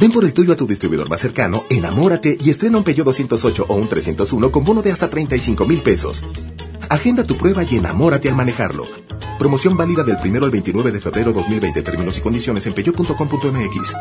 [0.00, 3.66] Ven por el tuyo a tu distribuidor más cercano, enamórate y estrena un Peugeot 208
[3.68, 6.24] o un 301 con bono de hasta 35 mil pesos.
[6.88, 8.86] Agenda tu prueba y enamórate al manejarlo.
[9.38, 11.82] Promoción válida del 1 al 29 de febrero 2020.
[11.82, 13.96] Términos y condiciones en peugeot.com.mx.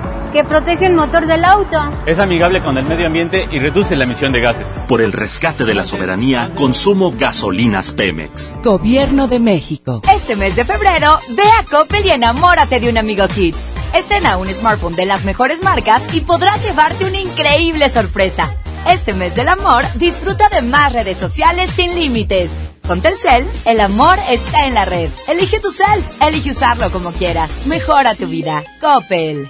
[0.31, 1.77] que protege el motor del auto.
[2.05, 4.67] Es amigable con el medio ambiente y reduce la emisión de gases.
[4.87, 8.55] Por el rescate de la soberanía, consumo gasolinas Pemex.
[8.63, 10.01] Gobierno de México.
[10.13, 13.55] Este mes de febrero, ve a Coppel y enamórate de un amigo Kit.
[13.93, 18.49] Estrena un smartphone de las mejores marcas y podrás llevarte una increíble sorpresa.
[18.87, 22.51] Este mes del amor, disfruta de más redes sociales sin límites.
[22.87, 25.09] Con Telcel, el amor está en la red.
[25.27, 27.67] Elige tu cel, elige usarlo como quieras.
[27.67, 28.63] Mejora tu vida.
[28.79, 29.49] Coppel.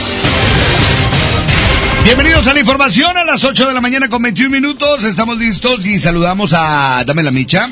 [2.03, 5.03] Bienvenidos a la información a las 8 de la mañana con 21 minutos.
[5.05, 7.69] Estamos listos y saludamos a Dame la Micha.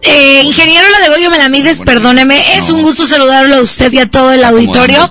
[0.00, 4.42] Eh, ingeniero Ladegoyo Melamides, perdóneme, es un gusto saludarlo a usted y a todo el
[4.44, 5.10] auditorio.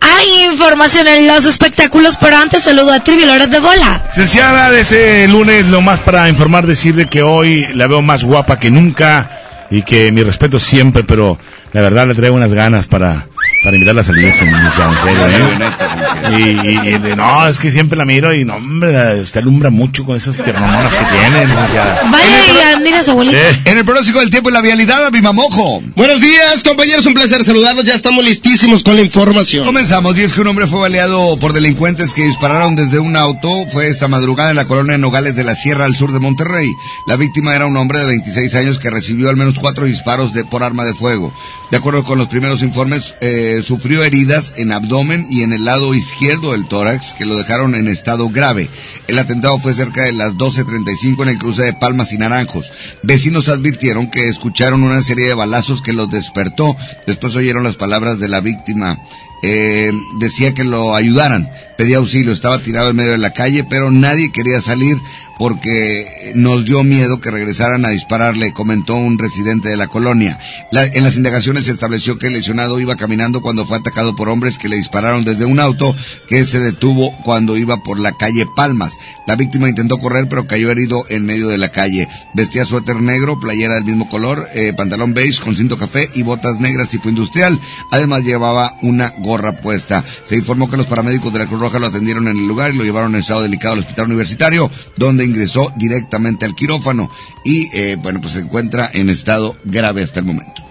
[0.00, 4.04] Hay información en los espectáculos, pero antes saludo a Trivi Loret de Bola.
[4.10, 8.58] Licenciada, de ese lunes, lo más para informar, decirle que hoy la veo más guapa
[8.58, 9.30] que nunca
[9.70, 11.38] y que mi respeto siempre, pero
[11.72, 13.26] la verdad le traigo unas ganas para,
[13.62, 16.60] para invitarla a salir, licenciado, en serio, ¿eh?
[16.64, 20.04] Y, y- y- no, es que siempre la miro y no, hombre, usted alumbra mucho
[20.04, 22.00] con esas piernomonas que tiene, licenciada.
[22.10, 23.38] Vaya y su abuelita.
[23.64, 25.82] En el pronóstico del tiempo y la vialidad, a Mojo.
[25.96, 27.84] Buenos días, compañeros, un placer saludarlos.
[27.84, 29.64] Ya estamos listísimos con la información.
[29.66, 33.66] Comenzamos, y es que un hombre fue baleado por delincuentes que dispararon desde un auto.
[33.72, 36.68] Fue esta madrugada en la colonia Nogales de la Sierra al sur de Monterrey.
[37.06, 40.44] La víctima era un hombre de 26 años que recibió al menos cuatro disparos de,
[40.44, 41.32] por arma de fuego.
[41.70, 45.94] De acuerdo con los primeros informes, eh, sufrió heridas en abdomen y en el lado
[45.94, 48.68] izquierdo del tórax que lo dejaron en estado grave.
[49.06, 52.72] El atentado fue cerca de las 12.35 en el cruce de Palmas y Naranjos.
[53.04, 56.76] Vecinos advirtieron que escucharon una serie de balazos que los despertó.
[57.06, 58.98] Después oyeron las palabras de la víctima.
[59.42, 61.48] Eh, decía que lo ayudaran,
[61.80, 64.98] pedía auxilio, estaba tirado en medio de la calle, pero nadie quería salir
[65.40, 70.38] porque nos dio miedo que regresaran a dispararle, comentó un residente de la colonia.
[70.70, 74.58] En las indagaciones se estableció que el lesionado iba caminando cuando fue atacado por hombres
[74.58, 75.96] que le dispararon desde un auto
[76.28, 78.92] que se detuvo cuando iba por la calle Palmas.
[79.26, 82.06] La víctima intentó correr pero cayó herido en medio de la calle.
[82.34, 86.60] Vestía suéter negro, playera del mismo color, eh, pantalón beige con cinto café y botas
[86.60, 87.58] negras tipo industrial.
[87.90, 90.04] Además llevaba una gorra puesta.
[90.26, 92.76] Se informó que los paramédicos de la Cruz Roja lo atendieron en el lugar y
[92.76, 97.10] lo llevaron en estado delicado al hospital universitario, donde ingresó directamente al quirófano
[97.44, 100.62] y eh, bueno pues se encuentra en estado grave hasta el momento.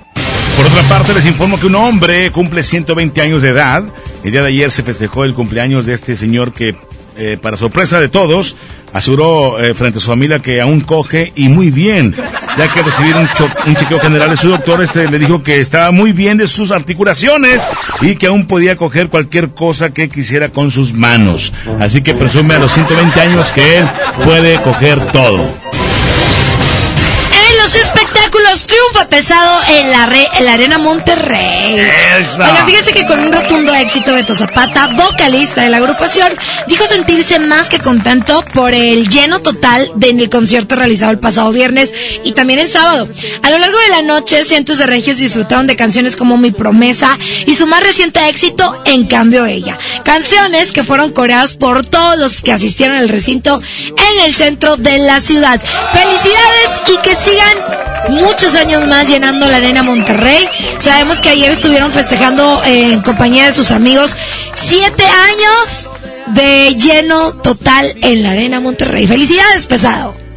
[0.59, 3.83] Por otra parte, les informo que un hombre cumple 120 años de edad.
[4.25, 6.75] El día de ayer se festejó el cumpleaños de este señor que,
[7.19, 8.55] eh, para sorpresa de todos,
[8.93, 12.15] aseguró eh, frente a su familia que aún coge y muy bien,
[12.57, 12.81] ya que
[13.37, 16.47] cho- un chequeo general de su doctor, este le dijo que estaba muy bien de
[16.47, 17.61] sus articulaciones
[18.01, 21.53] y que aún podía coger cualquier cosa que quisiera con sus manos.
[21.79, 23.85] Así que presume a los 120 años que él
[24.23, 25.37] puede coger todo.
[27.31, 28.18] En los espectáculos
[28.57, 31.79] triunfa pesado en la, re- en la Arena Monterrey.
[31.79, 32.49] Esa.
[32.49, 36.27] Oigan, fíjense que con un rotundo éxito Beto Zapata, vocalista de la agrupación,
[36.67, 41.19] dijo sentirse más que contento por el lleno total de en el concierto realizado el
[41.19, 43.07] pasado viernes y también el sábado.
[43.43, 47.17] A lo largo de la noche, cientos de regios disfrutaron de canciones como Mi Promesa
[47.45, 49.77] y su más reciente éxito, En Cambio Ella.
[50.03, 54.97] Canciones que fueron coreadas por todos los que asistieron al recinto en el centro de
[54.97, 55.61] la ciudad.
[55.93, 60.47] Felicidades y que sigan muchos años más llenando la arena Monterrey.
[60.79, 64.15] Sabemos que ayer estuvieron festejando eh, en compañía de sus amigos
[64.53, 65.89] siete años
[66.27, 69.07] de lleno total en la arena Monterrey.
[69.07, 70.28] Felicidades, pesado.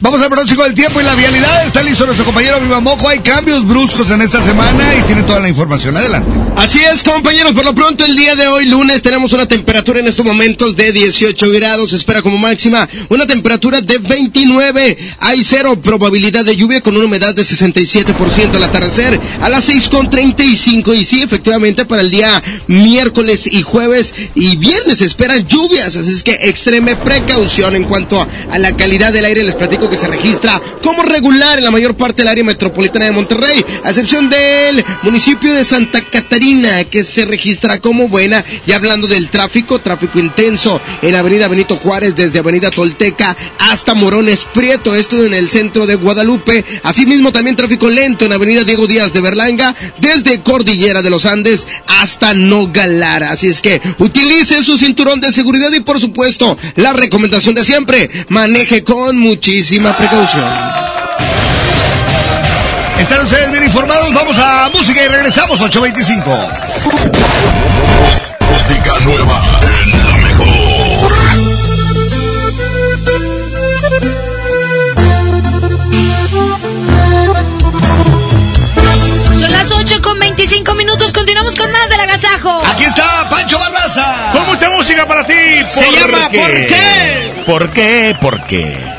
[0.00, 1.66] Vamos al pronóstico del tiempo y la vialidad.
[1.66, 3.08] Está listo nuestro compañero Viva Mojo.
[3.08, 5.96] Hay cambios bruscos en esta semana y tiene toda la información.
[5.96, 6.30] Adelante.
[6.54, 7.52] Así es, compañeros.
[7.52, 10.92] Por lo pronto, el día de hoy, lunes, tenemos una temperatura en estos momentos de
[10.92, 11.90] 18 grados.
[11.90, 14.98] Se espera como máxima una temperatura de 29.
[15.18, 20.96] Hay cero probabilidad de lluvia con una humedad de 67% al atardecer a las 6.35.
[20.96, 25.96] Y sí, efectivamente, para el día miércoles y jueves y viernes se esperan lluvias.
[25.96, 29.42] Así es que extreme precaución en cuanto a, la calidad del aire.
[29.42, 33.12] Les platico que se registra como regular en la mayor parte del área metropolitana de
[33.12, 38.44] Monterrey, a excepción del municipio de Santa Catarina, que se registra como buena.
[38.66, 44.44] Y hablando del tráfico, tráfico intenso en Avenida Benito Juárez, desde Avenida Tolteca hasta Morones
[44.52, 46.64] Prieto, esto en el centro de Guadalupe.
[46.82, 51.66] Asimismo, también tráfico lento en Avenida Diego Díaz de Berlanga, desde Cordillera de los Andes
[51.86, 53.24] hasta Nogalar.
[53.24, 58.10] Así es que utilice su cinturón de seguridad y, por supuesto, la recomendación de siempre,
[58.28, 59.16] maneje con
[59.84, 60.44] precaución.
[62.98, 64.12] Están ustedes bien informados.
[64.12, 66.30] Vamos a música y regresamos 825.
[68.50, 71.12] Música nueva en la mejor.
[79.38, 81.12] Son las 8 con 25 minutos.
[81.12, 82.60] Continuamos con más del agasajo.
[82.66, 84.32] Aquí está Pancho Barraza.
[84.32, 85.34] Con mucha música para ti.
[85.68, 87.42] Se llama ¿Por qué?
[87.46, 88.16] ¿Por qué?
[88.20, 88.98] ¿Por qué?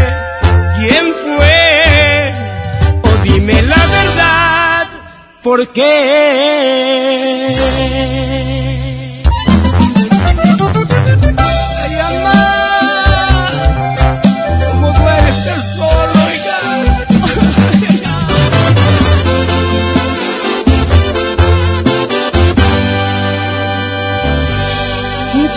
[5.43, 7.01] ¿por qué?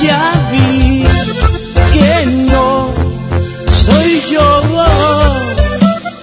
[0.02, 1.04] Ya vi
[1.94, 2.92] que no
[3.70, 4.44] soy yo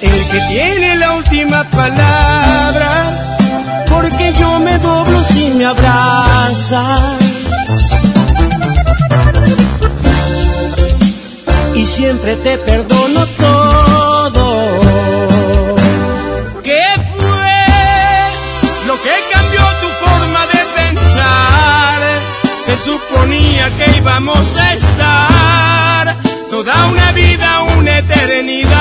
[0.02, 2.51] el que tiene la última palabra,
[5.24, 7.02] si me abrazas.
[11.76, 14.46] Y siempre te perdono todo.
[16.64, 16.84] ¿Qué
[17.18, 17.56] fue
[18.88, 22.00] lo que cambió tu forma de pensar?
[22.66, 26.16] Se suponía que íbamos a estar
[26.52, 28.72] toda una vida, una eternidad.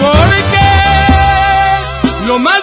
[0.00, 0.68] Porque
[2.26, 2.62] lo más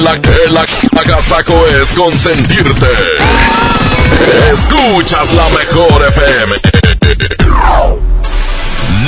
[0.00, 0.64] La que la
[1.82, 2.86] es consentirte.
[4.52, 6.56] Escuchas la mejor FM.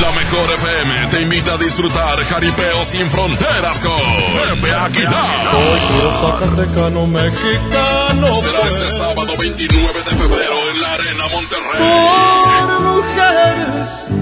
[0.01, 5.51] La mejor FM te invita a disfrutar jaripeo sin fronteras con Pepe Aguilar.
[5.51, 8.35] Soy puro zacatecano mexicano.
[8.35, 11.79] Será este sábado 29 de febrero en la Arena Monterrey.
[11.79, 14.22] Por mujeres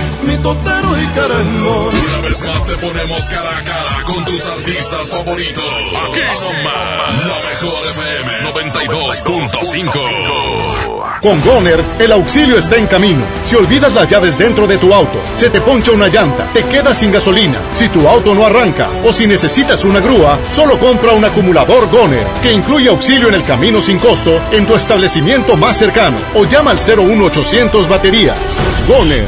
[0.23, 1.93] mi totero y querendón.
[1.93, 5.63] Una vez más te ponemos cara a cara con tus artistas favoritos.
[5.63, 11.01] Aquí nomás, la mejor FM 92.5.
[11.21, 13.23] Con Goner, el auxilio está en camino.
[13.43, 16.97] Si olvidas las llaves dentro de tu auto, se te poncha una llanta, te quedas
[16.97, 21.23] sin gasolina, si tu auto no arranca o si necesitas una grúa, solo compra un
[21.23, 26.17] acumulador Goner, que incluye auxilio en el camino sin costo en tu establecimiento más cercano
[26.33, 28.39] o llama al 01800 baterías.
[28.87, 29.27] Goner,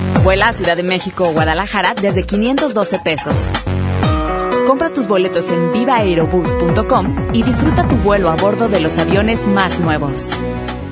[0.23, 3.51] Vuela a Ciudad de México o Guadalajara desde 512 pesos.
[4.67, 9.79] Compra tus boletos en vivaerobus.com y disfruta tu vuelo a bordo de los aviones más
[9.79, 10.29] nuevos.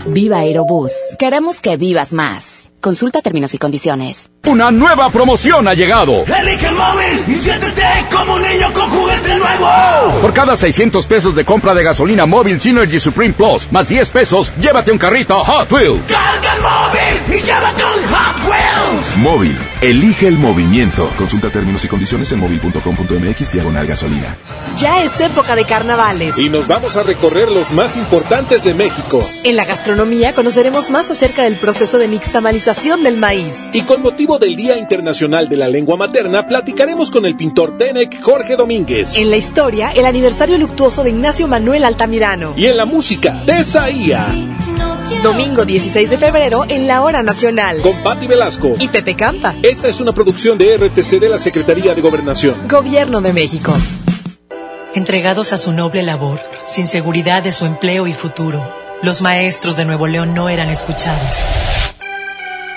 [0.08, 0.92] Viva Aerobús.
[1.20, 2.72] Queremos que vivas más.
[2.82, 4.30] Consulta términos y condiciones.
[4.46, 6.24] Una nueva promoción ha llegado.
[6.24, 10.22] Elige el móvil y siéntete como un niño con juguete nuevo.
[10.22, 14.54] Por cada 600 pesos de compra de gasolina móvil Synergy Supreme Plus, más 10 pesos,
[14.62, 16.10] llévate un carrito Hot Wheels.
[16.10, 19.18] Carga el móvil y llévate un Hot Wheels.
[19.18, 19.58] Móvil.
[19.82, 21.12] Elige el movimiento.
[21.18, 24.38] Consulta términos y condiciones en móvil.com.mx diagonal gasolina.
[24.78, 26.38] Ya es época de carnavales.
[26.38, 29.30] Y nos vamos a recorrer los más importantes de México.
[29.44, 32.08] En la gastronomía conoceremos más acerca del proceso de
[32.70, 33.64] del maíz.
[33.74, 38.22] Y con motivo del Día Internacional de la Lengua Materna, platicaremos con el pintor Tenec
[38.22, 39.18] Jorge Domínguez.
[39.18, 42.54] En la historia, el aniversario luctuoso de Ignacio Manuel Altamirano.
[42.56, 44.24] Y en la música, Tesaía.
[45.24, 47.82] Domingo 16 de febrero en la Hora Nacional.
[47.82, 48.76] Con Patti Velasco.
[48.78, 49.56] Y Pepe Campa.
[49.64, 52.54] Esta es una producción de RTC de la Secretaría de Gobernación.
[52.68, 53.74] Gobierno de México.
[54.94, 58.64] Entregados a su noble labor, sin seguridad de su empleo y futuro,
[59.02, 61.44] los maestros de Nuevo León no eran escuchados.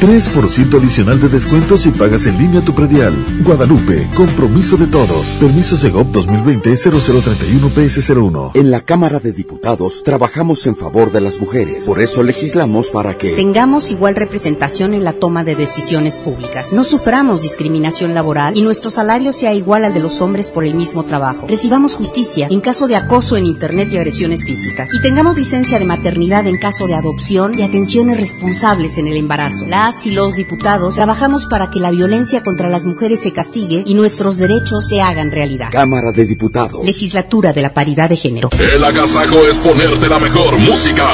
[0.00, 3.12] 3% adicional de descuento si pagas en línea tu predial.
[3.44, 5.26] Guadalupe, compromiso de todos.
[5.38, 8.52] Permiso Segov 2020-0031-PS01.
[8.54, 11.84] En la Cámara de Diputados trabajamos en favor de las mujeres.
[11.84, 16.72] Por eso legislamos para que tengamos igual representación en la toma de decisiones públicas.
[16.72, 20.74] No suframos discriminación laboral y nuestro salario sea igual al de los hombres por el
[20.74, 21.46] mismo trabajo.
[21.46, 24.88] Recibamos justicia en caso de acoso en Internet y agresiones físicas.
[24.94, 29.66] Y tengamos licencia de maternidad en caso de adopción y atenciones responsables en el embarazo.
[29.66, 33.94] La y los diputados trabajamos para que la violencia contra las mujeres se castigue y
[33.94, 35.70] nuestros derechos se hagan realidad.
[35.72, 36.84] Cámara de Diputados.
[36.84, 38.50] Legislatura de la Paridad de Género.
[38.72, 41.08] El agasajo es ponerte la mejor música.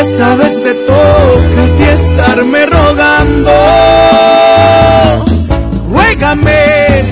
[0.00, 3.52] Esta vez te toca a ti estarme rogando.
[5.90, 7.04] Ruégame,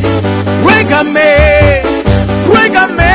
[0.62, 1.82] ruégame,
[2.46, 3.14] ruégame,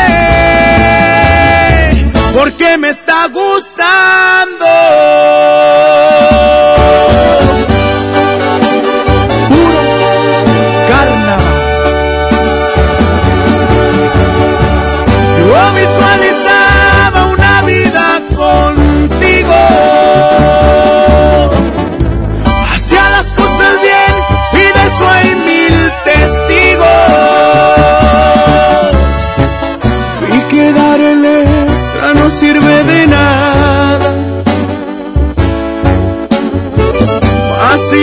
[2.34, 3.69] porque me está gustando.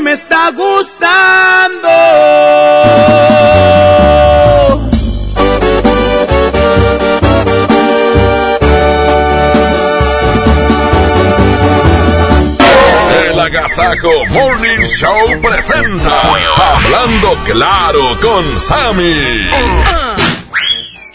[0.00, 1.88] me está gustando.
[13.30, 19.50] El Agasajo Morning Show presenta Hablando Claro con Sammy.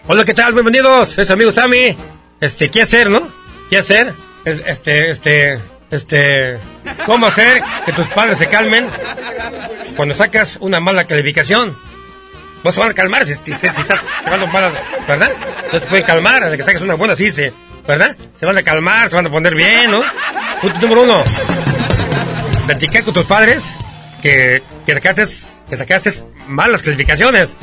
[0.07, 0.53] Hola, ¿qué tal?
[0.53, 1.95] Bienvenidos, es amigo Sammy.
[2.41, 3.21] Este, ¿qué hacer, no?
[3.69, 4.13] ¿Qué hacer?
[4.43, 6.59] Es, este, este, este,
[7.05, 8.87] ¿cómo hacer que tus padres se calmen
[9.95, 11.77] cuando sacas una mala calificación?
[12.63, 14.73] No se van a calmar si, estás sacando malas,
[15.07, 15.31] ¿verdad?
[15.71, 17.51] No se pueden calmar hasta que saques una buena, sí, se,
[17.85, 18.15] ¿verdad?
[18.39, 20.01] Se van a calmar, se van a poner bien, ¿no?
[20.61, 21.23] Punto número uno.
[22.65, 23.65] Platicar con tus padres
[24.21, 25.25] que, que sacaste,
[25.69, 26.13] que sacaste
[26.47, 27.55] malas calificaciones.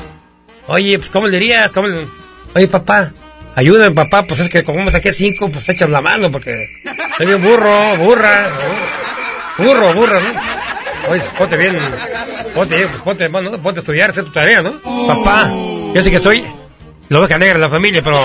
[0.67, 1.73] Oye, pues, ¿cómo le dirías?
[1.73, 2.07] ¿Cómo le-
[2.55, 3.12] Oye, papá,
[3.57, 6.68] ayúdame, papá, pues es que como me saqué cinco, pues échame la mano, porque
[7.17, 8.99] soy bien burro, burra, ¿no?
[9.58, 10.28] Burro, burra, ¿no?
[11.10, 11.78] Oye, pues, ponte bien,
[12.54, 14.74] ponte, pues ponte, bueno, ponte a estudiar, hacer tu tarea, ¿no?
[15.06, 15.48] Papá,
[15.94, 16.44] yo sé que soy
[17.08, 18.18] la oveja negra de la familia, pero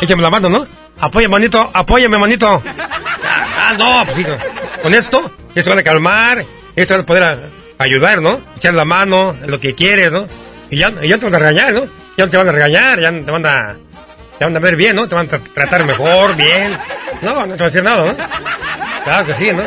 [0.00, 0.66] échame la mano, ¿no?
[1.00, 2.62] Apóyame, manito, apóyame, manito.
[3.58, 4.24] Ah, no, pues sí,
[4.82, 6.44] con esto, ya se van a calmar,
[6.76, 7.38] ya se van a poder
[7.78, 8.40] ayudar, ¿no?
[8.56, 10.26] Echar la mano lo que quieres, ¿no?
[10.70, 11.84] Y ya, y ya te van a regañar, ¿no?
[12.16, 13.76] Ya no te van a regañar, ya te van a,
[14.38, 15.08] te van a ver bien, ¿no?
[15.08, 16.76] Te van a tra- tratar mejor, bien.
[17.22, 18.14] No, no te van a decir nada, ¿no?
[19.04, 19.62] Claro que sí, ¿no?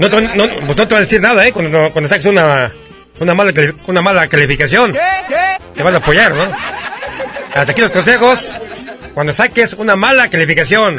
[0.00, 1.52] No no, pues no te van a decir nada, ¿eh?
[1.52, 2.72] Cuando, cuando saques una,
[3.18, 3.52] una, mala,
[3.86, 4.96] una mala calificación.
[5.74, 6.44] Te van a apoyar, ¿no?
[7.54, 8.50] Hasta aquí los consejos.
[9.12, 10.96] Cuando saques una mala calificación.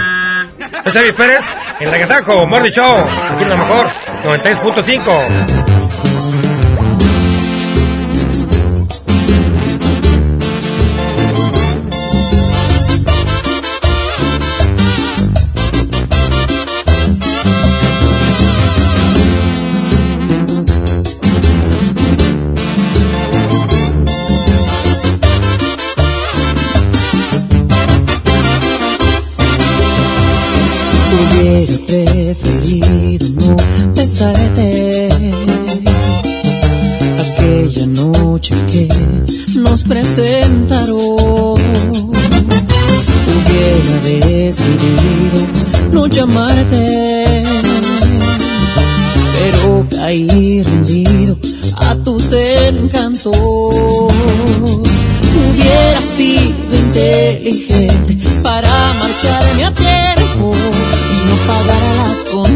[0.85, 1.45] Yo soy David Pérez,
[1.79, 3.05] en la Agasajo, Morning Show.
[3.33, 3.87] Aquí lo mejor,
[4.23, 5.70] 96.5.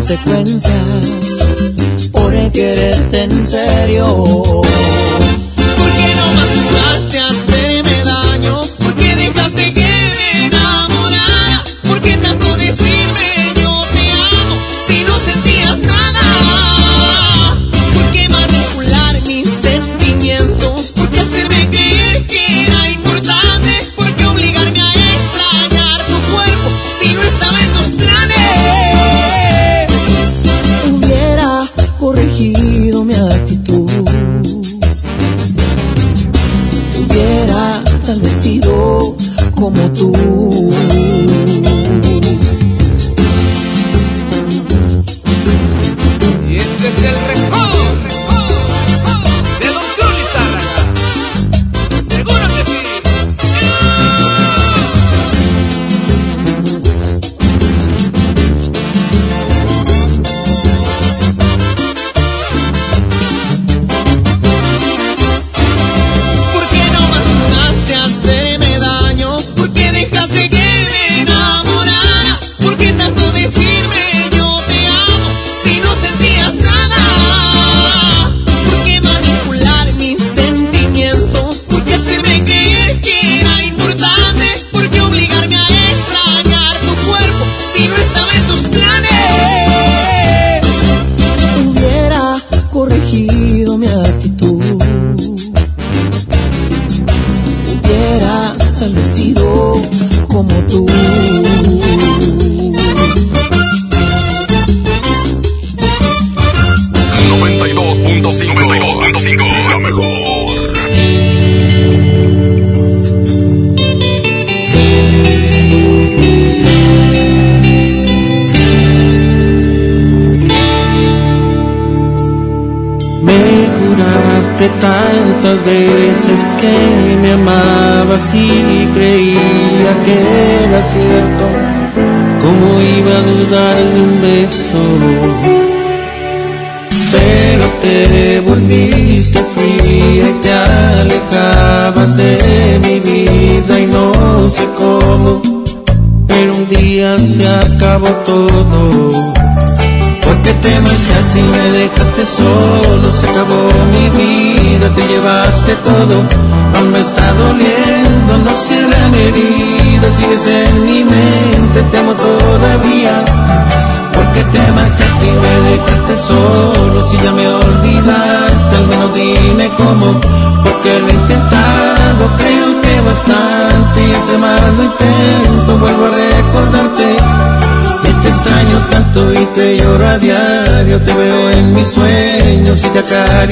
[0.07, 0.69] consecuencias
[2.11, 4.61] por quererte en serio.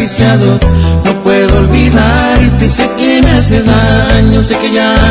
[0.04, 5.03] No puedo olvidarte, sé que me hace daño, sé que ya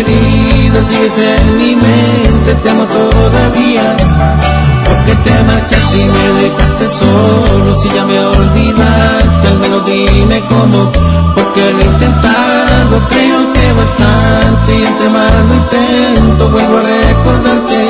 [0.00, 3.96] herida, sigues en mi mente, te amo todavía.
[4.84, 10.90] Porque te marchaste y me dejaste solo, si ya me olvidaste, al menos dime cómo,
[11.34, 17.89] porque lo he intentado, creo que bastante, y entre más intento, vuelvo a recordarte.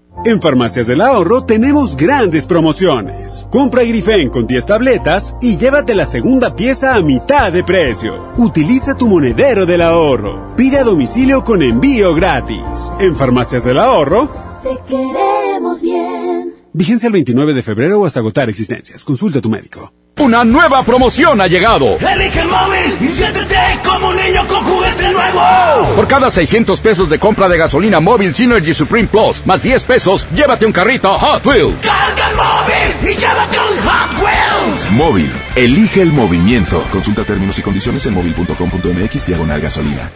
[0.23, 3.47] En Farmacias del Ahorro tenemos grandes promociones.
[3.49, 8.31] Compra Grifen con 10 tabletas y llévate la segunda pieza a mitad de precio.
[8.37, 10.53] Utiliza tu monedero del ahorro.
[10.55, 12.91] Pide a domicilio con envío gratis.
[12.99, 14.29] En Farmacias del Ahorro,
[14.61, 16.40] Te queremos bien.
[16.73, 19.03] Vigencia el 29 de febrero o hasta agotar existencias.
[19.03, 19.93] Consulta a tu médico.
[20.17, 21.97] Una nueva promoción ha llegado.
[21.97, 25.95] Elige el móvil y siéntete como un niño con juguete nuevo.
[25.95, 30.27] Por cada 600 pesos de compra de gasolina móvil Synergy Supreme Plus, más 10 pesos,
[30.35, 31.85] llévate un carrito Hot Wheels.
[31.85, 34.91] Carga el móvil y llévate un Hot Wheels.
[34.91, 35.31] Móvil.
[35.55, 36.83] Elige el movimiento.
[36.91, 40.11] Consulta términos y condiciones en móvil.com.mx diagonal gasolina.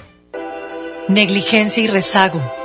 [1.08, 2.64] Negligencia y rezago.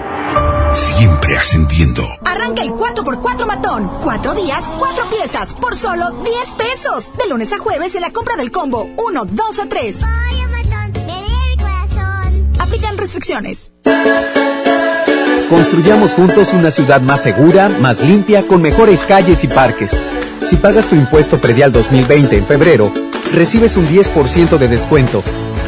[0.73, 2.03] Siempre ascendiendo.
[2.25, 3.91] Arranca el 4x4 matón.
[4.01, 7.09] Cuatro días, cuatro piezas, por solo 10 pesos.
[7.17, 9.97] De lunes a jueves en la compra del combo 1, 2 o 3.
[12.59, 13.73] Aplican restricciones.
[15.49, 19.91] Construyamos juntos una ciudad más segura, más limpia, con mejores calles y parques.
[20.41, 22.91] Si pagas tu impuesto predial 2020 en febrero,
[23.33, 25.21] recibes un 10% de descuento,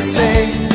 [0.00, 0.69] Que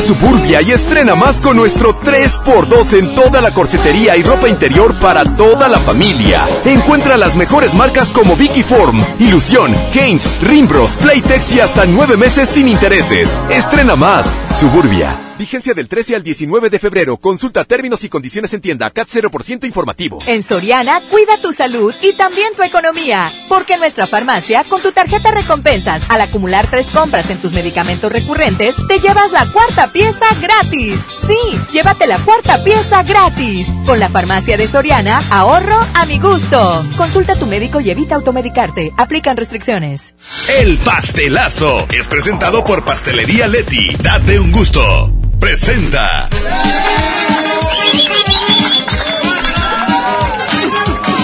[0.00, 5.24] Suburbia y estrena más con nuestro 3x2 en toda la corsetería y ropa interior para
[5.24, 6.46] toda la familia.
[6.64, 12.48] Encuentra las mejores marcas como Vicky Form, Ilusión, Haynes, Rimbros, Playtex y hasta nueve meses
[12.48, 13.36] sin intereses.
[13.50, 14.36] Estrena más.
[14.58, 15.31] Suburbia.
[15.42, 17.16] Vigencia del 13 al 19 de febrero.
[17.16, 18.88] Consulta términos y condiciones en tienda.
[18.90, 20.20] CAT 0% informativo.
[20.28, 23.28] En Soriana, cuida tu salud y también tu economía.
[23.48, 28.12] Porque en nuestra farmacia, con tu tarjeta recompensas, al acumular tres compras en tus medicamentos
[28.12, 31.00] recurrentes, te llevas la cuarta pieza gratis.
[31.26, 33.66] Sí, llévate la cuarta pieza gratis.
[33.84, 36.86] Con la farmacia de Soriana, ahorro a mi gusto.
[36.96, 38.92] Consulta a tu médico y evita automedicarte.
[38.96, 40.14] Aplican restricciones.
[40.60, 43.96] El pastelazo es presentado por Pastelería Leti.
[43.96, 45.12] Date un gusto.
[45.42, 46.28] Presenta.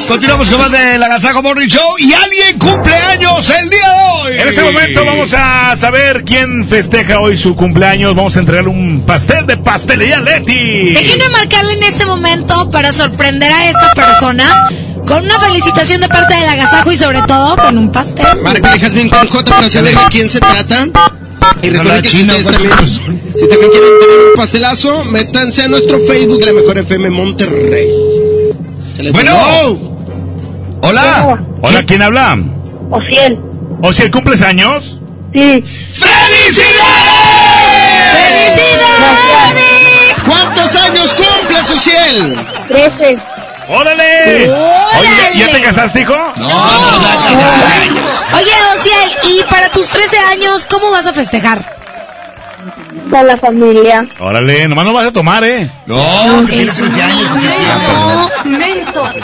[0.08, 4.24] Continuamos con más de la Gazaco Morning Show y alguien cumple años el día de
[4.24, 4.40] hoy.
[4.40, 8.16] En este momento vamos a saber quién festeja hoy su cumpleaños.
[8.16, 10.94] Vamos a entregarle un pastel de pastelería Leti.
[10.94, 14.68] Déjenme marcarle en este momento para sorprender a esta persona
[15.06, 18.26] con una felicitación de parte del agasajo y sobre todo con un pastel.
[18.42, 20.88] Marca Jasmine con J para saber de quién se trata.
[21.62, 22.72] Y recuerden la que si ustedes también,
[23.34, 27.88] si también quieren tener un pastelazo, métanse a nuestro Facebook, la mejor FM Monterrey.
[29.12, 29.36] Bueno.
[30.82, 31.44] Hola.
[31.62, 32.38] Hola, ¿quién habla?
[32.90, 33.38] Ociel.
[33.82, 35.00] ¿Ociel cumples años?
[35.32, 35.64] Sí.
[40.26, 42.46] ¿Cuántos años cumple Social?
[42.68, 43.18] Trece.
[43.68, 44.48] ¡Órale!
[44.50, 46.16] Oye, ¿ya- ¿ya te casaste, hijo?
[46.36, 46.48] No, no,
[48.36, 51.76] Oye, Ociel, y para tus 13 años, ¿cómo vas a festejar?
[53.10, 54.06] Con la familia.
[54.18, 55.70] Órale, nomás no vas a tomar, ¿eh?
[55.86, 57.28] No, que tienes 15 años.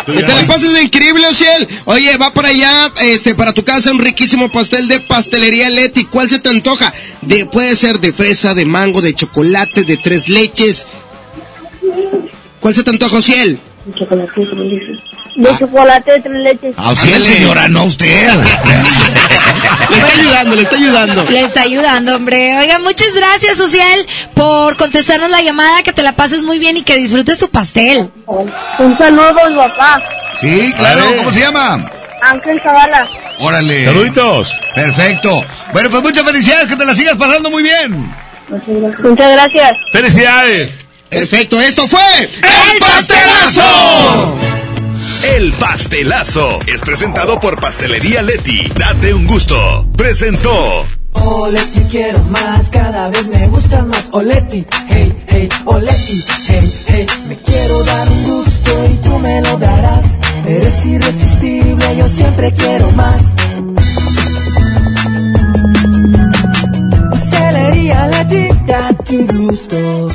[0.06, 1.68] Que te la pases increíble, Ociel.
[1.84, 6.05] Oye, va para allá, este, para tu casa, un riquísimo pastel de pastelería Leti.
[6.05, 6.92] ¿Cuál se te antoja?
[7.23, 10.86] De, puede ser de fresa, de mango, de chocolate, de tres leches.
[12.60, 13.58] ¿Cuál se te antoja, Ociel?
[13.92, 14.98] Chocolate, ¿cómo dices?
[15.36, 16.74] De chocolate, tres leches.
[16.78, 18.06] A Ociel, señora, no a usted.
[19.90, 21.24] le está ayudando, le está ayudando.
[21.30, 22.58] Le está ayudando, hombre.
[22.58, 26.82] Oiga, muchas gracias, Social, por contestarnos la llamada, que te la pases muy bien y
[26.82, 28.10] que disfrutes tu pastel.
[28.26, 30.02] Un saludo papá,
[30.40, 31.90] Sí, claro, ¿cómo se llama?
[32.22, 33.06] Ángel Zavala.
[33.38, 33.84] Órale.
[33.84, 34.58] Saluditos.
[34.74, 35.44] Perfecto.
[35.72, 38.10] Bueno, pues muchas felicidades, que te la sigas pasando muy bien.
[38.48, 39.76] Muchas gracias.
[39.92, 40.83] ¡Felicidades!
[41.15, 44.34] Perfecto, esto fue El Pastelazo.
[45.36, 48.68] El pastelazo es presentado por Pastelería Leti.
[48.76, 49.89] Date un gusto.
[49.97, 50.84] Presentó.
[51.12, 57.36] Oleti quiero más, cada vez me gusta más Oleti, hey, hey, Oleti, hey, hey Me
[57.39, 63.23] quiero dar un gusto y tú me lo darás Eres irresistible, yo siempre quiero más
[67.10, 70.09] Pastelería Leti, date un gusto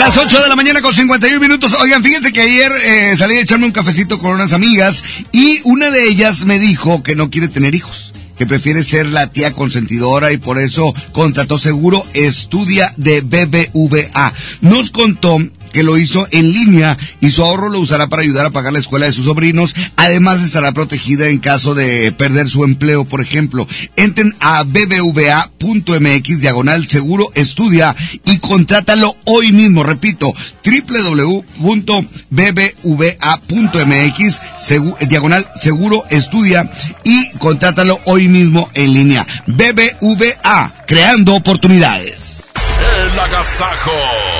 [0.00, 1.74] las 8 de la mañana con 51 minutos.
[1.78, 5.90] Oigan, fíjense que ayer eh, salí a echarme un cafecito con unas amigas y una
[5.90, 8.14] de ellas me dijo que no quiere tener hijos.
[8.38, 14.32] que prefiere ser la tía consentidora y por eso contrató seguro Estudia de BBVA.
[14.62, 15.38] Nos contó
[15.72, 18.78] que lo hizo en línea y su ahorro lo usará para ayudar a pagar la
[18.78, 19.74] escuela de sus sobrinos.
[19.96, 23.66] Además estará protegida en caso de perder su empleo, por ejemplo.
[23.96, 29.82] Entren a bbva.mx diagonal seguro estudia y contrátalo hoy mismo.
[29.82, 30.32] Repito,
[30.64, 32.00] www.bbva.mx
[35.08, 36.70] diagonal seguro estudia
[37.04, 39.26] y contrátalo hoy mismo en línea.
[39.46, 42.44] BBVA, creando oportunidades.
[43.12, 44.39] El agasajo.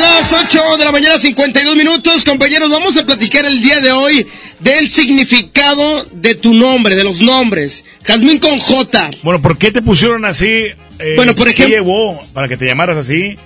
[0.00, 2.24] Las 8 de la mañana, 52 minutos.
[2.24, 4.26] Compañeros, vamos a platicar el día de hoy
[4.60, 7.84] del significado de tu nombre, de los nombres.
[8.04, 9.10] Jazmín con J.
[9.22, 10.46] Bueno, ¿por qué te pusieron así?
[10.46, 10.74] Eh,
[11.16, 13.36] Bueno, por ¿qué ejemplo- llevó para que te llamaras así?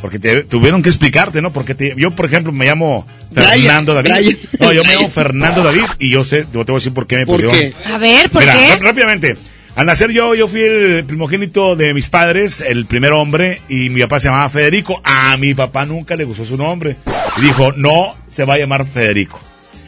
[0.00, 1.52] Porque te tuvieron que explicarte, ¿no?
[1.52, 4.36] Porque te- yo, por ejemplo, me llamo Fernando Brian, David.
[4.38, 4.38] Brian.
[4.60, 7.06] No, yo me llamo Fernando David y yo sé, yo te voy a decir por
[7.06, 7.72] qué me ¿Por pusieron.
[7.82, 7.90] qué?
[7.92, 8.76] A ver, ¿por Mira, qué?
[8.84, 9.36] rápidamente.
[9.78, 14.00] Al nacer yo, yo fui el primogénito de mis padres, el primer hombre, y mi
[14.00, 15.00] papá se llamaba Federico.
[15.04, 16.96] A mi papá nunca le gustó su nombre.
[17.36, 19.38] Y dijo, no, se va a llamar Federico.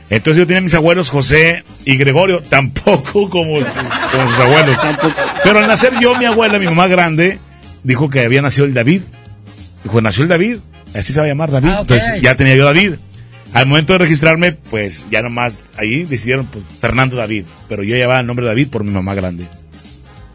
[0.08, 3.66] Entonces yo tenía a mis abuelos José y Gregorio, tampoco como, sus-
[4.12, 4.76] como sus abuelos.
[5.42, 7.40] Pero al nacer yo, mi abuela, mi mamá grande,
[7.82, 9.02] dijo que había nacido el David.
[9.82, 10.58] Dijo, nació el David,
[10.94, 11.70] así se va a llamar David.
[11.70, 11.78] Ah.
[11.80, 12.94] Entonces ya tenía yo David.
[13.54, 17.44] Al momento de registrarme, pues ya nomás ahí decidieron pues, Fernando David.
[17.68, 19.46] Pero yo llevaba el nombre David por mi mamá grande.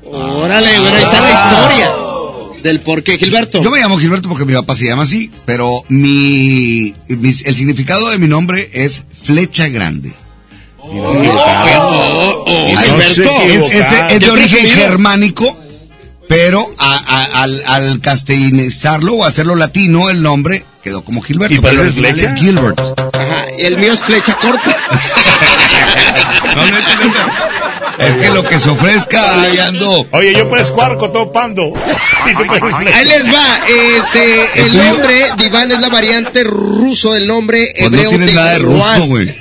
[0.06, 1.92] Órale, bueno, ahí está la historia
[2.64, 3.62] del por qué, Gilberto.
[3.62, 8.10] Yo me llamo Gilberto porque mi papá se llama así, pero mi, mi- el significado
[8.10, 10.14] de mi nombre es flecha grande.
[10.80, 13.42] oh, Gilberto.
[13.44, 14.76] es, es de- es de Qué origen presumido.
[14.76, 15.60] germánico,
[16.28, 21.56] pero a- a- al, al castellanizarlo o hacerlo latino, el nombre quedó como Gilberto.
[21.56, 22.36] ¿Y pero es flecha?
[22.36, 22.80] Gilbert.
[23.14, 24.78] Ajá, y el mío es flecha corta.
[26.56, 26.86] No, no, es-
[28.00, 30.08] es que lo que se ofrezca, ahí ando.
[30.12, 30.40] Oye, yo.
[32.28, 32.98] Y tú pues flecha.
[32.98, 33.60] Ahí les va,
[33.98, 38.34] este, el nombre de Iván es la variante ruso del nombre Pues no hebreo tienes
[38.34, 39.36] nada de ruso, güey.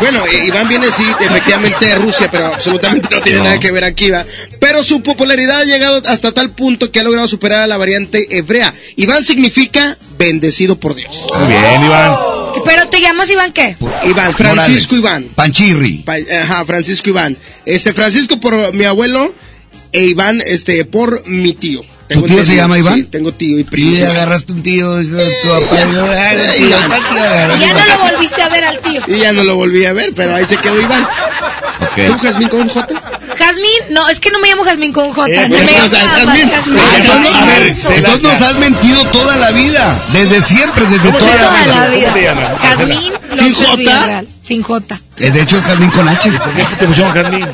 [0.00, 3.44] Bueno, eh, Iván viene sí, efectivamente de Rusia, pero absolutamente no tiene No.
[3.44, 4.24] nada que ver aquí, va.
[4.60, 8.26] Pero su popularidad ha llegado hasta tal punto que ha logrado superar a la variante
[8.30, 8.72] hebrea.
[8.96, 11.16] Iván significa bendecido por Dios.
[11.36, 12.37] Muy bien, Iván.
[12.64, 13.76] Pero te llamas Iván qué?
[14.04, 14.92] Iván, Francisco Morales.
[14.92, 15.24] Iván.
[15.34, 15.98] Panchirri.
[16.04, 17.36] Pa- Ajá, Francisco Iván.
[17.64, 19.32] Este, Francisco por mi abuelo
[19.92, 21.82] e Iván, este, por mi tío.
[22.08, 22.94] ¿Tu tío se llama Iván?
[23.00, 23.90] Sí, tengo tío y Y primo.
[23.96, 25.76] le agarraste un tío, hijo de tu papá.
[26.58, 26.64] y.
[26.64, 29.02] Y ya no lo volviste a ver al tío.
[29.08, 31.06] Y ya no lo volví a ver, pero ahí se quedó Iván.
[31.78, 32.22] ¿Tú, Ok.
[32.22, 32.86] Jazmín, con un J?
[33.38, 35.28] Jazmín, no, es que no me llamo Jazmín con J.
[35.28, 36.50] No me o sea, Jazmín.
[36.50, 36.78] Jazmín.
[36.80, 41.18] Ah, entonces, a ver, entonces nos has mentido toda la vida, desde siempre, desde ¿Cómo
[41.18, 41.76] toda la Toda vida.
[41.76, 42.58] la ¿Cómo vida.
[42.62, 44.22] Jazmín ¿Sin J?
[44.44, 45.00] Sin J.
[45.18, 46.30] Eh, De hecho, es Carmín con H.
[46.30, 47.46] ¿Por qué te pusieron Carmín?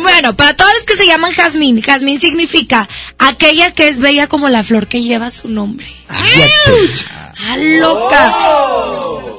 [0.00, 4.48] Bueno, para todos los que se llaman Jazmín, Jazmín significa aquella que es bella como
[4.48, 5.86] la flor que lleva su nombre.
[7.46, 8.34] ¡Ah, loca!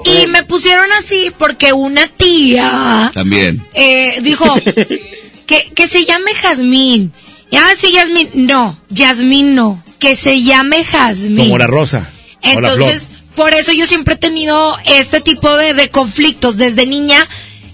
[0.05, 3.65] Y me pusieron así porque una tía También.
[3.73, 4.45] eh, dijo
[5.45, 7.11] que, que se llame Jazmín.
[7.53, 8.29] Ah, sí, Jazmín.
[8.33, 9.83] No, Jazmín no.
[9.99, 11.45] Que se llame Jazmín.
[11.45, 12.09] Como la rosa.
[12.41, 12.51] la.
[12.53, 16.57] Entonces, por eso yo siempre he tenido este tipo de, de conflictos.
[16.57, 17.27] Desde niña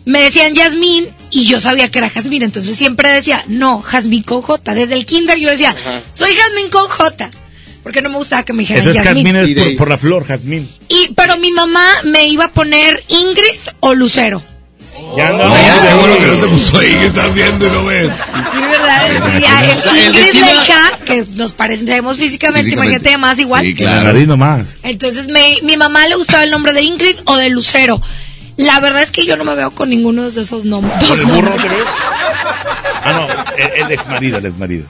[0.06, 2.44] me decían Yasmín y yo sabía que era Jazmín.
[2.44, 4.74] Entonces siempre decía, no, Jazmín con J.
[4.74, 5.76] Desde el kinder yo decía,
[6.14, 7.30] soy Jazmín con J.
[7.88, 9.04] Porque no me gustaba que me dijeran Entonces.
[9.06, 10.70] Jazmín es de por, por la flor, Jazmín.
[10.90, 14.44] Y, pero mi mamá me iba a poner Ingrid o Lucero.
[15.16, 15.44] Ya no.
[15.44, 18.12] Ah, qué bueno que no te puso ahí, que estás viendo y no ves.
[18.12, 19.40] Sí, ¿verdad?
[19.40, 22.66] Y a- el O sea, el Ingrid es destino- la hija, que nos parecemos físicamente,
[22.66, 22.96] Físicamente.
[23.10, 23.64] imagínate más igual.
[23.66, 24.04] Sí, la claro.
[24.12, 24.62] nariz nomás.
[24.84, 28.02] Entonces me, mi mamá le gustaba el nombre de Ingrid o de Lucero.
[28.58, 30.94] La verdad es que yo no me veo con ninguno de esos nombres.
[31.08, 31.84] ¿Con el burro no te ves?
[33.06, 34.86] Ah, no, el, el ex marido, el ex marido.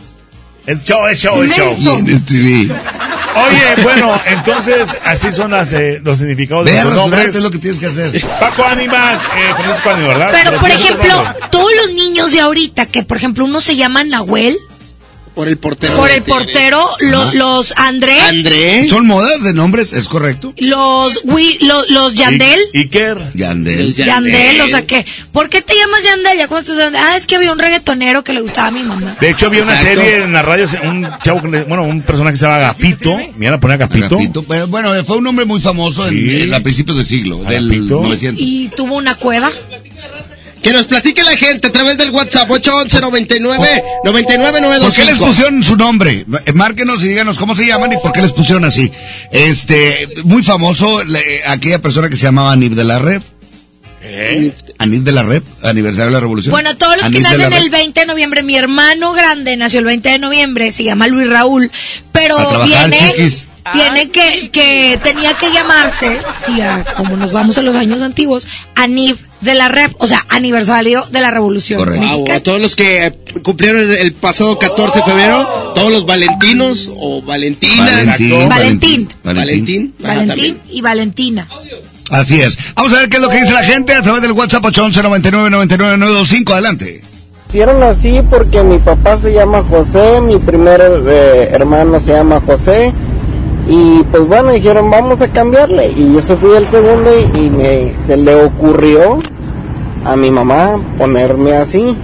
[0.67, 1.73] Es show, es show, es show.
[1.77, 2.69] Bien, escribí.
[2.69, 7.33] Oye, bueno, entonces así son las, eh, los significados de los nombres.
[7.33, 8.21] es lo que tienes que hacer.
[8.39, 10.29] Paco Ánimas, eh, Francisco Ánimas, ¿verdad?
[10.33, 13.77] Pero, por ¿Tienes otro ejemplo, todos los niños de ahorita, que por ejemplo uno se
[13.77, 14.57] llama Nahuel,
[15.37, 15.95] Por el portero.
[15.95, 17.33] por el portero, lo- Ajá.
[17.35, 18.89] los André, André.
[18.89, 20.51] Son modas de nombres, ¿es correcto?
[20.57, 22.59] los, Wi- lo- los Yandel.
[22.73, 23.19] I- Iker.
[23.35, 23.93] Yandel.
[23.93, 26.39] Yandel, o sea que, ¿por qué te llamas Yandel?
[26.39, 29.15] Ya cuando estás- ah, es que había un reggaetonero que le gustaba a mi mamá.
[29.21, 32.33] De hecho, había una serie en la radio, un chavo, que le- bueno, un personaje
[32.33, 33.15] que se llama Agapito.
[33.37, 34.15] Me iban a poner Agapito.
[34.15, 34.41] Agapito.
[34.43, 36.41] Pero, bueno, fue un nombre muy famoso en- Sí.
[36.41, 38.01] en, a principios del siglo, del Agapito.
[38.01, 38.41] 900.
[38.43, 39.51] Y tuvo una cueva.
[40.67, 45.15] Que nos platique la gente a través del WhatsApp 811 99 99 ¿Por qué les
[45.15, 46.25] pusieron su nombre?
[46.45, 48.91] Eh, Márquenos y díganos cómo se llaman y por qué les pusieron así.
[49.31, 53.21] Este, muy famoso, le- aquella persona que se llamaba Nib de la Red.
[54.09, 54.53] ¿Eh?
[54.77, 56.51] Anif de la Rep, aniversario de la Revolución.
[56.51, 60.09] Bueno, todos los que nacen el 20 de noviembre, mi hermano grande nació el 20
[60.09, 61.69] de noviembre, se llama Luis Raúl,
[62.13, 63.47] pero A trabajar, viene, chiquis.
[63.73, 68.47] Tiene que, que, tenía que llamarse, sí, a- como nos vamos a los años antiguos,
[68.75, 72.37] Anif de la Rep, o sea, aniversario de la Revolución Wow, Mexicana.
[72.37, 73.13] a todos los que eh,
[73.43, 77.77] cumplieron el, pasado 14 de febrero, todos los valentinos o valentinas.
[77.87, 79.09] Valentín, Valentín.
[79.23, 79.93] Valentín.
[79.99, 81.47] Valentín y Valentina.
[82.09, 82.57] Así es.
[82.75, 85.03] Vamos a ver qué es lo que dice la gente a través del WhatsApp 811
[85.03, 86.53] 99 99 925.
[86.53, 87.03] Adelante.
[87.49, 92.91] Hicieron así porque mi papá se llama José, mi primer eh, hermano se llama José
[93.69, 97.49] y pues bueno dijeron vamos a cambiarle y yo se fui el segundo y, y
[97.49, 99.19] me, se le ocurrió
[100.05, 101.95] a mi mamá ponerme así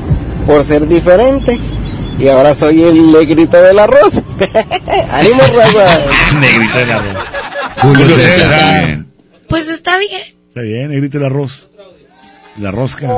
[0.46, 1.58] por ser diferente
[2.20, 4.22] y ahora soy el negrito del arroz.
[5.12, 6.00] ¡Ánimo, raza!
[6.40, 7.24] Negrito del arroz.
[7.82, 9.06] Julio César.
[9.50, 10.22] Pues está bien.
[10.48, 11.70] Está bien, negrito el arroz.
[12.58, 13.12] La rosca.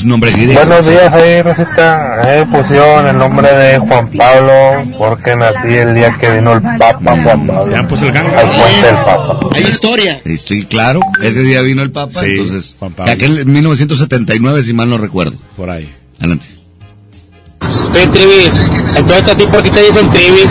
[0.00, 0.54] Es un nombre griego.
[0.54, 2.22] Buenos días, ahí receta.
[2.22, 7.18] Ahí pusieron el nombre de Juan Pablo porque nací el día que vino el Papa
[7.22, 7.70] Juan Pablo.
[7.70, 8.16] Ya puso el.
[8.16, 9.38] Al puente del Papa.
[9.52, 10.18] Hay historia.
[10.24, 11.00] Estoy claro.
[11.20, 12.76] Ese día vino el Papa, Sí, entonces.
[12.78, 13.12] Juan Pablo.
[13.12, 15.36] Aquel en 1979, si mal no recuerdo.
[15.54, 15.86] Por ahí.
[16.18, 16.46] Adelante.
[17.60, 18.50] Sí, Trivi,
[18.96, 20.44] entonces a ti por qué te dicen Trivi?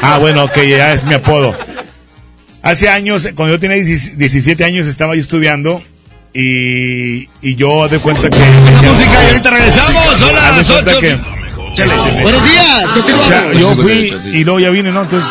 [0.00, 1.56] Ah, bueno, que ya es mi apodo.
[2.62, 5.82] Hace años, cuando yo tenía 17 años, estaba yo estudiando
[6.40, 8.36] y, y yo de cuenta que...
[8.38, 10.04] música y ahorita regresamos.
[10.18, 10.34] Son
[10.84, 11.18] las que-
[11.74, 11.92] Chale.
[12.22, 13.28] Buenos días, O continuamos.
[13.28, 15.02] sea, yo fui y luego ya vine, ¿no?
[15.02, 15.28] Entonces...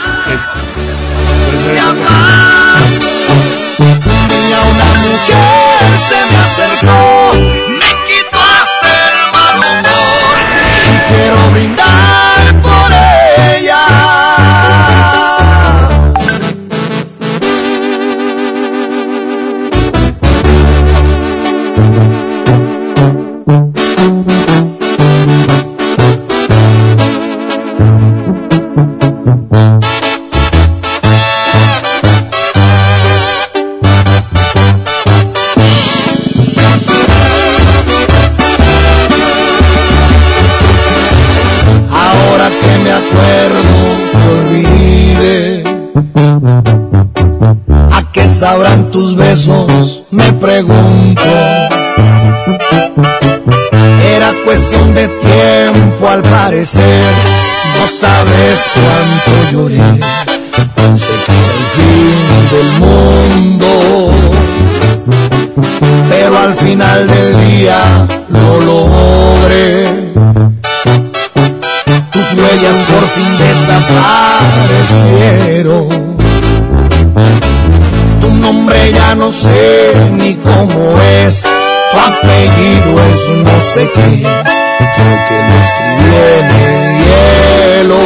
[4.70, 7.07] una mujer se me acercó,
[48.38, 50.04] sabrán tus besos?
[50.12, 51.22] Me pregunto
[54.16, 57.04] Era cuestión de tiempo al parecer
[57.80, 59.82] No sabes cuánto lloré
[60.76, 62.18] Pensé que el fin
[62.52, 63.72] del mundo
[66.10, 69.88] Pero al final del día lo logré
[72.12, 76.07] tus huellas por fin desaparecieron.
[78.48, 84.24] Nombre ya no sé ni cómo es, tu apellido es no sé qué,
[84.96, 88.04] creo que lo escribí en el hielo.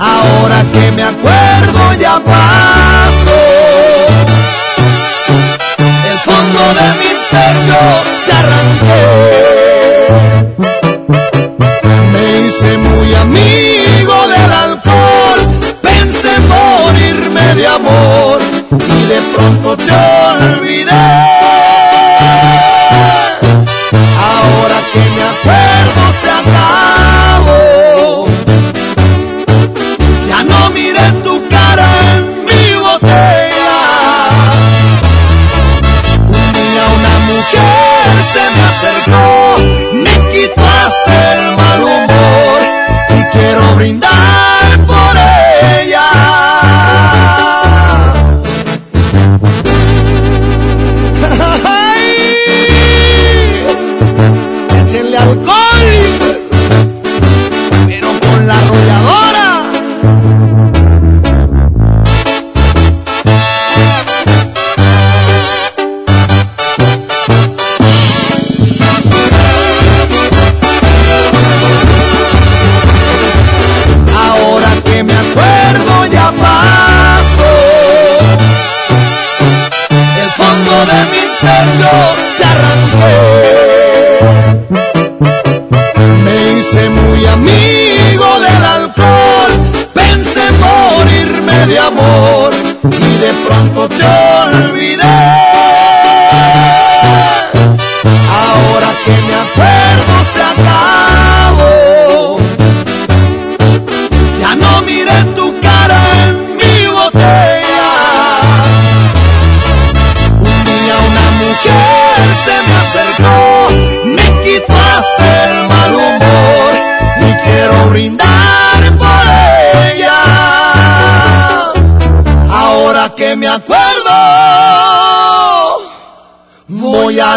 [0.00, 3.40] Ahora que me acuerdo ya pasó,
[6.02, 7.82] del fondo de mi pecho
[8.26, 9.28] te arranqué.
[12.12, 13.77] Me hice muy amigo
[17.58, 21.27] de amor y de pronto te olvidé.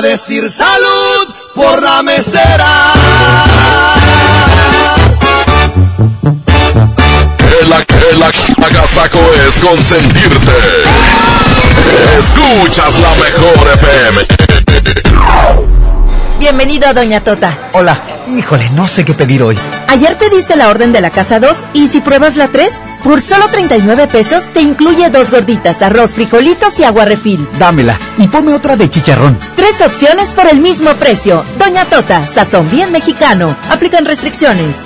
[0.02, 2.94] A decir salud por la mesera.
[7.60, 7.72] El,
[8.16, 8.24] el
[8.64, 10.52] agasaco es consentirte.
[12.18, 14.22] Escuchas la mejor FM.
[16.40, 17.56] Bienvenido a Doña Tota.
[17.74, 19.58] Hola, híjole, no sé qué pedir hoy.
[19.88, 22.74] Ayer pediste la orden de la casa 2 y si pruebas la 3,
[23.04, 27.48] por solo 39 pesos te incluye dos gorditas, arroz, frijolitos y agua refil.
[27.60, 29.38] Dámela y ponme otra de chicharrón.
[29.62, 31.46] Tres opciones por el mismo precio.
[31.60, 33.56] Doña Tota, sazón bien mexicano.
[33.70, 34.84] Aplican restricciones.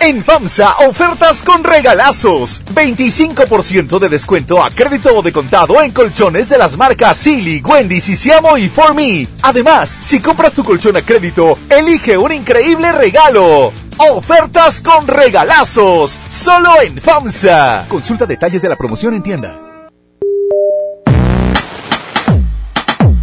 [0.00, 2.62] En FAMSA, ofertas con regalazos.
[2.74, 8.02] 25% de descuento a crédito o de contado en colchones de las marcas Silly, Wendy,
[8.02, 9.26] Sisiamo y For Me.
[9.42, 13.72] Además, si compras tu colchón a crédito, elige un increíble regalo.
[13.96, 16.20] Ofertas con regalazos.
[16.28, 17.86] Solo en FAMSA.
[17.88, 19.61] Consulta detalles de la promoción en tienda.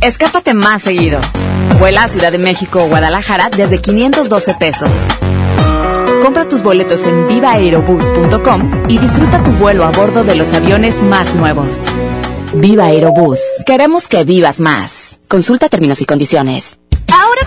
[0.09, 1.21] Escápate más seguido.
[1.77, 4.89] Vuela a Ciudad de México o Guadalajara desde 512 pesos.
[6.23, 11.35] Compra tus boletos en vivaaerobus.com y disfruta tu vuelo a bordo de los aviones más
[11.35, 11.85] nuevos.
[12.55, 13.39] Viva Aerobús.
[13.67, 15.19] Queremos que vivas más.
[15.27, 16.78] Consulta términos y condiciones.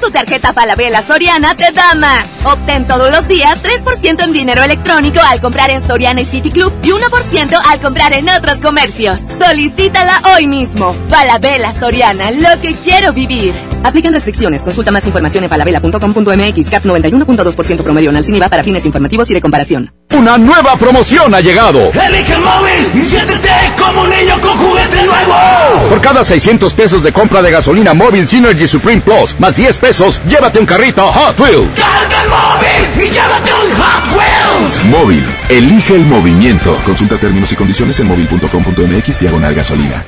[0.03, 2.27] Tu tarjeta Falabella Soriana te da más.
[2.43, 6.73] Obtén todos los días 3% en dinero electrónico al comprar en Soriana y City Club
[6.83, 9.21] y 1% al comprar en otros comercios.
[9.39, 10.97] Solicítala hoy mismo.
[11.09, 13.72] Falabella Soriana, lo que quiero vivir.
[13.85, 14.63] Aplican restricciones.
[14.63, 16.71] Consulta más información en falabella.com.mx.
[16.71, 19.93] CAP 91.2% promedio en Alciniva para fines informativos y de comparación.
[20.11, 21.91] Una nueva promoción ha llegado.
[21.93, 25.89] Elige el móvil y siéntete como un niño con juguete nuevo.
[25.89, 30.21] Por cada 600 pesos de compra de gasolina móvil Synergy Supreme Plus, más 10 pesos,
[30.29, 31.79] llévate un carrito Hot Wheels.
[31.79, 34.85] Carga el móvil y llévate un Hot Wheels.
[34.85, 36.79] Móvil, elige el movimiento.
[36.85, 40.05] Consulta términos y condiciones en móvil.com.mx diagonal gasolina.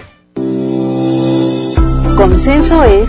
[2.17, 3.09] Consenso es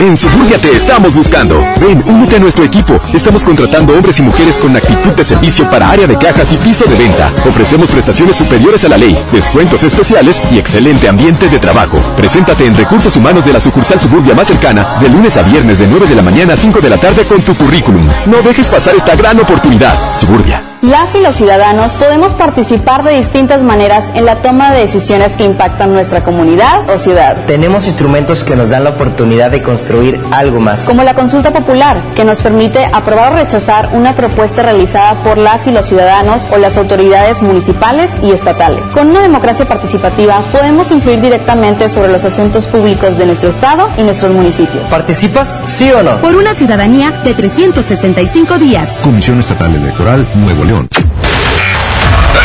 [0.00, 1.58] En Suburbia te estamos buscando.
[1.78, 2.98] Ven, únete a nuestro equipo.
[3.12, 6.86] Estamos contratando hombres y mujeres con actitud de servicio para área de cajas y piso
[6.86, 7.30] de venta.
[7.46, 11.98] Ofrecemos prestaciones superiores a la ley, descuentos especiales y excelente ambiente de trabajo.
[12.16, 15.86] Preséntate en Recursos Humanos de la sucursal Suburbia más cercana de lunes a viernes de
[15.86, 18.08] 9 de la mañana a 5 de la tarde con tu currículum.
[18.24, 19.92] No dejes pasar esta gran oportunidad.
[20.18, 20.62] Suburbia.
[20.80, 25.44] Las y los ciudadanos podemos participar de distintas maneras en la toma de decisiones que
[25.44, 27.36] impactan nuestra comunidad o ciudad.
[27.46, 29.89] Tenemos instrumentos que nos dan la oportunidad de construir
[30.30, 30.84] algo más.
[30.84, 35.66] Como la consulta popular, que nos permite aprobar o rechazar una propuesta realizada por las
[35.66, 38.80] y los ciudadanos o las autoridades municipales y estatales.
[38.94, 44.02] Con una democracia participativa podemos influir directamente sobre los asuntos públicos de nuestro Estado y
[44.02, 44.84] nuestros municipios.
[44.88, 46.16] ¿Participas, sí o no?
[46.18, 48.90] Por una ciudadanía de 365 días.
[49.02, 50.88] Comisión Estatal Electoral Nuevo León.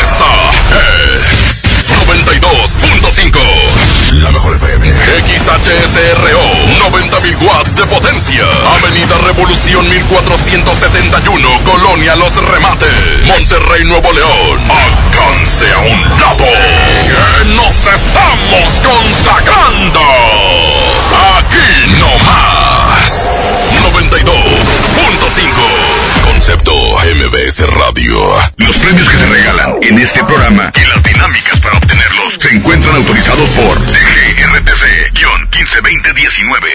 [0.02, 0.24] Esta
[0.72, 1.46] es
[2.06, 3.55] 92.5.
[4.26, 4.90] La mejor FM.
[4.90, 6.42] XHSRO.
[6.90, 8.42] 90.000 watts de potencia.
[8.74, 11.48] Avenida Revolución 1471.
[11.62, 12.90] Colonia Los Remates.
[13.24, 14.60] Monterrey, Nuevo León.
[14.68, 16.44] Alcance a un lado.
[17.06, 20.00] Que nos estamos consagrando.
[21.38, 23.30] Aquí no más.
[23.94, 26.24] 92.5.
[26.24, 28.34] Concepto MBS Radio.
[28.56, 31.55] Los premios que se regalan en este programa y las dinámicas
[32.76, 36.66] encuentran autorizados por DGRTC-152019.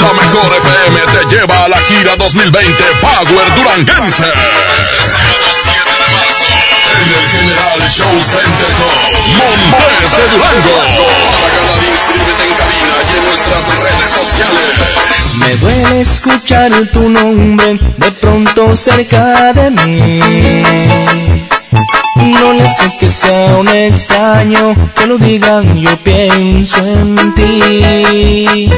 [0.00, 4.24] La mejor FM te lleva a la gira 2020 Power Duranguense.
[4.24, 6.46] Este sábado de marzo
[6.90, 8.72] en el General Show Center
[9.70, 11.53] Montes de Durango.
[15.38, 20.20] Me duele escuchar tu nombre de pronto cerca de mí.
[22.16, 28.70] No le sé que sea un extraño, que lo digan, yo pienso en ti.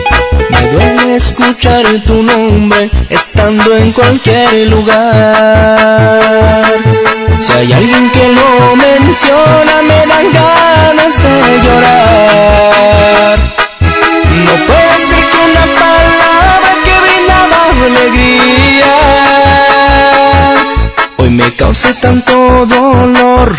[0.51, 6.65] Me duele escuchar tu nombre estando en cualquier lugar.
[7.39, 13.56] Si hay alguien que lo menciona, me dan ganas de llorar.
[14.47, 18.94] No puede ser que una palabra que brindaba alegría
[21.18, 23.57] hoy me cause tanto dolor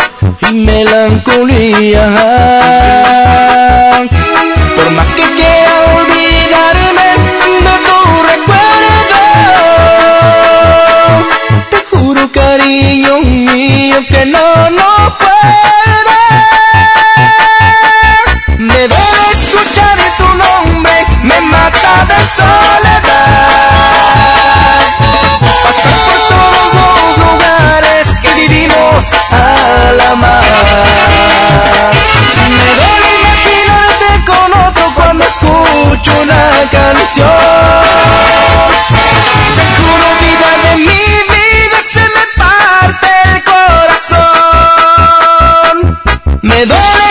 [0.49, 2.06] y melancolía.
[4.75, 7.09] Por más que quiera olvidarme
[7.66, 7.98] de tu
[8.32, 9.22] recuerdo,
[11.69, 15.76] te juro cariño mío que no, no puedo.
[46.58, 47.07] Me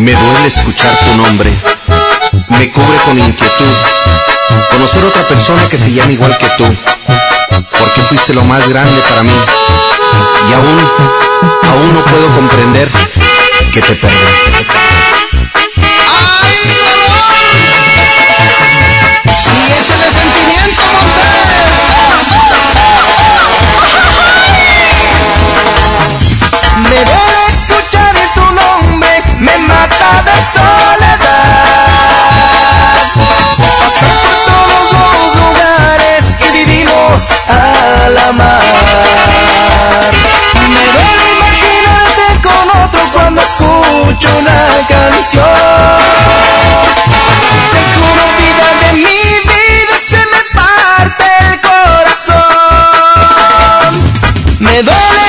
[0.00, 1.50] Me duele escuchar tu nombre,
[2.48, 3.74] me cubre con inquietud.
[4.70, 6.64] Conocer otra persona que se llama igual que tú,
[7.78, 9.32] porque fuiste lo más grande para mí.
[10.48, 10.90] Y aún,
[11.68, 12.88] aún no puedo comprender
[13.72, 14.16] que te perdí.
[19.34, 20.82] Y échale sentimiento,
[26.84, 27.37] Me duele
[30.24, 31.98] de soledad.
[33.78, 38.62] Pasar por todos los lugares que vivimos a la mar.
[40.72, 45.98] Me duele imaginarte con otro cuando escucho una canción.
[47.72, 52.42] Te juro vida de mi vida se me parte el corazón.
[54.60, 55.27] Me duele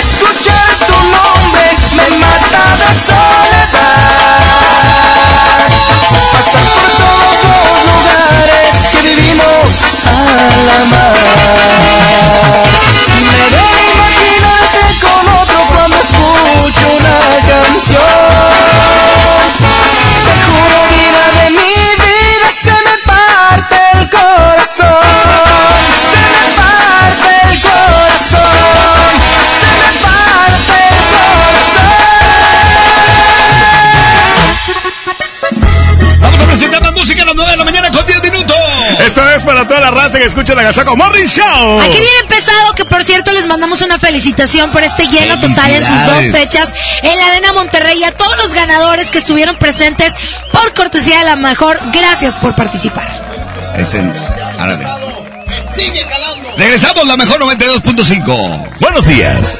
[39.09, 41.81] Esta es para toda la raza que escucha la Gazaco Morning Show.
[41.81, 45.83] Aquí viene empezado que por cierto les mandamos una felicitación por este lleno total en
[45.83, 46.71] sus dos fechas
[47.01, 50.13] en la Arena Monterrey y a todos los ganadores que estuvieron presentes
[50.51, 51.79] por cortesía de la mejor.
[51.91, 53.07] Gracias por participar.
[53.75, 54.13] Es en
[54.59, 54.85] árabe.
[56.55, 58.79] Regresamos, la mejor 92.5.
[58.79, 59.59] Buenos días.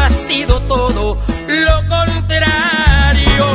[0.00, 3.46] ha sido todo lo contrario,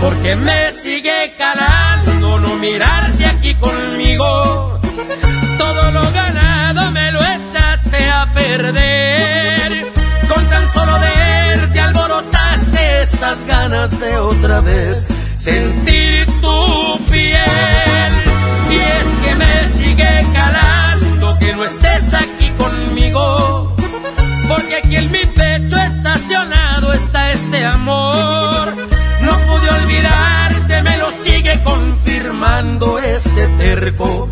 [0.00, 4.80] porque me sigue calando no mirarte aquí conmigo.
[5.58, 9.92] Todo lo ganado me lo echaste a perder.
[10.28, 15.06] Con tan solo verte alborotaste estas ganas de otra vez
[15.36, 18.12] sentir tu piel.
[18.70, 21.85] Y es que me sigue calando que no conmigo.
[24.78, 28.74] Aquí en mi pecho estacionado está este amor.
[29.22, 34.28] No pude olvidarte, me lo sigue confirmando este terco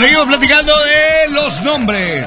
[0.00, 2.26] Seguimos platicando de los nombres.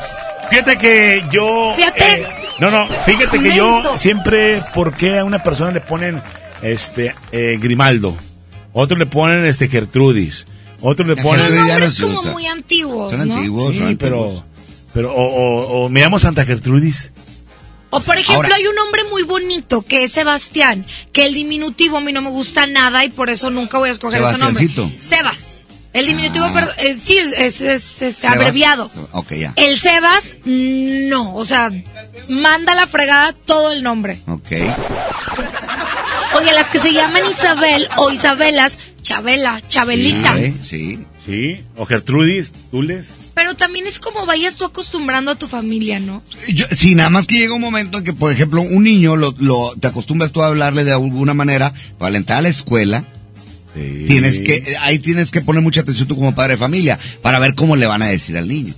[0.50, 1.74] Fíjate que yo.
[1.76, 2.14] Fíjate.
[2.22, 2.28] eh,
[2.60, 6.22] no, no, fíjate que yo siempre, ¿por qué a una persona le ponen
[6.62, 8.16] este eh, Grimaldo?
[8.74, 10.46] Otros le ponen este Gertrudis.
[10.82, 11.46] Otros le ponen.
[11.48, 13.36] Son nombres como muy antiguos, ¿no?
[13.74, 14.44] Sí, pero.
[14.94, 17.12] Pero, o, o- o me llamo Santa Gertrudis.
[17.92, 21.98] O por ejemplo, Ahora- hay un hombre muy bonito que es Sebastián, que el diminutivo
[21.98, 24.64] a mí no me gusta nada y por eso nunca voy a escoger ese nombre.
[25.02, 25.61] Sebas.
[25.94, 26.54] El diminutivo, Ah.
[26.54, 28.36] perdón, eh, sí, es, es, es, Sebas.
[28.38, 28.90] abreviado.
[29.12, 29.54] Ok, ya.
[29.58, 31.70] El Sebas, no, o sea,
[32.30, 34.18] manda a la fregada todo el nombre.
[34.28, 34.52] Ok.
[36.38, 40.36] Oye, las que se llaman Isabel o Isabelas, Chabela, Chabelita.
[40.38, 41.00] Sí, sí.
[41.26, 43.08] Sí, o Gertrudis, Tules.
[43.36, 46.24] Pero también es como vayas tú acostumbrando a tu familia, ¿no?
[46.48, 49.36] Yo, sí, nada más que llega un momento en que, por ejemplo, un niño lo,
[49.38, 53.06] lo- te acostumbras tú a hablarle de alguna manera para entrar a la escuela.
[53.74, 57.56] Tienes que, ahí tienes que poner mucha atención tú como padre de familia para ver
[57.56, 58.74] cómo le van a decir al niño.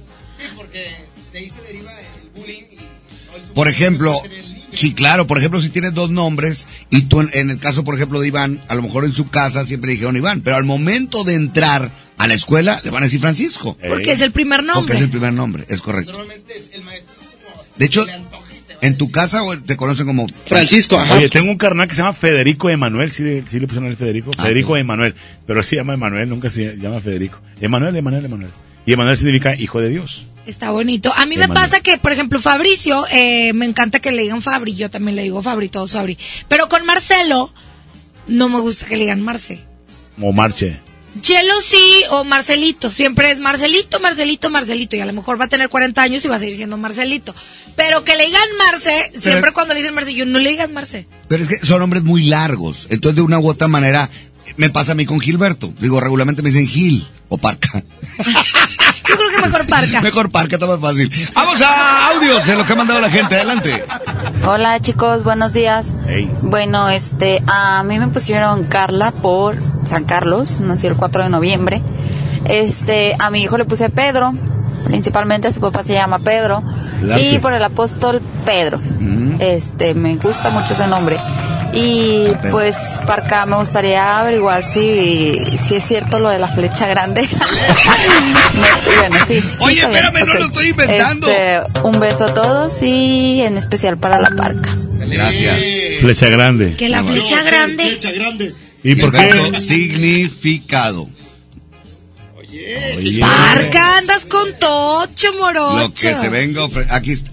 [3.53, 4.19] Por ejemplo,
[4.73, 7.95] sí, claro, por ejemplo, si tienes dos nombres y tú en, en el caso, por
[7.95, 11.23] ejemplo, de Iván, a lo mejor en su casa siempre dijeron Iván, pero al momento
[11.23, 13.77] de entrar a la escuela le van a decir Francisco.
[13.87, 14.95] Porque es el primer Porque nombre.
[14.95, 16.17] es el primer nombre, es correcto.
[17.77, 18.05] De hecho,
[18.83, 20.27] en tu casa o te conocen como
[21.15, 23.97] Oye, tengo un carnal que se llama Federico Emanuel, ¿sí, le- sí le pusieron el
[23.97, 24.31] Federico?
[24.37, 25.15] Ah, Federico Emanuel,
[25.47, 27.39] pero se llama Emanuel, nunca se llama Federico.
[27.61, 28.51] Emanuel, Emanuel, Emanuel.
[28.85, 30.27] Y Emanuel significa hijo de Dios.
[30.45, 31.13] Está bonito.
[31.15, 31.63] A mí me Emanuel.
[31.63, 35.23] pasa que, por ejemplo, Fabricio, eh, me encanta que le digan Fabri, yo también le
[35.23, 36.17] digo Fabri, todos Fabri.
[36.49, 37.53] Pero con Marcelo,
[38.27, 39.59] no me gusta que le digan Marce.
[40.21, 40.79] O Marche.
[41.21, 45.49] Chelo sí, o Marcelito, siempre es Marcelito, Marcelito, Marcelito, y a lo mejor va a
[45.49, 47.35] tener 40 años y va a seguir siendo Marcelito.
[47.75, 51.07] Pero que le digan Marce, siempre cuando le dicen Marce, yo no le digan Marce.
[51.27, 52.87] Pero es que son nombres muy largos.
[52.89, 54.09] Entonces, de una u otra manera,
[54.57, 55.73] me pasa a mí con Gilberto.
[55.79, 57.83] Digo, regularmente me dicen Gil o Parca.
[59.07, 60.01] Yo creo que mejor Parca.
[60.01, 61.11] Mejor Parca, está más fácil.
[61.33, 63.35] Vamos a audios de lo que ha mandado la gente.
[63.35, 63.83] Adelante.
[64.45, 65.93] Hola chicos, buenos días.
[66.41, 71.81] Bueno, este, a mí me pusieron Carla por San Carlos, nació el 4 de noviembre.
[72.45, 74.33] Este, a mi hijo le puse Pedro,
[74.83, 76.61] principalmente su papá se llama Pedro,
[76.99, 78.79] Claro y por el apóstol Pedro.
[79.39, 81.17] Este, me gusta mucho ese nombre.
[81.75, 82.77] Y pues
[83.07, 87.27] para acá me gustaría averiguar si, si es cierto lo de la flecha grande.
[88.53, 91.27] No, bueno, sí, sí, Oye, bien, espérame, no lo estoy inventando.
[91.29, 94.75] Este, un beso a todos y en especial para la parca.
[94.99, 95.57] Gracias.
[95.99, 96.75] Flecha grande.
[96.75, 97.97] Que la flecha grande.
[98.83, 99.59] ¿Y por qué?
[99.59, 101.09] Significado.
[102.37, 103.19] Oye.
[103.21, 105.77] Parca, andas con tocho, morocho.
[105.79, 107.31] Lo que se venga ofre- Aquí está.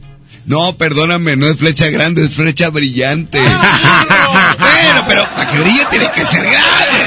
[0.50, 3.38] No, perdóname, no es flecha grande, es flecha brillante.
[3.38, 6.98] bueno, pero para que brille tiene que ser grande.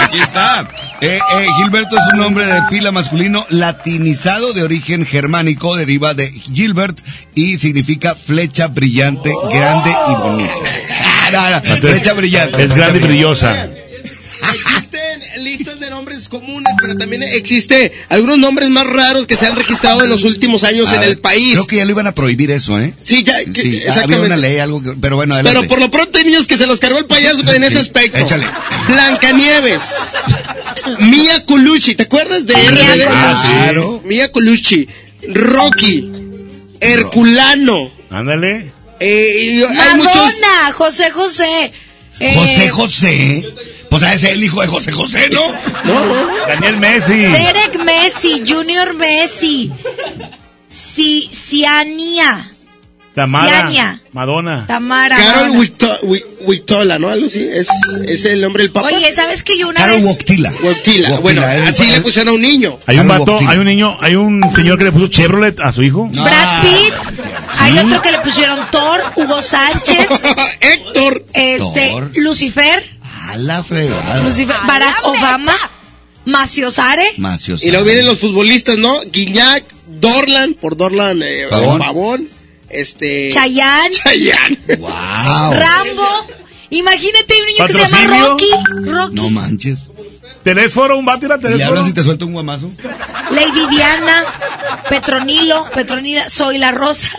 [0.00, 0.68] Aquí está.
[1.00, 6.28] Eh, eh, Gilberto es un nombre de pila masculino latinizado de origen germánico, deriva de
[6.32, 6.98] Gilbert
[7.36, 10.54] y significa flecha brillante, grande y bonita.
[10.90, 12.64] Ah, no, no, flecha brillante.
[12.64, 13.68] Es grande y brillosa.
[16.18, 20.24] Nombres comunes, pero también existe algunos nombres más raros que se han registrado en los
[20.24, 21.52] últimos años A en ver, el país.
[21.52, 22.92] Creo que ya lo iban a prohibir eso, ¿eh?
[23.02, 25.58] Sí, ya, que- Sí, había una ley, algo que, pero bueno, adelante.
[25.60, 28.18] Pero por lo pronto hay niños que se los cargó el payaso en ese aspecto.
[28.18, 28.46] échale.
[28.88, 29.82] Blancanieves.
[31.00, 33.04] Mia Colucci, ¿te acuerdas de RBD?
[33.04, 33.52] Colucci.
[33.52, 34.02] Claro.
[34.04, 34.88] Mia Colucci.
[35.28, 36.10] Rocky.
[36.80, 37.90] Herculano.
[38.10, 38.72] Ándale.
[39.00, 40.34] Eh, y hay Madonna, muchos.
[40.74, 41.72] José José.
[42.20, 43.44] Eh, José José.
[43.90, 45.52] Pues a ese es el hijo de José José, ¿no?
[46.46, 47.16] Daniel Messi.
[47.16, 49.70] Derek Messi, Junior Messi.
[50.68, 52.50] Si, Ciania,
[53.18, 53.48] Tamara.
[53.48, 54.00] Ciania.
[54.12, 54.64] Madonna.
[54.68, 55.16] Tamara.
[55.16, 55.50] Carol
[56.42, 57.08] Wictola, ¿no?
[57.08, 57.42] Algo así.
[57.42, 57.68] Es,
[58.06, 58.86] es el nombre del papá.
[58.86, 60.04] Oye, ¿sabes que yo una Carol vez...
[60.04, 60.50] Woctila.
[60.62, 60.70] Woctila.
[60.70, 62.78] Woctila, Bueno, así le pusieron a un niño.
[62.86, 65.82] Hay un vato, hay un niño, hay un señor que le puso Chevrolet a su
[65.82, 66.06] hijo.
[66.12, 66.94] Brad Pitt.
[67.58, 70.06] Hay otro que le pusieron Thor, Hugo Sánchez.
[70.60, 71.24] Héctor.
[71.32, 72.10] Este, Thor.
[72.14, 72.97] Lucifer.
[73.28, 74.22] A la fregada.
[74.22, 74.56] Lucifer.
[74.66, 75.54] Barack Obama.
[76.24, 77.12] Maciosare.
[77.16, 77.62] Macios.
[77.62, 79.00] Y luego vienen los futbolistas, ¿no?
[79.00, 81.78] Guiñac, Dorlan, por Dorlan, eh, Pavón.
[81.80, 82.28] Pavón.
[82.68, 83.30] Este.
[83.30, 83.90] Chayanne.
[83.92, 84.58] Chayanne.
[84.78, 84.88] Wow.
[85.54, 86.26] Rambo.
[86.70, 88.28] Imagínate un niño que se llama.
[88.28, 88.50] Rocky.
[88.84, 89.14] Rocky.
[89.14, 89.90] No manches.
[90.44, 90.98] ¿Tenés foro?
[90.98, 91.86] ¿Un y ¿Y tenés le foro?
[91.86, 92.70] y te suelta un guamazo?
[93.30, 94.24] Lady Diana.
[94.88, 95.66] Petronilo.
[95.74, 96.28] Petronila.
[96.28, 97.10] Soy la Rosa.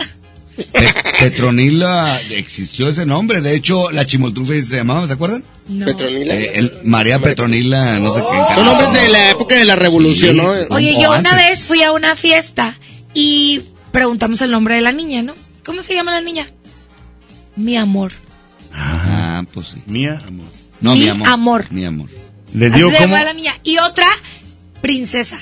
[0.72, 3.40] Pe- Petronila, existió ese nombre.
[3.40, 5.42] De hecho, la chimoltrufe se llamaba, ¿se acuerdan?
[5.84, 6.34] Petronila.
[6.34, 8.54] Eh, el- María Petronila, no sé qué.
[8.54, 10.42] Son nombres de la época de la revolución, Sí.
[10.42, 10.74] ¿no?
[10.74, 12.76] Oye, yo una vez fui a una fiesta
[13.14, 15.34] y preguntamos el nombre de la niña, ¿no?
[15.64, 16.50] ¿Cómo se llama la niña?
[17.56, 18.12] Mi amor.
[18.72, 19.82] Ah, pues sí.
[19.86, 20.46] Mía, amor.
[20.80, 21.28] No, Mi mi amor.
[21.28, 21.66] amor.
[21.70, 22.08] Mi amor.
[22.52, 22.90] Se cómo.
[22.92, 23.58] llama la niña.
[23.62, 24.06] Y otra,
[24.80, 25.38] princesa.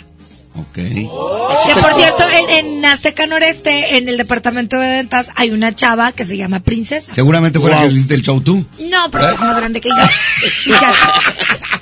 [0.58, 0.74] Ok.
[0.74, 6.12] Que por cierto, en, en Azteca Noreste, en el departamento de ventas, hay una chava
[6.12, 7.14] que se llama Princesa.
[7.14, 8.66] Seguramente fue la que hiciste el show tú.
[8.90, 10.74] No, pero es más grande que yo.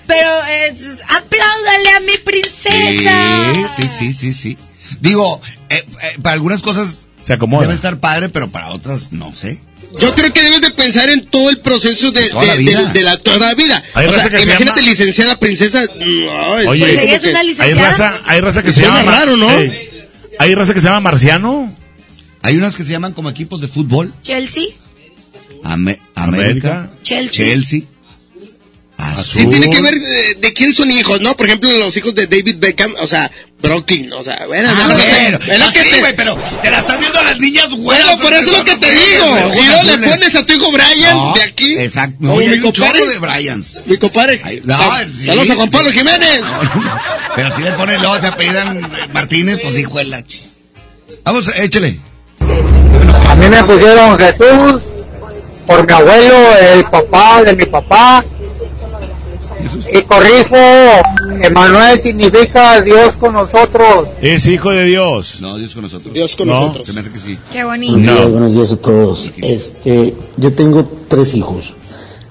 [0.07, 3.53] Pero es, apláudale a mi princesa.
[3.75, 4.59] Sí, sí, sí, sí, sí.
[5.01, 7.63] Digo, eh, eh, para algunas cosas Se acomoda.
[7.63, 9.61] debe estar padre, pero para otras no sé.
[10.01, 12.85] Yo creo que debes de pensar en todo el proceso de, Toda la de- vida.
[12.85, 13.83] de- de la toda la vida.
[13.95, 15.85] Hay o sea, imagínate llama- licenciada princesa.
[15.99, 17.75] Oye, una Hay licenciada.
[17.75, 19.03] raza, hay raza que se llama.
[19.03, 19.51] raro, ¿no?
[19.59, 19.73] Ey,
[20.39, 21.75] hay raza que se llama Marciano.
[22.43, 24.13] Hay unas que se llaman como equipos de fútbol.
[24.23, 24.65] Chelsea.
[25.65, 26.81] Ame- América.
[26.81, 26.91] América.
[27.03, 27.47] Chelsea.
[27.47, 27.81] Chelsea.
[29.25, 31.37] Sí, tiene que ver eh, de quién son hijos, ¿no?
[31.37, 33.31] Por ejemplo, los hijos de David Beckham, o sea,
[33.63, 36.79] Brooklyn, o sea, bueno, Ah, no, no, bueno, es lo que te- pero te la
[36.81, 37.83] están viendo a las niñas güey.
[37.83, 39.39] Bueno, por eso es lo que te digo.
[39.55, 41.79] Y luego le pones a tu hijo Brian de aquí.
[41.79, 42.33] Exacto.
[42.33, 43.07] Oye, mi compadre.
[43.09, 43.81] de Bryans.
[43.87, 44.41] Mi compadre.
[44.65, 44.79] no,
[45.19, 45.27] sí.
[45.27, 46.43] Saludos a Juan Pablo Jiménez.
[47.35, 50.23] Pero si le ponen luego se apellidan eh, Martínez, pues hijo de la.
[51.25, 51.99] Vamos, échale.
[53.29, 54.83] A mí me pusieron Jesús
[55.67, 58.23] por mi abuelo, el papá de mi papá.
[59.93, 60.57] Y corrijo,
[61.43, 64.09] Emanuel significa Dios con nosotros.
[64.21, 65.39] Es hijo de Dios.
[65.41, 66.13] No, Dios con nosotros.
[66.15, 66.61] Dios con No.
[66.61, 66.87] nosotros.
[66.87, 67.39] Se me hace que sí.
[67.53, 68.29] Qué bonito.
[68.29, 69.33] buenos días a todos.
[69.39, 71.73] Este, yo tengo tres hijos.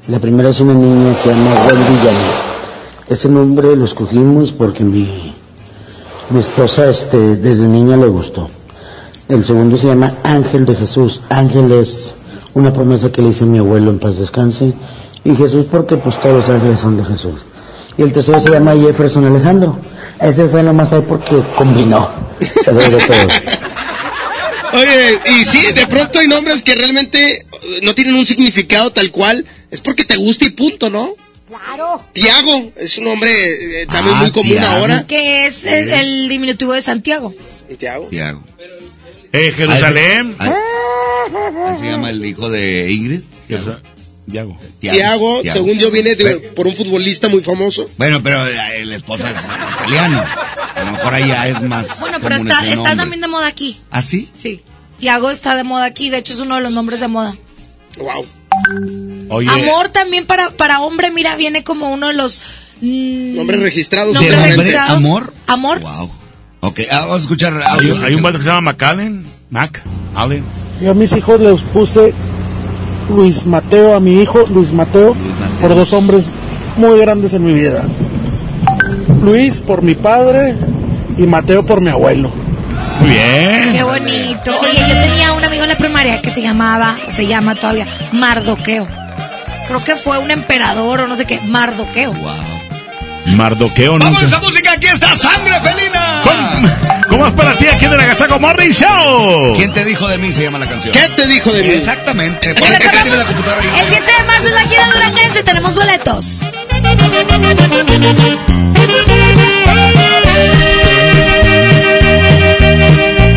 [0.08, 2.30] La primera es una niña, se llama Wendy Yanni.
[3.10, 5.34] Ese nombre lo escogimos porque mi,
[6.30, 8.50] mi esposa este, desde niña le gustó.
[9.30, 11.22] El segundo se llama Ángel de Jesús.
[11.30, 12.16] Ángel es
[12.54, 14.74] una promesa que le hice a mi abuelo en paz descanse.
[15.26, 17.42] Y Jesús porque pues todos los ángeles son de Jesús.
[17.98, 19.80] Y el tercero se llama Jefferson Alejandro.
[20.22, 22.10] Ese fue nomás ahí porque combinó.
[24.74, 29.12] Oye, y sí, de pronto hay nombres que realmente eh, no tienen un significado tal
[29.12, 29.46] cual.
[29.72, 31.10] Es porque te gusta y punto, ¿no?
[31.48, 32.02] Claro.
[32.14, 34.68] Tiago es un nombre eh, también Ah, muy común Tiago.
[34.76, 35.06] ahora.
[35.08, 37.34] Que es el, el diminutivo de Santiago.
[37.78, 38.08] Tiago.
[38.08, 38.42] Tiago.
[39.32, 40.36] Eh, Jerusalén.
[40.40, 43.22] Ahí, ahí se llama el hijo de Ingrid.
[44.28, 44.58] Diago.
[44.80, 47.88] Tiago, según yo, viene de- por un futbolista muy famoso.
[47.98, 49.38] Bueno, pero eh, la esposa es
[49.82, 50.24] italiano.
[50.76, 52.00] A lo mejor allá es más.
[52.00, 53.80] Bueno, pero común está, está también de moda aquí.
[53.92, 54.30] ¿Ah, sí?
[54.38, 54.62] Sí.
[55.00, 56.10] Tiago está de moda aquí.
[56.10, 57.36] De hecho, es uno de los nombres de moda.
[57.98, 58.26] Wow.
[59.30, 62.42] Oye, Amor también para, para hombre, mira, viene como uno de los...
[62.82, 64.14] mm, Nombres registrados.
[64.14, 64.56] nombres ¿De hombre?
[64.58, 64.98] registrados.
[64.98, 65.34] ¿Amor?
[65.48, 65.80] Amor.
[65.82, 66.12] Wow.
[66.62, 68.02] Ok, ah, vamos a escuchar hay, audios.
[68.04, 69.26] hay un vato que se llama McAllen.
[69.52, 69.84] Mac.
[70.16, 70.44] Allen.
[70.82, 72.14] Yo a mis hijos les puse
[73.10, 75.16] Luis Mateo, a mi hijo Luis Mateo,
[75.62, 76.28] por dos hombres
[76.78, 77.84] muy grandes en mi vida.
[79.22, 80.56] Luis por mi padre
[81.18, 82.32] y Mateo por mi abuelo.
[83.00, 83.72] Muy bien.
[83.72, 84.52] Qué bonito.
[84.62, 88.88] Oye, yo tenía un amigo en la primaria que se llamaba, se llama todavía, Mardoqueo.
[89.68, 92.14] Creo que fue un emperador o no sé qué, Mardoqueo.
[92.14, 92.55] Wow.
[93.26, 94.26] Mardoqueo Vamos a nunca.
[94.26, 96.22] esa música, aquí está Sangre Felina.
[97.10, 99.54] ¿Cómo es para ti aquí en el Agasago Morning Show?
[99.56, 100.32] ¿Quién te dijo de mí?
[100.32, 100.94] Se llama la canción.
[100.94, 101.70] ¿Qué te dijo de mí?
[101.70, 102.54] Exactamente.
[102.54, 103.68] Recordamos, tienes la computadora ahí.
[103.84, 106.42] el 7 de marzo es la gira duranguense, tenemos boletos.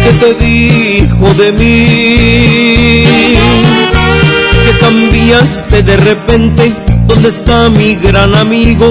[0.04, 3.04] ¿Qué te dijo de mí?
[4.64, 6.72] Que cambiaste de repente.
[7.06, 8.90] ¿Dónde está mi gran amigo?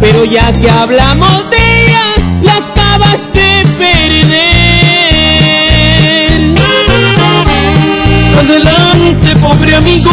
[0.00, 4.38] pero ya que hablamos de ella, la acabas de perder.
[8.38, 10.10] Adelante, pobre amigo,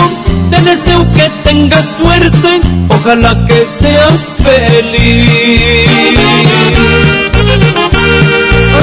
[0.49, 5.89] te deseo que tengas suerte, ojalá que seas feliz.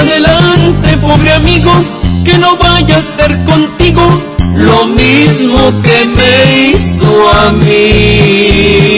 [0.00, 1.72] Adelante, pobre amigo,
[2.24, 4.22] que no vaya a ser contigo
[4.54, 8.92] lo mismo que me hizo a mí.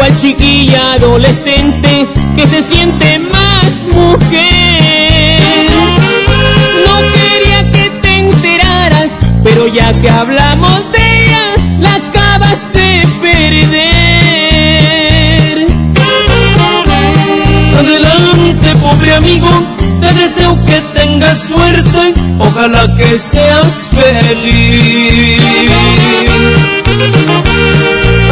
[0.00, 5.40] Cual chiquilla adolescente que se siente más mujer.
[6.86, 9.10] No quería que te enteraras,
[9.44, 10.39] pero ya que hablamos
[19.14, 19.48] amigo,
[20.00, 25.40] te deseo que tengas suerte, ojalá que seas feliz.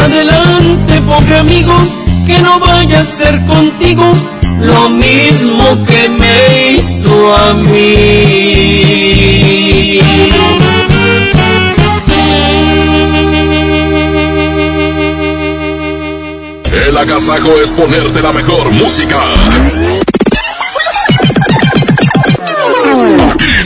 [0.04, 1.74] Adelante, pobre amigo,
[2.26, 4.04] que no vaya a ser contigo
[4.60, 8.38] lo mismo que me hizo a mí.
[16.86, 19.20] El agasajo es ponerte la mejor música.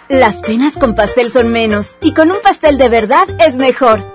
[0.10, 4.15] Las penas con pastel son menos y con un pastel de verdad es mejor.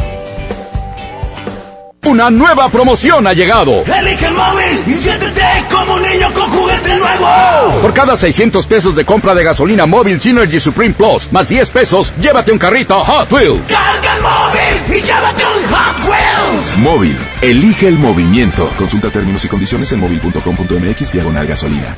[2.03, 3.83] Una nueva promoción ha llegado.
[3.85, 7.81] Elige el móvil y siéntete como un niño con juguete nuevo.
[7.81, 12.11] Por cada 600 pesos de compra de gasolina móvil Synergy Supreme Plus, más 10 pesos,
[12.19, 13.71] llévate un carrito Hot Wheels.
[13.71, 16.77] Carga el móvil y llévate un Hot Wheels.
[16.77, 18.67] Móvil, elige el movimiento.
[18.77, 21.97] Consulta términos y condiciones en móvil.com.mx diagonal gasolina.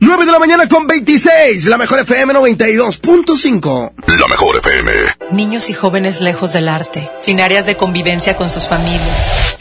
[0.00, 3.92] 9 de la mañana con 26, la mejor FM 92.5.
[4.20, 4.92] La mejor FM.
[5.30, 9.43] Niños y jóvenes lejos del arte, sin áreas de convivencia con sus familias.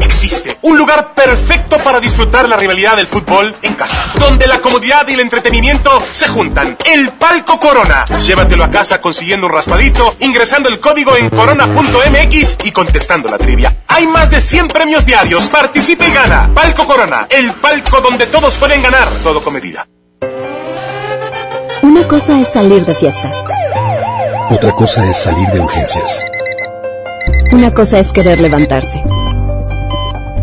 [0.00, 0.58] Existe.
[0.62, 4.12] Un lugar perfecto para disfrutar la rivalidad del fútbol en casa.
[4.18, 6.76] Donde la comodidad y el entretenimiento se juntan.
[6.84, 8.04] El Palco Corona.
[8.24, 13.76] Llévatelo a casa consiguiendo un raspadito, ingresando el código en corona.mx y contestando la trivia.
[13.86, 15.48] Hay más de 100 premios diarios.
[15.48, 16.50] Participe y gana.
[16.54, 17.26] Palco Corona.
[17.28, 19.08] El palco donde todos pueden ganar.
[19.22, 19.86] Todo con medida.
[21.82, 23.32] Una cosa es salir de fiesta.
[24.50, 26.24] Otra cosa es salir de urgencias.
[27.52, 29.02] Una cosa es querer levantarse.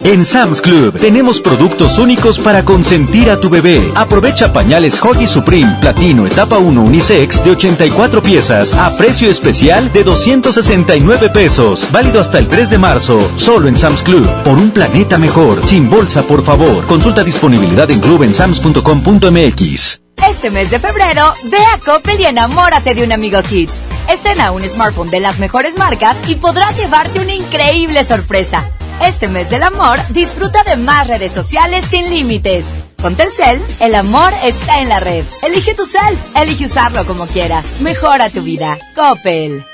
[0.00, 3.90] En Sam's Club tenemos productos únicos para consentir a tu bebé.
[3.94, 10.02] Aprovecha pañales Huggy Supreme Platino Etapa 1 Unisex de 84 piezas a precio especial de
[10.02, 11.88] 269 pesos.
[11.92, 13.30] Válido hasta el 3 de marzo.
[13.36, 14.28] Solo en Sam's Club.
[14.42, 15.64] Por un planeta mejor.
[15.64, 16.84] Sin bolsa, por favor.
[16.86, 20.00] Consulta disponibilidad en club en sams.com.mx.
[20.28, 23.70] Este mes de febrero, ve a Coppel y enamórate de un amigo Kit.
[24.10, 28.66] Estrena un smartphone de las mejores marcas y podrás llevarte una increíble sorpresa.
[29.02, 32.64] Este mes del amor, disfruta de más redes sociales sin límites.
[33.02, 35.24] Con Telcel, el amor está en la red.
[35.42, 37.80] Elige tu cel, elige usarlo como quieras.
[37.80, 38.78] Mejora tu vida.
[38.94, 39.64] Coppel.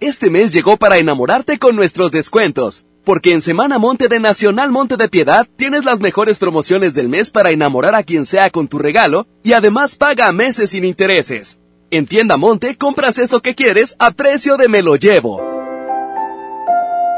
[0.00, 2.86] Este mes llegó para enamorarte con nuestros descuentos.
[3.04, 7.30] Porque en Semana Monte de Nacional Monte de Piedad tienes las mejores promociones del mes
[7.30, 11.58] para enamorar a quien sea con tu regalo y además paga a meses sin intereses.
[11.90, 15.55] En Tienda Monte compras eso que quieres a precio de me lo llevo.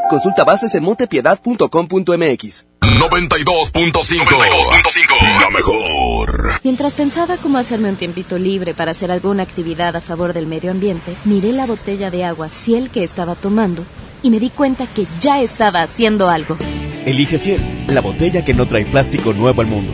[0.09, 2.67] Consulta bases en montepiedad.com.mx.
[2.81, 6.61] 92.5 La mejor.
[6.65, 10.71] Mientras pensaba cómo hacerme un tiempito libre para hacer alguna actividad a favor del medio
[10.71, 13.85] ambiente, miré la botella de agua Ciel que estaba tomando
[14.23, 16.57] y me di cuenta que ya estaba haciendo algo.
[17.05, 19.93] Elige Ciel, la botella que no trae plástico nuevo al mundo.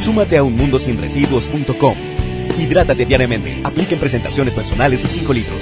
[0.00, 1.96] Súmate a unmundosinresiduos.com.
[2.56, 3.60] Hidrátate diariamente.
[3.64, 5.60] Apliquen presentaciones personales y 5 litros.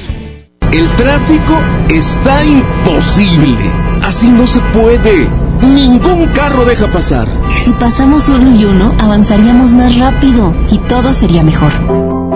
[0.73, 1.59] El tráfico
[1.89, 3.86] está imposible.
[4.07, 5.29] Así no se puede.
[5.63, 7.27] Ningún carro deja pasar.
[7.53, 11.73] Si pasamos uno y uno, avanzaríamos más rápido y todo sería mejor.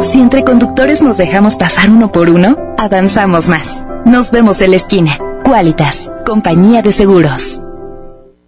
[0.03, 3.85] Si entre conductores nos dejamos pasar uno por uno, avanzamos más.
[4.05, 5.19] Nos vemos en la esquina.
[5.45, 7.61] Qualitas, compañía de seguros.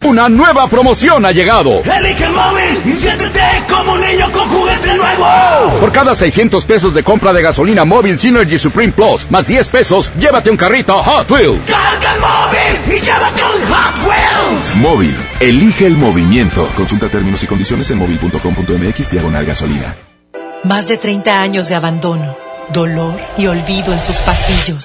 [0.04, 1.80] Una nueva promoción ha llegado.
[1.84, 5.78] Elige el móvil y siéntete como un niño con juguete nuevo.
[5.78, 10.12] Por cada 600 pesos de compra de gasolina móvil Synergy Supreme Plus, más 10 pesos,
[10.18, 11.70] llévate un carrito Hot Wheels.
[11.70, 12.61] Carga el móvil
[14.76, 16.68] Móvil, elige el movimiento.
[16.76, 19.96] Consulta términos y condiciones en móvil.com.mx diagonal gasolina.
[20.64, 22.36] Más de 30 años de abandono,
[22.72, 24.84] dolor y olvido en sus pasillos.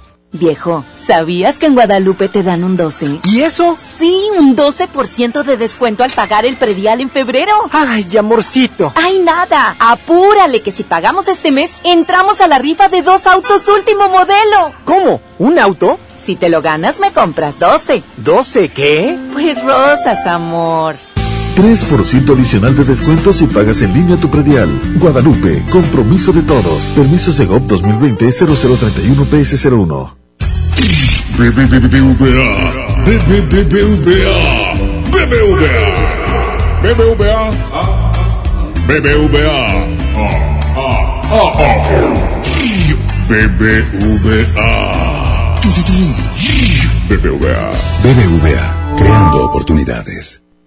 [0.33, 3.19] Viejo, ¿sabías que en Guadalupe te dan un 12?
[3.25, 3.75] ¿Y eso?
[3.77, 7.51] Sí, un 12% de descuento al pagar el predial en febrero.
[7.71, 8.93] Ay, amorcito.
[8.95, 9.75] Ay, nada.
[9.77, 14.71] Apúrale que si pagamos este mes, entramos a la rifa de dos autos último modelo.
[14.85, 15.19] ¿Cómo?
[15.37, 15.99] ¿Un auto?
[16.17, 18.01] Si te lo ganas, me compras 12.
[18.23, 19.19] ¿12 qué?
[19.33, 20.95] Pues rosas, amor.
[21.57, 24.79] 3% adicional de descuento si pagas en línea tu predial.
[24.95, 26.83] Guadalupe, compromiso de todos.
[26.95, 30.20] Permiso Segov 2020-0031-PS01.
[31.37, 34.35] BBVA, BBVA, BBVA,
[35.11, 35.91] BBVA,
[36.81, 37.51] BBVA,
[43.27, 44.71] BBVA,
[47.09, 47.71] BBVA.
[48.03, 50.40] BBVA, creando oportunidades.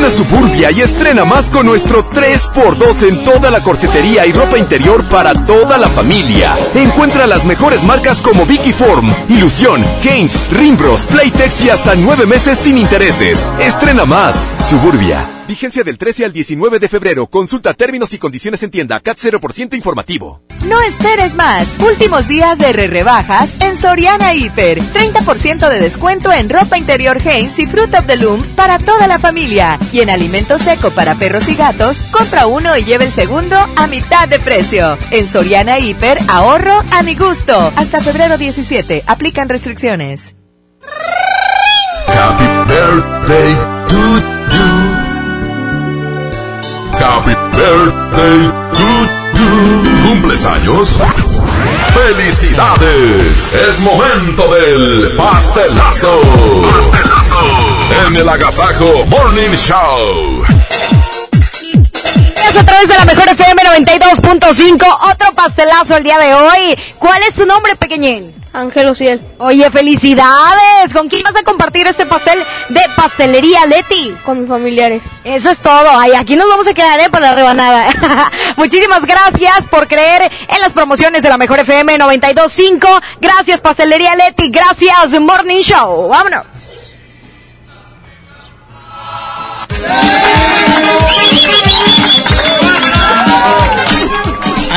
[0.00, 5.04] Ven Suburbia y estrena más con nuestro 3x2 en toda la corsetería y ropa interior
[5.08, 6.56] para toda la familia.
[6.74, 12.58] Encuentra las mejores marcas como Vicky Form, Ilusión, Haynes, Rimbros, Playtex y hasta nueve meses
[12.58, 13.46] sin intereses.
[13.58, 14.46] Estrena más.
[14.64, 15.37] Suburbia.
[15.48, 17.26] Vigencia del 13 al 19 de febrero.
[17.26, 19.00] Consulta términos y condiciones en tienda.
[19.00, 20.42] CAT 0% informativo.
[20.66, 21.66] No esperes más.
[21.80, 24.78] Últimos días de re rebajas en Soriana Hiper.
[24.78, 29.18] 30% de descuento en ropa interior Hanes y Fruit of the Loom para toda la
[29.18, 29.78] familia.
[29.90, 33.86] Y en alimento seco para perros y gatos, compra uno y lleve el segundo a
[33.86, 34.98] mitad de precio.
[35.10, 37.72] En Soriana Hiper, ahorro a mi gusto.
[37.74, 39.04] Hasta febrero 17.
[39.06, 40.34] Aplican restricciones.
[42.06, 43.54] Happy birthday
[43.88, 44.18] to
[44.54, 44.87] you.
[47.00, 48.88] Happy birthday to
[49.38, 50.08] you.
[50.08, 50.98] ¿Cumples años?
[51.94, 53.52] ¡Felicidades!
[53.52, 56.20] Es momento del pastelazo.
[56.72, 57.38] Pastelazo.
[58.06, 60.44] En el Agasajo Morning Show.
[62.48, 64.98] A través de la mejor FM 92.5.
[65.12, 66.78] Otro pastelazo el día de hoy.
[66.98, 68.34] ¿Cuál es tu nombre, pequeñín?
[68.54, 69.20] Ángel Ociel.
[69.36, 70.94] Oye, felicidades.
[70.94, 74.16] ¿Con quién vas a compartir este pastel de pastelería Leti?
[74.24, 75.02] Con mis familiares.
[75.24, 75.90] Eso es todo.
[75.90, 77.10] Ay, aquí nos vamos a quedar ¿eh?
[77.10, 77.86] para la rebanada.
[78.56, 83.02] Muchísimas gracias por creer en las promociones de la mejor FM 92.5.
[83.20, 84.48] Gracias, pastelería Leti.
[84.48, 86.08] Gracias, Morning Show.
[86.08, 86.46] Vámonos.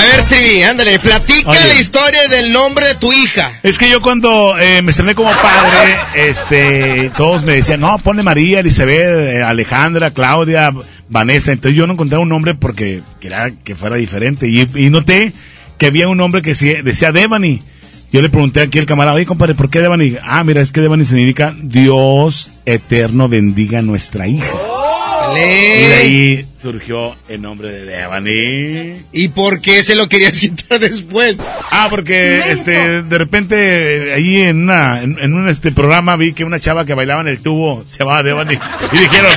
[0.02, 1.60] A ver, Trivi, ándale, platica Oye.
[1.76, 3.60] la historia del nombre de tu hija.
[3.62, 8.24] Es que yo cuando eh, me estrené como padre, este, todos me decían, no, ponle
[8.24, 10.74] María, Elizabeth, eh, Alejandra, Claudia,
[11.08, 11.52] Vanessa.
[11.52, 14.48] Entonces yo no encontraba un nombre porque quería que fuera diferente.
[14.48, 15.34] Y, y noté
[15.78, 17.62] que había un nombre que decía Devani.
[18.12, 20.16] Yo le pregunté aquí al camarada, oye compadre, ¿por qué Devani?
[20.24, 24.52] Ah, mira, es que Devani significa Dios eterno bendiga a nuestra hija.
[25.36, 29.02] Y de ahí surgió el nombre de Devani.
[29.12, 31.38] ¿Y por qué se lo querías quitar después?
[31.72, 36.34] Ah, porque este de repente eh, ahí en una en, en un este programa vi
[36.34, 38.58] que una chava que bailaba en el tubo se llamaba Devani
[38.92, 39.32] y dijeron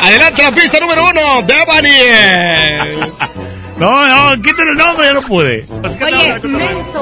[0.00, 1.88] Adelante la pista número uno, Devani.
[3.76, 5.66] No, no, quítale el nombre, ya no pude.
[6.04, 6.40] Oye,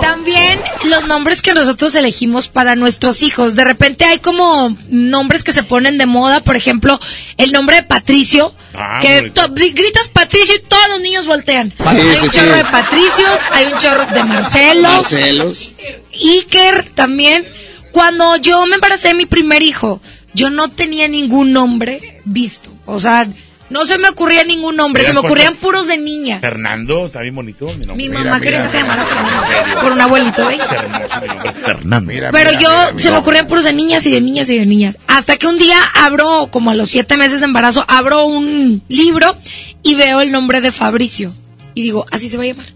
[0.00, 3.54] también los nombres que nosotros elegimos para nuestros hijos.
[3.54, 6.40] De repente hay como nombres que se ponen de moda.
[6.40, 6.98] Por ejemplo,
[7.36, 8.54] el nombre de Patricio.
[8.74, 9.30] Ah, que
[9.74, 11.70] gritas Patricio y todos los niños voltean.
[11.70, 12.38] Sí, hay sí, un sí.
[12.38, 14.92] chorro de Patricios, hay un chorro de Marcelos.
[14.92, 15.72] Marcelos.
[16.12, 17.44] Iker también.
[17.90, 20.00] Cuando yo me embaracé de mi primer hijo,
[20.32, 22.70] yo no tenía ningún nombre visto.
[22.86, 23.26] O sea,
[23.72, 25.62] no se me ocurría ningún nombre, se me ocurrían ¿cuántos?
[25.62, 26.38] puros de niña.
[26.38, 27.96] Fernando, está bien bonito mi nombre.
[27.96, 30.64] Mi mamá quería que se llamara Fernando, por un abuelito de ella.
[30.64, 32.12] Es hermoso mi nombre, Fernando.
[32.32, 34.96] Pero yo se me ocurrían puros de niñas y de niñas y de niñas.
[35.08, 39.34] Hasta que un día abro, como a los siete meses de embarazo, abro un libro
[39.82, 41.32] y veo el nombre de Fabricio.
[41.74, 42.66] Y digo, así se va a llamar.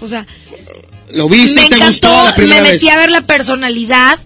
[0.00, 0.24] O sea,
[1.10, 1.60] ¿Lo viste?
[1.60, 2.82] me ¿Te gustó encantó, la primera me vez?
[2.82, 4.18] metí a ver la personalidad.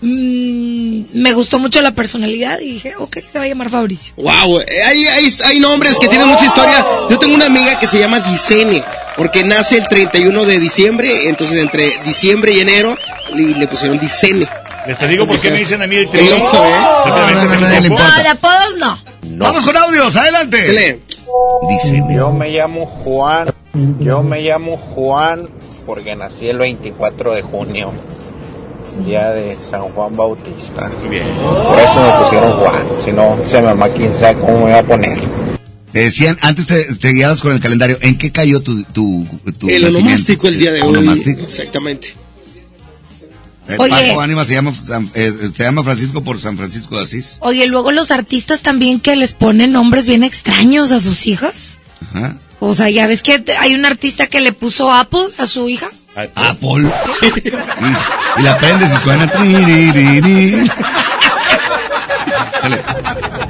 [0.00, 4.14] Mm, me gustó mucho la personalidad y dije, ok, se va a llamar Fabricio.
[4.16, 6.84] Wow, eh, hay, hay, hay nombres que tienen mucha historia.
[7.10, 8.82] Yo tengo una amiga que se llama Dicene,
[9.16, 12.96] porque nace el 31 de diciembre, entonces entre diciembre y enero
[13.34, 14.48] le, le pusieron Dicene.
[14.86, 16.36] Les te digo por qué me dicen a mí el trío.
[16.36, 16.38] ¿eh?
[16.38, 18.98] No, no, de apodos no.
[19.22, 21.00] Vamos con audios, adelante.
[22.14, 23.48] Yo me llamo Juan,
[23.98, 25.48] yo me llamo Juan
[25.84, 27.92] porque nací el 24 de junio,
[29.04, 30.88] día de San Juan Bautista.
[30.90, 34.78] Por eso me pusieron Juan, si no, se me mamá quién sabe cómo me iba
[34.78, 35.20] a poner.
[35.92, 39.26] Te decían, antes te, te guiabas con el calendario, ¿en qué cayó tu, tu,
[39.58, 40.88] tu El onomástico el día de hoy.
[40.88, 41.42] Onomástico.
[41.42, 42.14] Exactamente.
[43.68, 43.90] Eh, Oye.
[44.08, 47.38] Paco Ánima se llama, San- eh, se llama Francisco por San Francisco de Asís.
[47.40, 51.78] Oye, luego los artistas también que les ponen nombres bien extraños a sus hijas.
[52.14, 52.36] Ajá.
[52.60, 55.88] O sea, ya ves que hay un artista que le puso Apple a su hija.
[56.16, 56.90] Apple.
[57.22, 59.24] y, y la prendes y suena.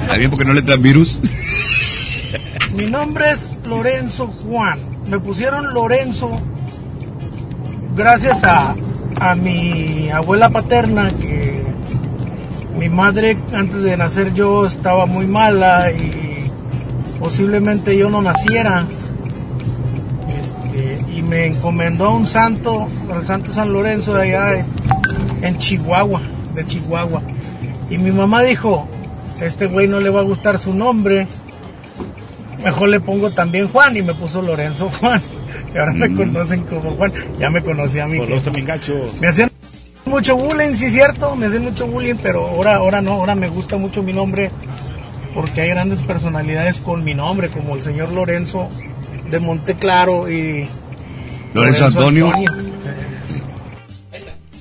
[0.01, 1.19] ¿Está bien porque no le dan virus?
[2.73, 4.77] Mi nombre es Lorenzo Juan.
[5.07, 6.41] Me pusieron Lorenzo
[7.95, 8.75] gracias a,
[9.19, 11.65] a mi abuela paterna que
[12.77, 16.51] mi madre antes de nacer yo estaba muy mala y
[17.19, 18.85] posiblemente yo no naciera.
[21.27, 24.65] Me encomendó a un santo, al santo San Lorenzo de allá en,
[25.43, 26.21] en Chihuahua,
[26.55, 27.21] de Chihuahua.
[27.89, 28.87] Y mi mamá dijo,
[29.41, 31.27] este güey no le va a gustar su nombre,
[32.63, 35.21] mejor le pongo también Juan y me puso Lorenzo Juan.
[35.73, 38.19] Y ahora me conocen como Juan, ya me conocí a mí.
[39.19, 39.51] Me hacían
[40.05, 43.77] mucho bullying, sí cierto, me hacen mucho bullying, pero ahora, ahora no, ahora me gusta
[43.77, 44.49] mucho mi nombre
[45.33, 48.69] porque hay grandes personalidades con mi nombre, como el señor Lorenzo
[49.29, 50.67] de Monteclaro y
[51.53, 52.31] Lorenzo Antonio.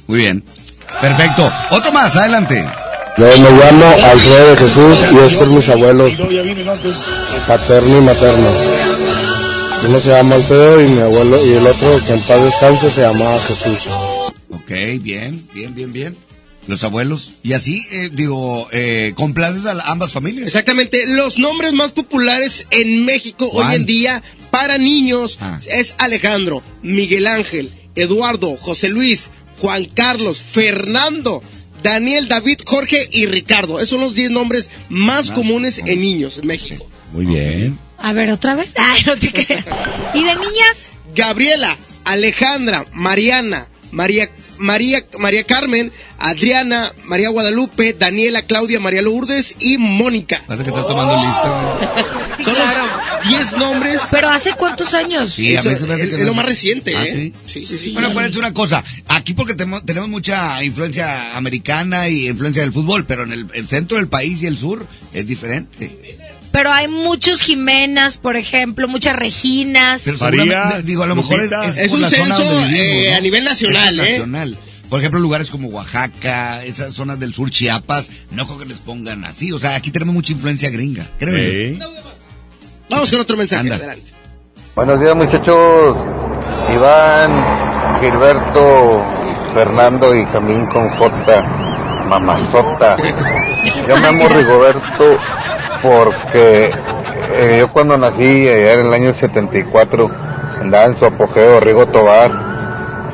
[0.06, 0.44] Muy bien.
[1.00, 1.52] Perfecto.
[1.70, 2.65] Otro más, adelante.
[3.18, 6.12] Yo me llamo Alfredo de Jesús y es por mis abuelos,
[7.47, 8.48] paterno y materno.
[9.89, 13.00] Uno se llama Alfredo y mi abuelo, y el otro que en paz descanse se
[13.02, 13.89] llamaba Jesús.
[14.50, 16.16] Ok, bien, bien, bien, bien.
[16.66, 17.34] Los abuelos.
[17.42, 20.47] Y así, eh, digo, eh, complaces a ambas familias.
[20.47, 23.68] Exactamente, los nombres más populares en México Juan.
[23.68, 25.58] hoy en día para niños Ah.
[25.70, 31.42] es Alejandro, Miguel Ángel, Eduardo, José Luis, Juan Carlos, Fernando,
[31.83, 33.78] Daniel, David, Jorge y Ricardo.
[33.78, 36.89] Esos son los 10 nombres más comunes en niños en México.
[37.12, 37.78] Muy bien.
[37.99, 38.73] A ver, otra vez.
[38.76, 39.65] Ay, no te creas.
[40.15, 40.76] ¿Y de niñas?
[41.15, 49.78] Gabriela, Alejandra, Mariana, María, María, María Carmen, Adriana, María Guadalupe, Daniela, Claudia, María Lourdes y
[49.78, 50.42] Mónica.
[50.47, 52.05] Parece que está tomando lista.
[52.44, 54.02] Son los 10 nombres.
[54.10, 55.33] ¿Pero hace cuántos años?
[55.33, 57.12] Sí, a mí se me hace es, que es no lo más reciente, Ah, ¿eh?
[57.12, 57.33] ¿sí?
[57.47, 57.92] Sí, sí, sí.
[57.92, 58.84] Bueno, acuérdense una cosa.
[59.08, 63.66] Aquí porque tenemos, tenemos mucha influencia americana y influencia del fútbol, pero en el, el
[63.66, 66.18] centro del país y el sur es diferente.
[66.52, 70.02] Pero hay muchos Jimenas, por ejemplo, muchas Reginas.
[70.05, 73.16] Pero seguramente, digo, a lo mejor es, un la zona censo, donde vivimos, eh, ¿no?
[73.16, 74.10] a nivel nacional, ¿eh?
[74.10, 74.58] nacional.
[74.89, 79.25] Por ejemplo, lugares como Oaxaca, esas zonas del sur, Chiapas, no creo que les pongan
[79.25, 79.52] así.
[79.52, 81.10] O sea, aquí tenemos mucha influencia gringa.
[81.18, 81.81] Créeme.
[82.89, 83.62] Vamos con otro mensaje.
[83.62, 83.76] Anda.
[83.76, 84.12] Adelante.
[84.76, 85.97] Buenos días muchachos,
[86.70, 89.02] Iván, Gilberto,
[89.55, 91.42] Fernando y Camín con J,
[92.07, 92.99] Mamazota.
[93.89, 95.18] Yo me llamo Rigoberto
[95.86, 96.70] porque
[97.32, 100.10] eh, yo cuando nací, allá en el año 74,
[100.60, 102.32] andaba en su apogeo Rigo Tobar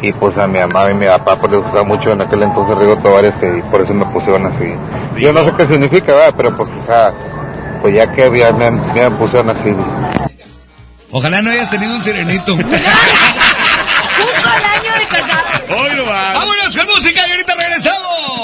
[0.01, 2.77] y pues a mi mamá y mi papá pues les gustaba mucho en aquel entonces
[2.79, 4.75] Rigo Tobar este, y por eso me pusieron así.
[5.19, 6.35] Yo no sé qué significa, ¿verdad?
[6.37, 7.13] pero pues o sea,
[7.83, 9.75] pues ya que había, me, me pusieron así.
[11.11, 12.57] Ojalá no hayas tenido un serenito.
[12.57, 15.43] Justo al año de casado.
[15.79, 16.33] Hoy lo va.
[16.33, 17.22] ¡Vámonos con música!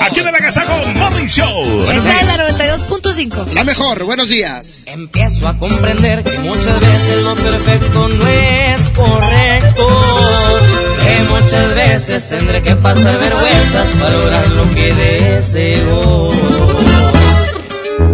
[0.01, 1.83] Aquí en el Agasago Morning Show.
[1.83, 3.53] Esta es la 92.5.
[3.53, 4.83] La mejor, buenos días.
[4.87, 9.87] Empiezo a comprender que muchas veces lo perfecto no es correcto.
[11.03, 16.31] Que muchas veces tendré que pasar vergüenzas para lograr lo que deseo.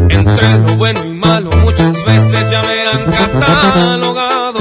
[0.08, 4.58] Entre lo bueno y malo muchas veces ya me han catalogado.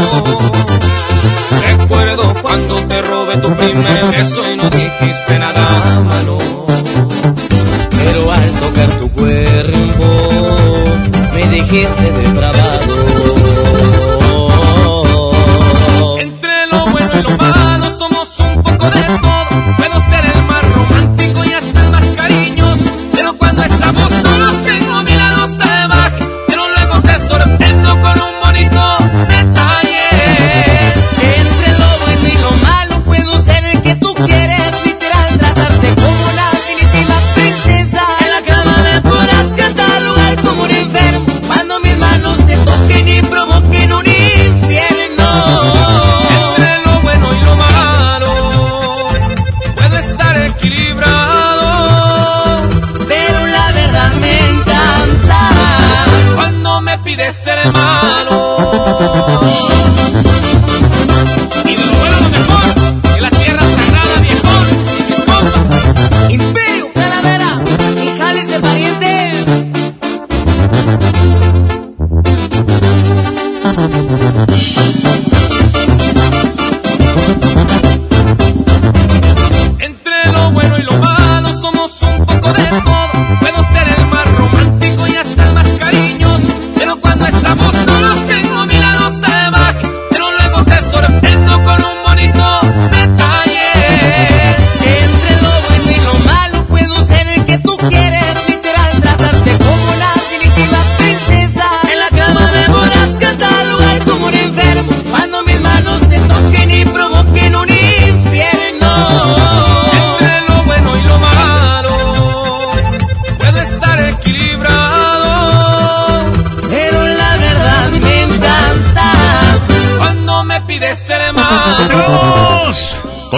[1.79, 6.62] Recuerdo cuando te robé tu primer beso y no dijiste nada malo.
[8.35, 10.05] Al tocar tu cuerpo
[11.33, 13.22] me dijiste depravado.
[57.33, 58.02] Ser malo.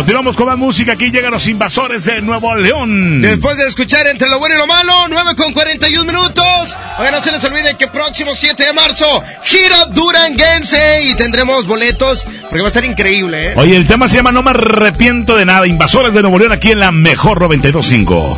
[0.06, 0.92] Continuamos con más música.
[0.92, 3.24] Aquí llegan los invasores de Nuevo León.
[3.24, 6.78] Después de escuchar entre lo bueno y lo malo, 9 con 41 minutos.
[7.00, 9.08] Oigan, no se les olvide que próximo 7 de marzo,
[9.42, 13.54] gira Duranguense y tendremos boletos porque va a estar increíble, ¿eh?
[13.58, 15.66] Oye, el tema se llama No me arrepiento de nada.
[15.66, 18.38] Invasores de Nuevo León aquí en la mejor 925.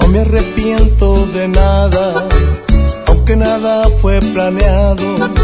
[0.00, 2.24] No me arrepiento de nada,
[3.06, 5.43] aunque nada fue planeado.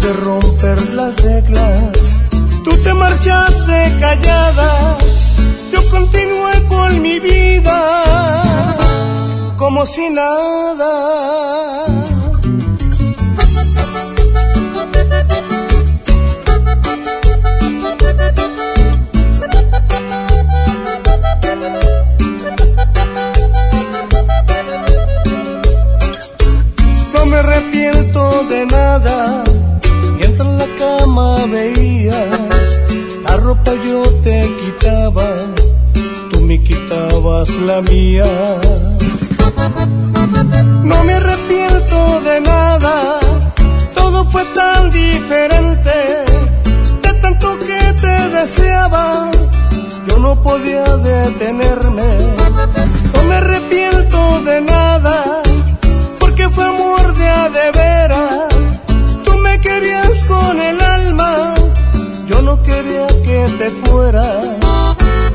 [0.00, 2.22] De romper las reglas,
[2.64, 4.96] tú te marchaste callada.
[5.72, 8.40] Yo continué con mi vida
[9.56, 10.90] como si nada.
[27.12, 29.44] No me arrepiento de nada,
[31.10, 32.80] cama veías,
[33.24, 35.26] la ropa yo te quitaba,
[36.30, 38.26] tú me quitabas la mía.
[40.84, 43.18] No me arrepiento de nada,
[43.94, 45.96] todo fue tan diferente,
[47.02, 49.30] de tanto que te deseaba,
[50.06, 52.10] yo no podía detenerme.
[53.14, 55.42] No me arrepiento de nada,
[56.20, 58.48] porque fue amor de a veras.
[59.24, 60.79] Tú me querías con el
[62.82, 64.44] quería que te fueras.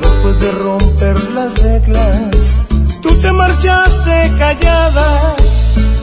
[0.02, 2.62] Después de romper las reglas,
[3.02, 5.36] tú te marchaste callada.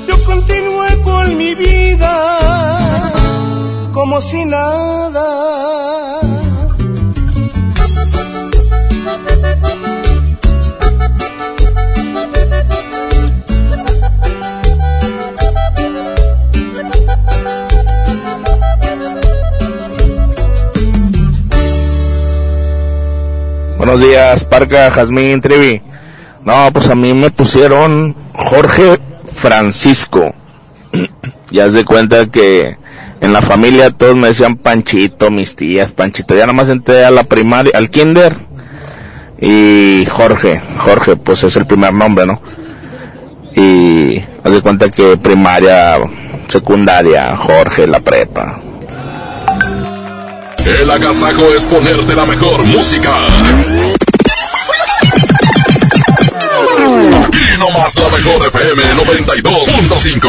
[0.06, 2.12] Yo continué con mi vida
[3.92, 6.21] como si nada.
[23.84, 25.82] Buenos días, Parca, Jazmín, Trevi.
[26.44, 29.00] No, pues a mí me pusieron Jorge
[29.34, 30.32] Francisco.
[31.50, 32.76] y haz de cuenta que
[33.20, 36.36] en la familia todos me decían Panchito, mis tías, Panchito.
[36.36, 38.36] Ya nomás entré a la primaria, al kinder.
[39.40, 42.40] Y Jorge, Jorge, pues es el primer nombre, ¿no?
[43.56, 45.98] Y haz de cuenta que primaria,
[46.46, 48.60] secundaria, Jorge, la prepa.
[50.64, 53.10] El agasajo es ponerte la mejor música.
[57.62, 60.28] Nomás la mejor FM 92.5.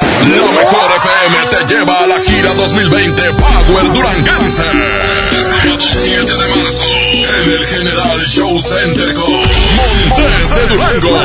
[0.00, 4.62] La mejor FM te lleva a la gira 2020 Power Duranguense.
[4.62, 11.20] Sábado 7 de marzo en el General Show Center con Montes de Durango.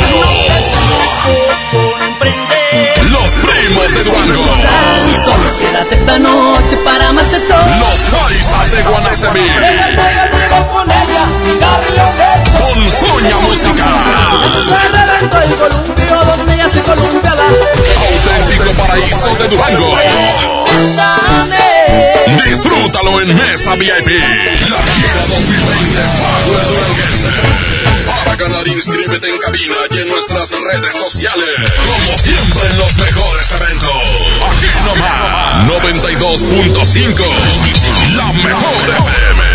[3.11, 4.45] Los primos de Durango.
[5.25, 7.65] Solo quédate esta noche para más de todo.
[7.79, 9.49] Los Jaisas de Guanacemí.
[12.75, 13.37] Con Soña
[15.55, 16.79] columpio donde ella se.
[16.79, 19.97] Auténtico paraíso de Durango.
[22.45, 24.07] Disfrútalo en Mesa VIP.
[24.69, 27.29] La gira 2020 Power Duranguense.
[28.05, 31.71] Para ganar, inscríbete en cabina y en nuestras redes sociales.
[31.77, 33.89] Como siempre en los mejores eventos.
[34.51, 35.65] Aquí nomás.
[35.65, 37.23] 92.5.
[38.17, 39.54] La mejor FM.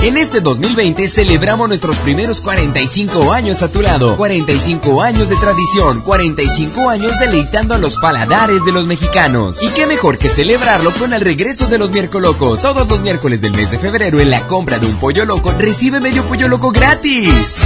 [0.00, 4.16] En este 2020 celebramos nuestros primeros 45 años a tu lado.
[4.16, 9.60] 45 años de tradición, 45 años deleitando a los paladares de los mexicanos.
[9.60, 12.62] Y qué mejor que celebrarlo con el regreso de los miércoles locos.
[12.62, 15.98] Todos los miércoles del mes de febrero en la compra de un pollo loco recibe
[15.98, 17.62] medio pollo loco gratis.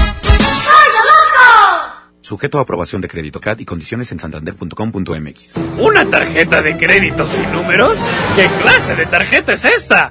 [2.23, 5.57] Sujeto a aprobación de crédito CAD y condiciones en santander.com.mx.
[5.79, 7.99] ¿Una tarjeta de crédito sin números?
[8.37, 10.11] ¿Qué clase de tarjeta es esta?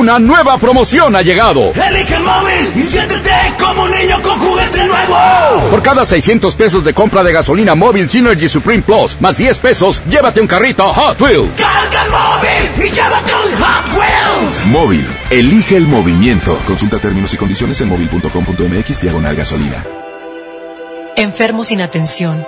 [0.00, 1.74] Una nueva promoción ha llegado.
[1.74, 3.30] Elige el móvil y siéntete
[3.62, 5.68] como un niño con juguete nuevo.
[5.70, 10.02] Por cada 600 pesos de compra de gasolina móvil Synergy Supreme Plus, más 10 pesos,
[10.08, 11.50] llévate un carrito Hot Wheels.
[11.60, 14.66] Carga el móvil y llévate un Hot Wheels.
[14.68, 16.58] Móvil, elige el movimiento.
[16.66, 19.84] Consulta términos y condiciones en móvil.com.mx diagonal gasolina.
[21.14, 22.46] Enfermos sin atención,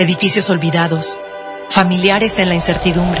[0.00, 1.20] edificios olvidados,
[1.70, 3.20] familiares en la incertidumbre.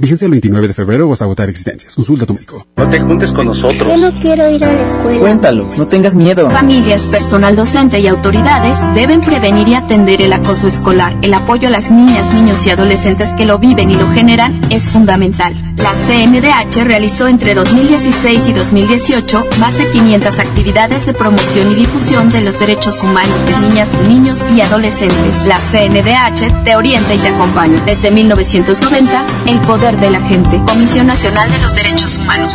[0.00, 1.94] Fíjense el 29 de febrero o hasta agotar existencias.
[1.94, 2.66] Consulta a tu médico.
[2.76, 3.86] No te juntes con nosotros.
[3.86, 5.20] Yo no quiero ir a la escuela.
[5.20, 6.50] Cuéntalo, no tengas miedo.
[6.50, 11.14] Familias, personal docente y autoridades deben prevenir y atender el acoso escolar.
[11.20, 14.88] El apoyo a las niñas, niños y adolescentes que lo viven y lo generan es
[14.88, 15.54] fundamental.
[15.76, 22.30] La CNDH realizó entre 2016 y 2018 más de 500 actividades de promoción y difusión
[22.30, 25.46] de los derechos humanos de niñas, niños y adolescentes.
[25.46, 27.82] La CNDH te orienta y te acompaña.
[27.86, 30.62] Desde 1990, el poder de la gente.
[30.66, 32.54] Comisión Nacional de los Derechos Humanos.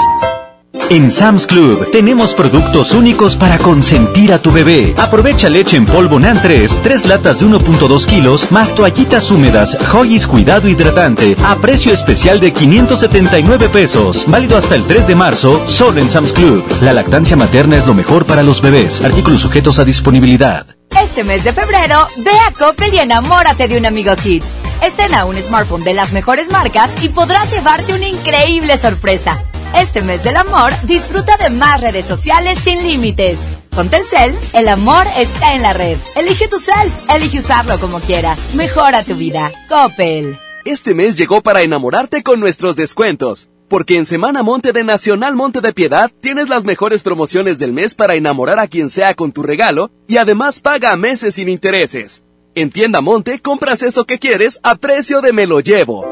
[0.90, 4.94] En Sam's Club tenemos productos únicos para consentir a tu bebé.
[4.98, 10.28] Aprovecha leche en polvo NAN 3, 3 latas de 1.2 kilos, más toallitas húmedas, Hoggies
[10.28, 14.26] Cuidado Hidratante, a precio especial de 579 pesos.
[14.28, 16.64] Válido hasta el 3 de marzo, solo en Sam's Club.
[16.82, 19.02] La lactancia materna es lo mejor para los bebés.
[19.04, 20.68] Artículos sujetos a disponibilidad.
[21.02, 24.44] Este mes de febrero, ve a Coppel y enamórate de un amigo Kit.
[24.84, 29.42] Estrena un smartphone de las mejores marcas y podrás llevarte una increíble sorpresa.
[29.76, 33.40] Este mes del amor, disfruta de más redes sociales sin límites.
[33.76, 35.98] Con Telcel, el amor está en la red.
[36.16, 38.56] Elige tu cel, elige usarlo como quieras.
[38.56, 39.52] Mejora tu vida.
[39.68, 40.38] Coppel.
[40.64, 43.50] Este mes llegó para enamorarte con nuestros descuentos.
[43.68, 47.96] Porque en Semana Monte de Nacional Monte de Piedad tienes las mejores promociones del mes
[47.96, 52.25] para enamorar a quien sea con tu regalo y además paga a meses sin intereses.
[52.58, 56.06] En Tienda Monte compras eso que quieres a precio de me lo llevo.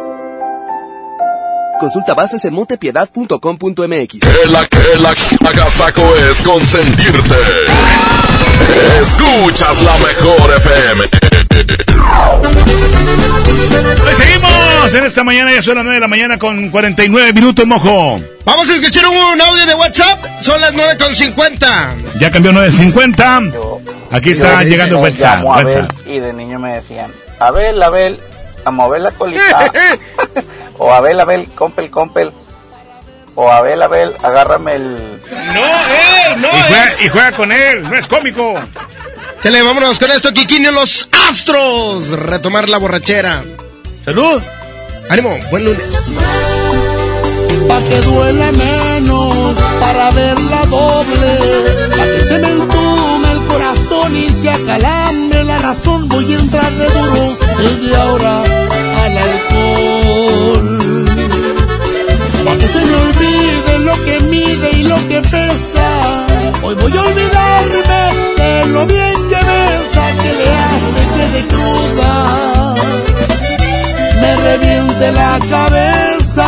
[1.79, 4.19] Consulta bases en montepiedad.com.mx.
[4.19, 5.15] Que la que la
[5.49, 7.35] agasaco es consentirte.
[9.01, 11.42] Escuchas la mejor FM.
[14.03, 17.65] Pues seguimos en esta mañana, ya son las 9 de la mañana con 49 minutos,
[17.65, 18.21] mojo.
[18.45, 20.19] Vamos a escuchar un, audio de WhatsApp.
[20.41, 22.19] Son las 9.50.
[22.19, 23.79] Ya cambió 9.50.
[24.11, 25.45] Aquí está Yo llegando WhatsApp.
[25.45, 28.19] Abel, y de niño me decían, Abel, Abel,
[28.65, 29.71] a mover la colita.
[30.77, 32.31] o Abel, Abel, compel, compel.
[33.35, 35.21] O Abel, Abel, agárrame el...
[35.31, 37.05] No, eh, no y, juega, es.
[37.05, 38.53] y juega con él, no es cómico.
[39.43, 42.07] Chale, vámonos con esto, Kikini, los Astros.
[42.07, 43.43] Retomar la borrachera.
[44.05, 44.41] Salud.
[45.09, 45.83] Ánimo, buen lunes.
[47.67, 51.39] Pa' que duele menos, para verla doble.
[51.89, 56.07] Pa' que se me entume el corazón y se acalambre la razón.
[56.07, 58.43] Voy a entrar de duro desde ahora
[59.03, 61.05] al alcohol.
[62.45, 65.92] Pa' que se me olvide lo que mide y lo que pesa.
[66.65, 68.01] Hoy voy a olvidarme
[68.37, 72.75] de lo bien que besa que le hace que de cruda
[74.21, 76.47] me reviente la cabeza.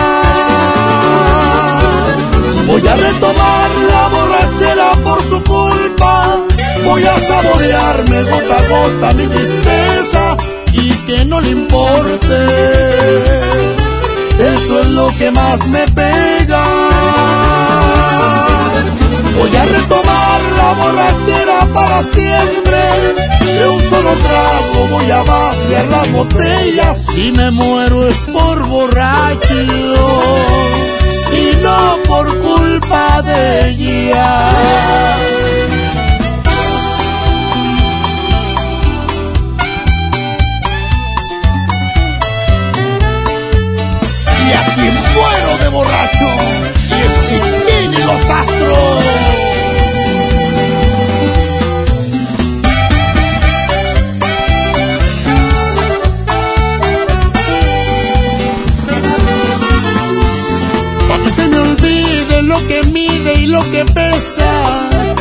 [2.65, 6.37] Voy a retomar la borrachera por su culpa.
[6.85, 10.37] Voy a saborearme gota a gota mi tristeza
[10.71, 12.37] y que no le importe.
[14.39, 16.63] Eso es lo que más me pega.
[19.37, 20.04] Voy a retomar
[20.65, 22.79] la borrachera para siempre.
[23.57, 26.97] De un solo trago voy a vaciar las botellas.
[27.13, 29.53] Si me muero es por borracho
[31.41, 34.27] y no por culpa de ella.
[44.47, 46.29] Y a quien muero de borracho
[47.03, 47.15] es
[47.93, 49.44] y los astros.
[62.55, 64.51] Lo que mide y lo que pesa.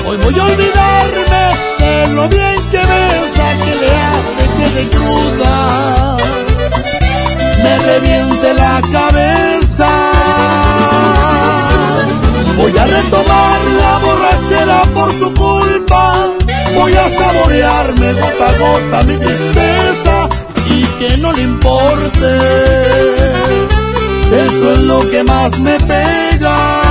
[0.06, 1.44] Hoy voy a olvidarme
[1.78, 6.16] de lo bien que besa, que le hace que de cruda
[7.62, 9.90] me reviente la cabeza.
[12.56, 16.28] Voy a retomar la borrachera por su culpa.
[16.76, 20.28] Voy a saborearme gota a gota mi tristeza
[20.66, 22.30] y que no le importe.
[24.46, 26.83] Eso es lo que más me pega.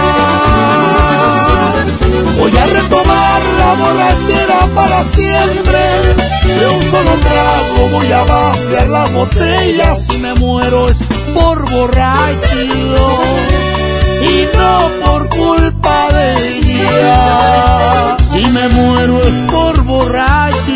[2.39, 5.79] Voy a retomar la borrachera para siempre.
[6.43, 10.05] De un solo trago voy a vaciar las botellas.
[10.07, 10.97] Si me muero es
[11.33, 12.61] por borracho
[14.21, 18.17] y no por culpa de ella.
[18.19, 20.71] Si me muero es por borracho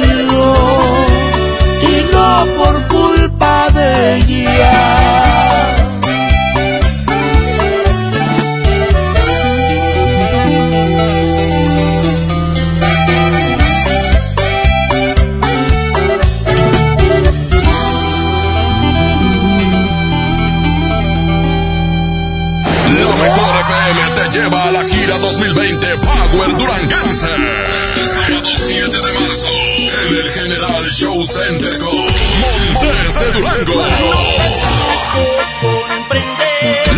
[1.81, 5.86] y no por culpa de ella.
[23.09, 27.27] La mejor FM te lleva a la gira 2020 Power Duranguense.
[27.27, 29.47] Este sábado 7 de marzo
[30.09, 33.85] en el General Show Center con Montes de Durango.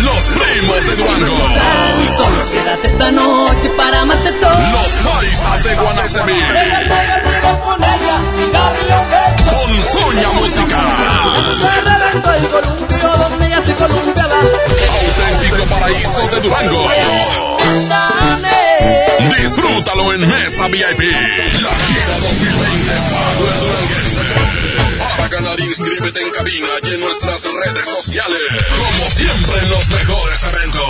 [0.02, 1.38] Los primos de Durango.
[2.16, 4.50] Solo quédate esta noche para más de todo.
[4.50, 6.40] Los paisas de Guanacemí.
[11.60, 14.36] Se reventó el columpio donde ella se columpiaba.
[14.40, 16.88] Auténtico paraíso de Durango.
[19.38, 21.00] Disfrútalo en Mesa VIP.
[21.62, 24.20] La gira 2020 Power Duranguense.
[24.98, 28.40] Para ganar, inscríbete en cabina y en nuestras redes sociales.
[28.76, 30.82] Como siempre en los mejores eventos.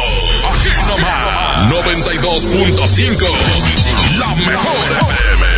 [0.51, 1.71] Aquí nomás.
[1.71, 3.27] 92.5.
[4.19, 5.50] La mejor FM.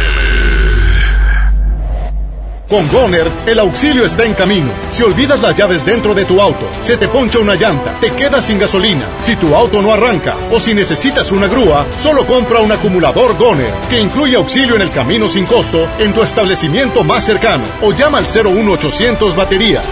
[2.73, 4.73] Con Goner, el auxilio está en camino.
[4.93, 8.47] Si olvidas las llaves dentro de tu auto, se te poncha una llanta, te quedas
[8.47, 12.73] sin gasolina, si tu auto no arranca o si necesitas una grúa, solo compra un
[12.73, 17.65] acumulador Goner, que incluye auxilio en el camino sin costo en tu establecimiento más cercano
[17.83, 19.85] o llama al 01800 baterías.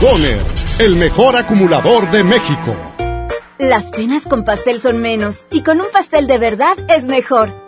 [0.00, 0.38] Goner,
[0.78, 2.76] el mejor acumulador de México.
[3.58, 7.67] Las penas con pastel son menos y con un pastel de verdad es mejor.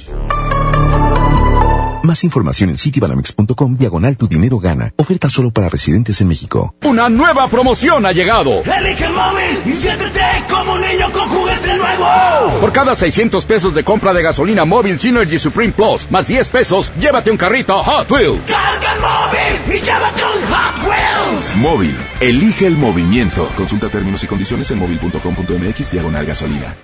[2.03, 4.91] Más información en citibanamex.com diagonal tu dinero gana.
[4.97, 6.73] Oferta solo para residentes en México.
[6.83, 8.63] Una nueva promoción ha llegado.
[8.63, 12.59] Elige el móvil y siéntete como un niño con juguete nuevo.
[12.59, 16.91] Por cada 600 pesos de compra de gasolina móvil Synergy Supreme Plus, más 10 pesos,
[16.99, 18.49] llévate un carrito Hot Wheels.
[18.49, 21.55] Carga el móvil y llévate un Hot Wheels.
[21.57, 21.97] Móvil.
[22.19, 23.47] Elige el movimiento.
[23.55, 26.75] Consulta términos y condiciones en móvil.com.mx diagonal gasolina.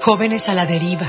[0.00, 1.08] Jóvenes a la deriva,